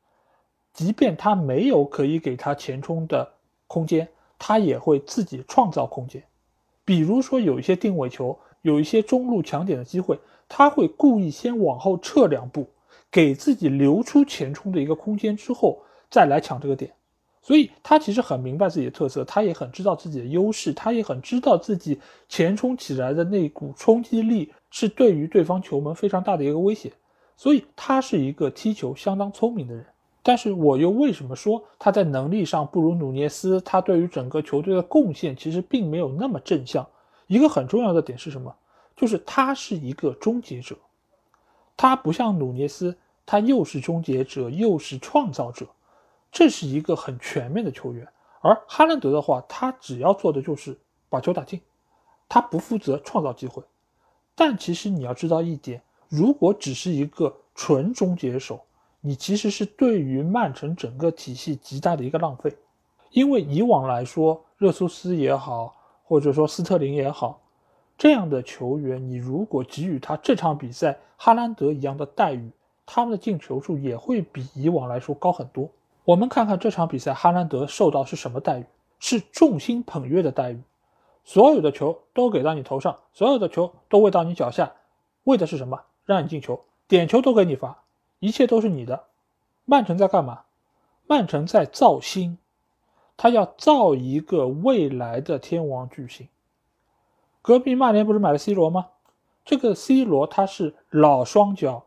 [0.75, 3.27] 即便他没有可以给他前冲的
[3.67, 4.07] 空间，
[4.39, 6.23] 他也会自己创造空间。
[6.85, 10.21] 比如说有一些定位球，有一些中路抢点的机会。
[10.49, 12.67] 他会故意先往后撤两步，
[13.11, 16.93] 给自己留出前冲的一个空间，之后再来抢这个点。
[17.41, 21.99] 所以他其实很明白自己的特色，他也很知道自己的优势，他也很知道自己
[22.29, 26.93] 前冲起来的那股冲击力是对于对方球门非常大的一个威胁。
[27.37, 29.87] 所以他是一个踢球相当聪明的人。
[30.23, 33.61] 但是我又为什么说他在能力上不如努涅斯？
[33.63, 36.87] 他对于整个球队的贡献其实并没有那么正向。
[37.29, 38.55] 一个很重要的点是什么？
[38.99, 40.77] 就是他是一个终结者，
[41.77, 45.69] 他不像努涅斯，他又是终结者又是创造者，
[46.33, 48.07] 这是一个很全面的球员。
[48.41, 50.77] 而哈兰德的话，他只要做的就是
[51.09, 51.61] 把球打进，
[52.29, 53.63] 他不负责创造机会。
[54.35, 58.61] 但其实你要知道一点，如果只是一个纯终结手，
[59.01, 62.53] 你其实是对于曼城整个体系极大的一个浪费，
[63.13, 67.41] 因为以往来说，热苏斯也好，或者说斯特林也好。
[67.99, 72.51] 这样的球员，你如果给予他这场比赛哈兰德一样的待遇，
[72.87, 75.69] 他们的进球数也会比以往来说高很多。
[76.05, 78.65] 我们看看这场比赛哈兰德受到是什么待遇？
[79.01, 80.61] 是众星捧月的待遇，
[81.25, 84.73] 所有的球都给到你头上，所有的球都喂到你脚下，
[85.25, 85.81] 为的是什么？
[86.05, 87.83] 让你进球，点球都给你罚，
[88.21, 89.05] 一切都是你的。
[89.65, 90.43] 曼城在干嘛？
[91.07, 92.39] 曼城在造星，
[93.17, 96.29] 他要造一个未来的天王巨星。
[97.49, 98.89] 隔壁曼联不是买了 C 罗吗？
[99.43, 101.81] 这个 C 罗他是老双骄，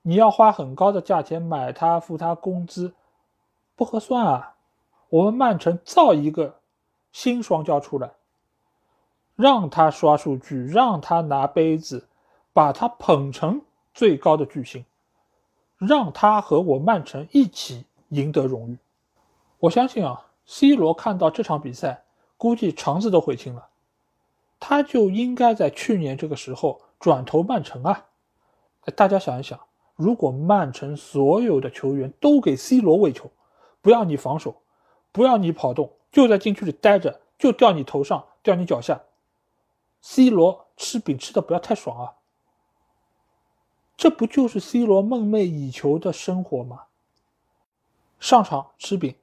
[0.00, 2.94] 你要花很高的价钱买他，付他工资，
[3.76, 4.54] 不合算啊。
[5.10, 6.54] 我们曼城造一个
[7.12, 8.12] 新双骄出来，
[9.36, 12.08] 让他刷数据，让他拿杯子，
[12.54, 13.60] 把他捧成
[13.92, 14.86] 最高的巨星，
[15.76, 18.78] 让他和我曼城一起赢得荣誉。
[19.58, 22.04] 我相信啊，C 罗看到这场比赛，
[22.38, 23.68] 估计肠子都悔青了。
[24.64, 28.06] 他就应该在去年这个时候转投曼城啊！
[28.94, 29.58] 大家想一想，
[29.96, 33.32] 如果曼城所有的球员都给 C 罗喂球，
[33.80, 34.62] 不要你防守，
[35.10, 39.02] 不要你跑动，就在禁区里待着，就掉你头上，掉你脚下
[40.00, 42.14] ，C 罗吃饼吃的不要太爽啊！
[43.96, 46.84] 这不就是 C 罗梦寐以求的生活吗？
[48.20, 49.16] 上场吃饼，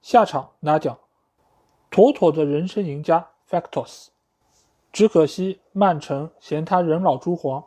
[0.00, 0.98] 下场拿奖，
[1.90, 4.06] 妥妥的人生赢家 Factos。
[4.96, 7.62] 只可惜曼城嫌他人老珠黄，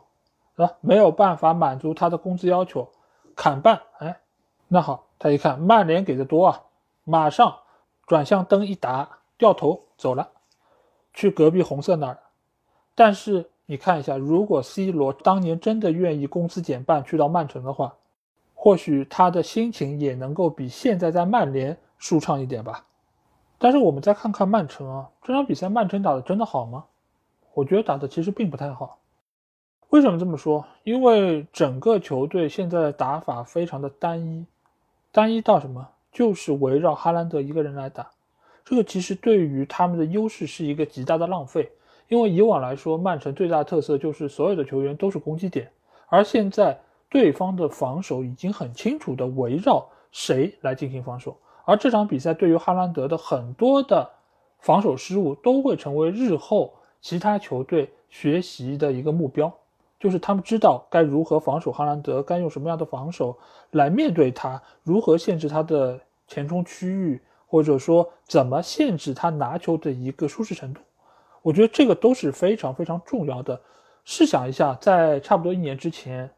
[0.56, 2.88] 啊，没有办法满足他的工资要求，
[3.36, 3.80] 砍半。
[3.98, 4.18] 哎，
[4.66, 6.60] 那好，他一看曼联给的多啊，
[7.04, 7.56] 马上
[8.04, 9.08] 转向灯一打，
[9.38, 10.28] 掉头走了，
[11.14, 12.18] 去隔壁红色那儿。
[12.96, 17.94] 但是你看一下，如果 C 罗当年真的愿意工资减半去到曼城的话，
[18.56, 22.84] 或许他的心情也能够比现在在曼联舒畅一点吧。
[23.56, 26.86] 但是我们再看看曼城啊，这场比赛曼城打的真的好吗？
[27.52, 28.98] 我觉得打的其实并不太好，
[29.88, 30.64] 为什么这么说？
[30.84, 34.46] 因为整个球队现在的打法非常的单一，
[35.10, 35.88] 单一到什么？
[36.12, 38.08] 就是围绕哈兰德一个人来打，
[38.64, 41.70] 这个其实对于他们的优势是一个极大的浪费。
[42.08, 45.70] 因为以往来说，曼城最大的特色就是所有的球员都是攻击点，
[46.08, 54.08] 而现在对方的防守已经很清楚的围绕谁来进行防守，而这场比赛对于哈兰德的很多的
[54.60, 56.74] 防守失误都会成为日后。
[57.00, 59.52] 其他球队学习的一个目标，
[59.98, 63.36] 就是他们知道该如何防守哈兰德，该用什么样的防守
[63.70, 70.80] 来面对他，如何限制他的前冲区域，或者说怎么限制他拿球的一个舒适程度。
[71.42, 73.58] 我觉得这个都是非常非常重要的。
[74.04, 76.30] 试想一下，在差不多一年之前，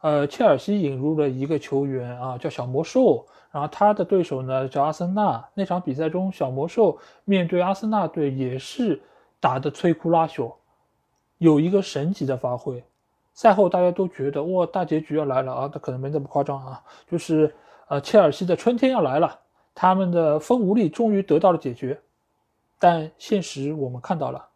[0.00, 5.44] 呃，切尔西引入了一个球员啊，叫小魔兽，然后他的对手呢叫阿森纳。
[5.54, 9.00] 那场比赛中，小魔兽面对阿森纳队也是
[9.40, 10.54] 打的摧枯拉朽，
[11.38, 12.84] 有一个神级的发挥。
[13.34, 15.68] 赛后大家都觉得哇，大结局要来了啊！
[15.68, 17.54] 他可能没那么夸张啊，就是
[17.86, 19.38] 呃，切尔西的春天要来了，
[19.74, 22.00] 他们的风无力终于得到了解决。
[22.80, 24.48] 但现实我们看到了，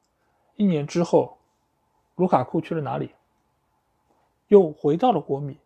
[0.57, 1.39] 一年之后，
[2.17, 3.13] 卢卡库去了哪里？
[4.49, 5.59] 又回到了国米。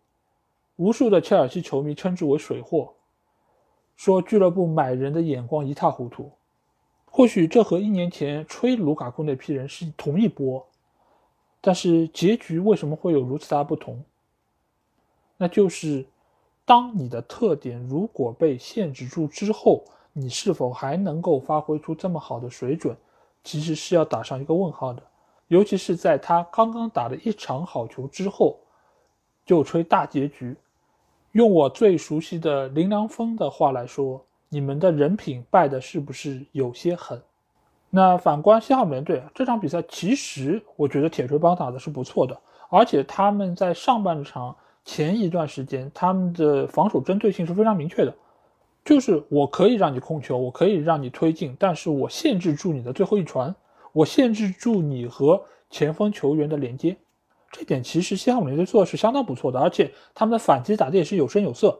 [0.75, 2.93] 无数的切尔西球迷称之为水货，
[3.95, 6.31] 说俱乐部买人的眼光一塌糊涂。
[7.17, 10.63] 或许这和一年前吹卢卡库那批人是同一波，
[11.59, 14.03] 但是结局为什么会有如此大不同？
[15.37, 16.05] 那就是，
[16.63, 19.83] 当你的特点如果被限制住之后。
[20.19, 22.97] 你是否还能够发挥出这么好的水准？
[23.43, 25.03] 其实是要打上一个问号的。
[25.47, 28.57] 尤其是在他刚刚打了一场好球之后，
[29.45, 30.55] 就吹大结局。
[31.33, 37.21] 用我最熟悉的林良锋的话来说，你们的人品败的是不是有些狠？
[37.89, 42.37] 那反观西汉姆联队这场比赛，其实我觉得铁锤帮打的是不错的，
[42.69, 48.13] 而且他们在上半场前一段时间，他们的防守针对性是非常明确的。
[48.85, 53.53] 就是我可以让你控球，我可以让你推进，但是我限制住你的最后一传，
[53.91, 56.95] 我限制住你和前锋球员的连接，
[57.51, 61.77] 这点其实西汉姆联队做的是相当不错的，而且他们的反击打的也是有声有色。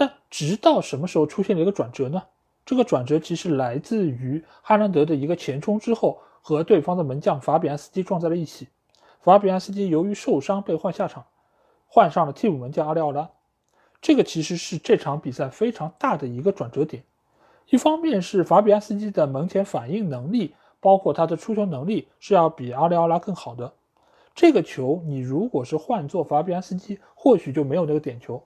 [0.00, 2.22] 但直到什么时候出现了一个转折呢？
[2.64, 8.68] 这个转折其实来自于哈兰德的一个前冲之后和对方的门将法比安斯基撞在了一起，
[9.20, 11.26] 法比安斯基由于受伤被换下场，
[11.86, 13.28] 换上了替补门将阿里奥拉。
[14.00, 17.02] 这个其实是这场比赛非常大的一个转折点，
[17.68, 23.74] 一方面是法比安斯基的门前反应能力，包括他的出球能力是要比阿里奥拉更好的。
[24.34, 28.42] 这个球你如果是换做法比安斯基，或许就没有那个点球，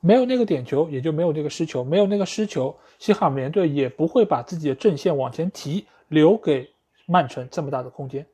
[0.00, 6.70] 没有那个点球，也就没有那个失球，没有那个失球，西汉姆联队也不会把自己的阵线往前提，留给
[7.06, 8.26] 曼城这么大的空间，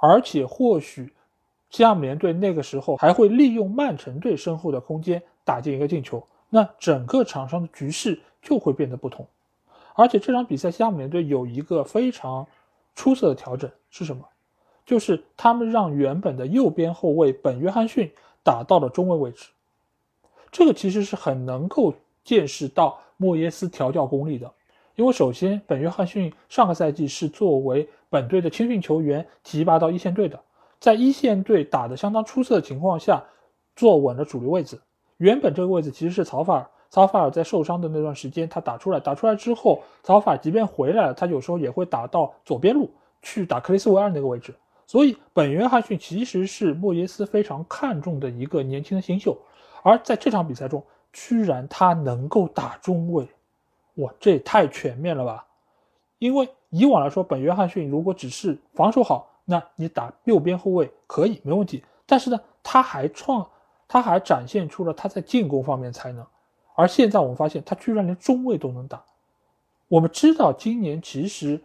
[0.00, 1.12] 而且或许
[1.70, 5.22] 西汉姆联队那个时候还会利用曼城队身后的空间。
[5.44, 9.26] 打进一个进球，那整个场上的局势就会变得不同。
[9.94, 12.46] 而且这场比赛，西汉姆联队有一个非常
[12.94, 14.24] 出色的调整是什么？
[14.86, 18.08] 就是他们让原本的右边后卫本约翰逊
[18.44, 19.48] 打到了中卫位置。
[20.52, 21.92] 这个其实是很能够
[22.22, 24.48] 见识到莫耶斯调教功力的。
[24.94, 30.38] 因为首先，本约翰逊上个赛季是作为本队的青训球员提拔到一线队的，
[30.78, 33.24] 在一线队打得相当出色的情况下，
[33.74, 34.78] 坐稳了主力位置。
[35.16, 42.90] 原本这个位置其实是曹法尔，曹法尔在受伤的那段时间，他打出来，打出来之后，曹法尔即便回来了，他有时候也会打到左边路
[43.22, 44.54] 去打克里斯维尔那个位置。
[44.86, 49.38] 所以本约翰逊其实是莫耶斯非常看重的一个年轻的新秀，
[49.82, 50.82] 而在这场比赛中，
[51.12, 53.28] 居然他能够打中卫，
[53.96, 55.46] 哇，这也太全面了吧！
[56.18, 63.46] 因为以往来说，本约翰逊如果只是防守好，那你打右边后卫可以没问题，但是呢，他还创。
[63.88, 66.26] 他还展现出了他在进攻方面才能，
[66.74, 69.04] 而现在我们发现他居然连中卫都能打。
[69.86, 71.60] 我们知道今年其实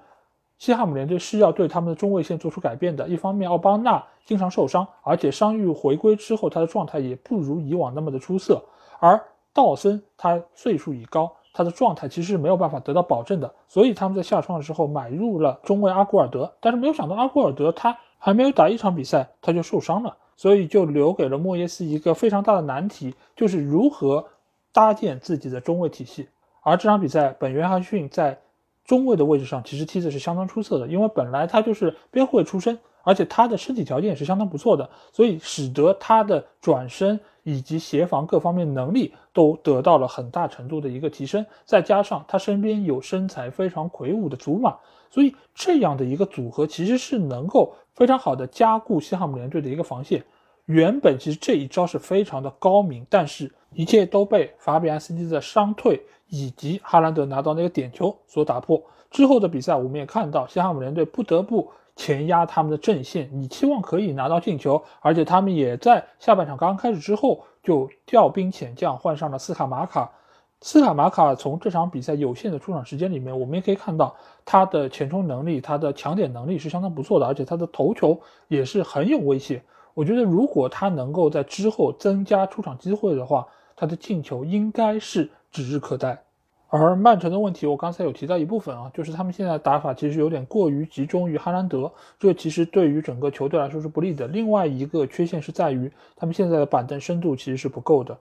[0.58, 3.08] 西汉姆联队是要对他们的中卫线做出改变的。
[3.08, 8.64] 一方面，奥邦纳经常受伤，而且伤愈回归之后，他的状态也不如以往那么的出色。
[9.00, 9.22] 而
[9.54, 13.54] 道森他岁数已高，他的状态其实是没有办法得到保证的。
[13.68, 20.16] 所以他们在下窗的时候买入了中卫阿古尔德，但是没有想到阿古尔德他还没有打一场比赛他就受伤了。
[20.36, 24.24] 所以就留给了莫耶斯一个非常大的难题，就是如何
[24.72, 26.30] 搭建自己的中卫体系。
[26.62, 28.40] 而这场比赛，本约翰逊在
[28.88, 41.46] 中卫的位置上其实踢的是相当出色的，因为本来他就是边后卫出身，而且他的身体条件也是相当不错的，所以使得他的转身以及协防各方面能力都得到了很大程度的一个提升。
[41.66, 44.76] 再加上他身边有身材非常魁梧的祖马，
[45.12, 47.76] 所以这样的一个组合其实是能够。
[47.98, 50.24] 非常好的加固西汉姆联队的一个防线，
[50.66, 58.82] 原本其实这一招是非常的高明，但是一切都被法比安斯基的伤退以及哈兰德拿到那个点球所打破。
[59.10, 70.12] 之后的比赛我们也看到，西汉姆联队不得不前压他们的阵线，你期望可以拿到进球，而且他们也在下半场刚开始之后就调兵遣将，换上了斯卡马卡。
[70.60, 79.62] 斯卡马卡从这场比赛有限的出场时间里面，我们也可以看到他的前冲能力、他的抢点能力是相当不错的，而且他的头球也是很有威胁。
[79.94, 86.22] 我觉得如果他能够在之后增加出场机会的话，他的进球应该是指日可待。
[86.70, 94.28] 而曼城的问题，我刚才有提到一部分啊，就是他们现在打法其实有点过于集中于哈兰德，这其实对于整个球队来说是不利的。
[94.28, 98.18] 另外一个缺陷是在于他们现在的板凳深度其实是不够的，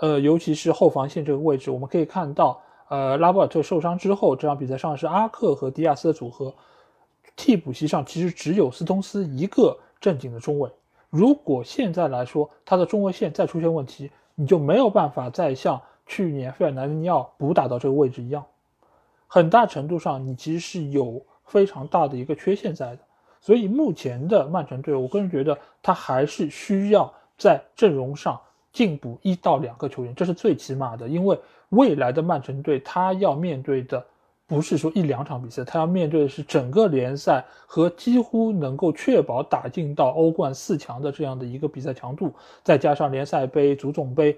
[0.00, 6.54] 呃，尤其是后防线这个位置，我们可以看到，呃，拉波尔特受伤之后，这场比赛上是阿克和迪亚斯的组合，
[7.34, 10.70] 替补席上其实只有斯通斯一个正经的中卫。
[11.10, 15.82] 如果现在来说他的中卫线再出现问题，你就没有办法再像。
[16.10, 18.44] 去年费尔南尼奥补打到这个位置一样，
[19.28, 22.98] 很大程度上你其实是有非常大的一个缺陷在的。
[23.40, 28.38] 所以目前的曼城队，我个人觉得他还是需要在阵容上
[28.72, 31.06] 进补一到两个球员，这是最起码的。
[31.06, 31.38] 因为
[31.68, 34.04] 未来的曼城队他要面对的
[34.48, 42.34] 不是说一两场比赛，他要面对的是整个联赛和几乎能够确保打进到欧冠四强的这样的一个比赛强度，
[42.64, 44.36] 再加上联赛杯、足总杯。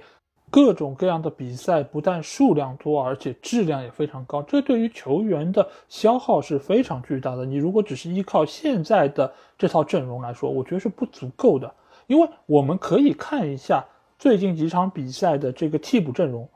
[0.53, 7.47] 各种各样的比赛不但数量多，而且质量也非常高，这对于球员的消耗是非常巨大的。
[7.47, 11.73] 你如果只是依靠现在的这套阵容来说，我觉得是不足够的。
[12.07, 13.83] 因为我们可以看一下
[14.19, 16.47] 最近几场比赛的这个替补阵容，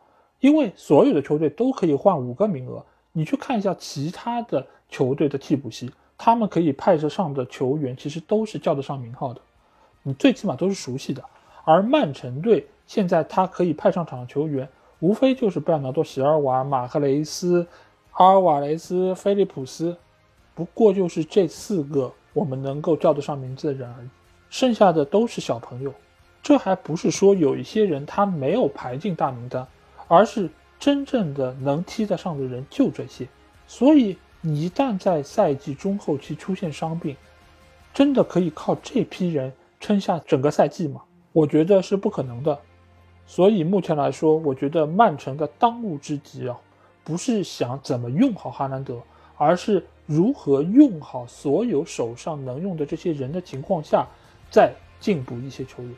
[0.41, 2.85] 因为所有的球队都可以换五个名额。
[3.13, 9.41] 你去看一下其他的球队的替补席，他们可以派得上的球员其实都是叫得上名号的，
[10.03, 11.25] 你最起码都是熟悉的。
[11.65, 12.67] 而曼城队。
[12.87, 14.69] 现在他可以派上场的球员，
[15.01, 17.67] 无非就是贝尔纳多、席尔瓦、马克雷斯、
[18.13, 19.97] 阿尔瓦雷斯、菲利普斯，
[20.55, 24.09] 不过就是这四个我们能够叫得上名字的人而已，
[24.49, 25.93] 剩下的都是小朋友。
[26.43, 29.67] 这还不是说有一些人他没有排进大名单，
[30.07, 30.49] 而是
[30.79, 33.27] 真正的能踢得上的人就这些。
[33.67, 37.17] 所以你一旦在赛季中后期出现伤病，
[37.93, 41.03] 真的可以靠这批人撑下整个赛季吗？
[41.33, 42.57] 我觉得是不可能的。
[43.27, 46.57] 所以目前来说，我觉得曼城的当务之急啊，
[47.03, 49.01] 不是想怎么用好哈兰德，
[49.37, 54.07] 而是如何用好所有手上能用的这些人的情况下，
[54.51, 55.93] 再进补一些球员，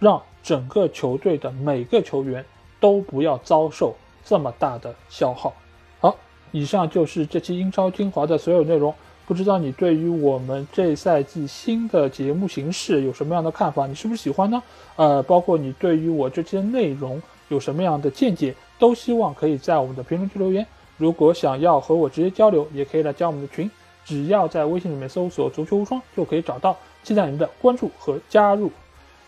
[0.00, 2.44] 让整个球队的每个球员
[2.80, 3.94] 都不要遭受
[4.24, 5.52] 这么大的消耗。
[6.00, 6.16] 好，
[6.50, 8.92] 以上就是这期英超精华的所有内容。
[9.32, 13.86] 不知道你对于我们这赛季新的节目形式有什么样的看法？
[13.86, 14.62] 你是不是喜欢呢？
[14.96, 20.66] 呃，包括你对于我这些内容有什么样的见解，都希望可以在我们的评论区留言。
[20.98, 23.70] 如果想要和我直接交流，也可以来加我们的群，
[24.04, 26.76] 只要在微信里面搜索“足球无双”就可以找到。
[27.02, 28.70] 期待您的关注和加入。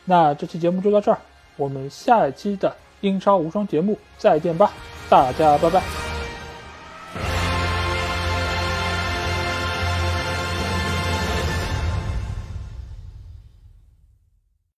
[0.05, 1.19] 那这期节目就到这儿，
[1.57, 4.71] 我们下一期的英超无双节目再见吧，
[5.09, 6.14] 大家拜拜。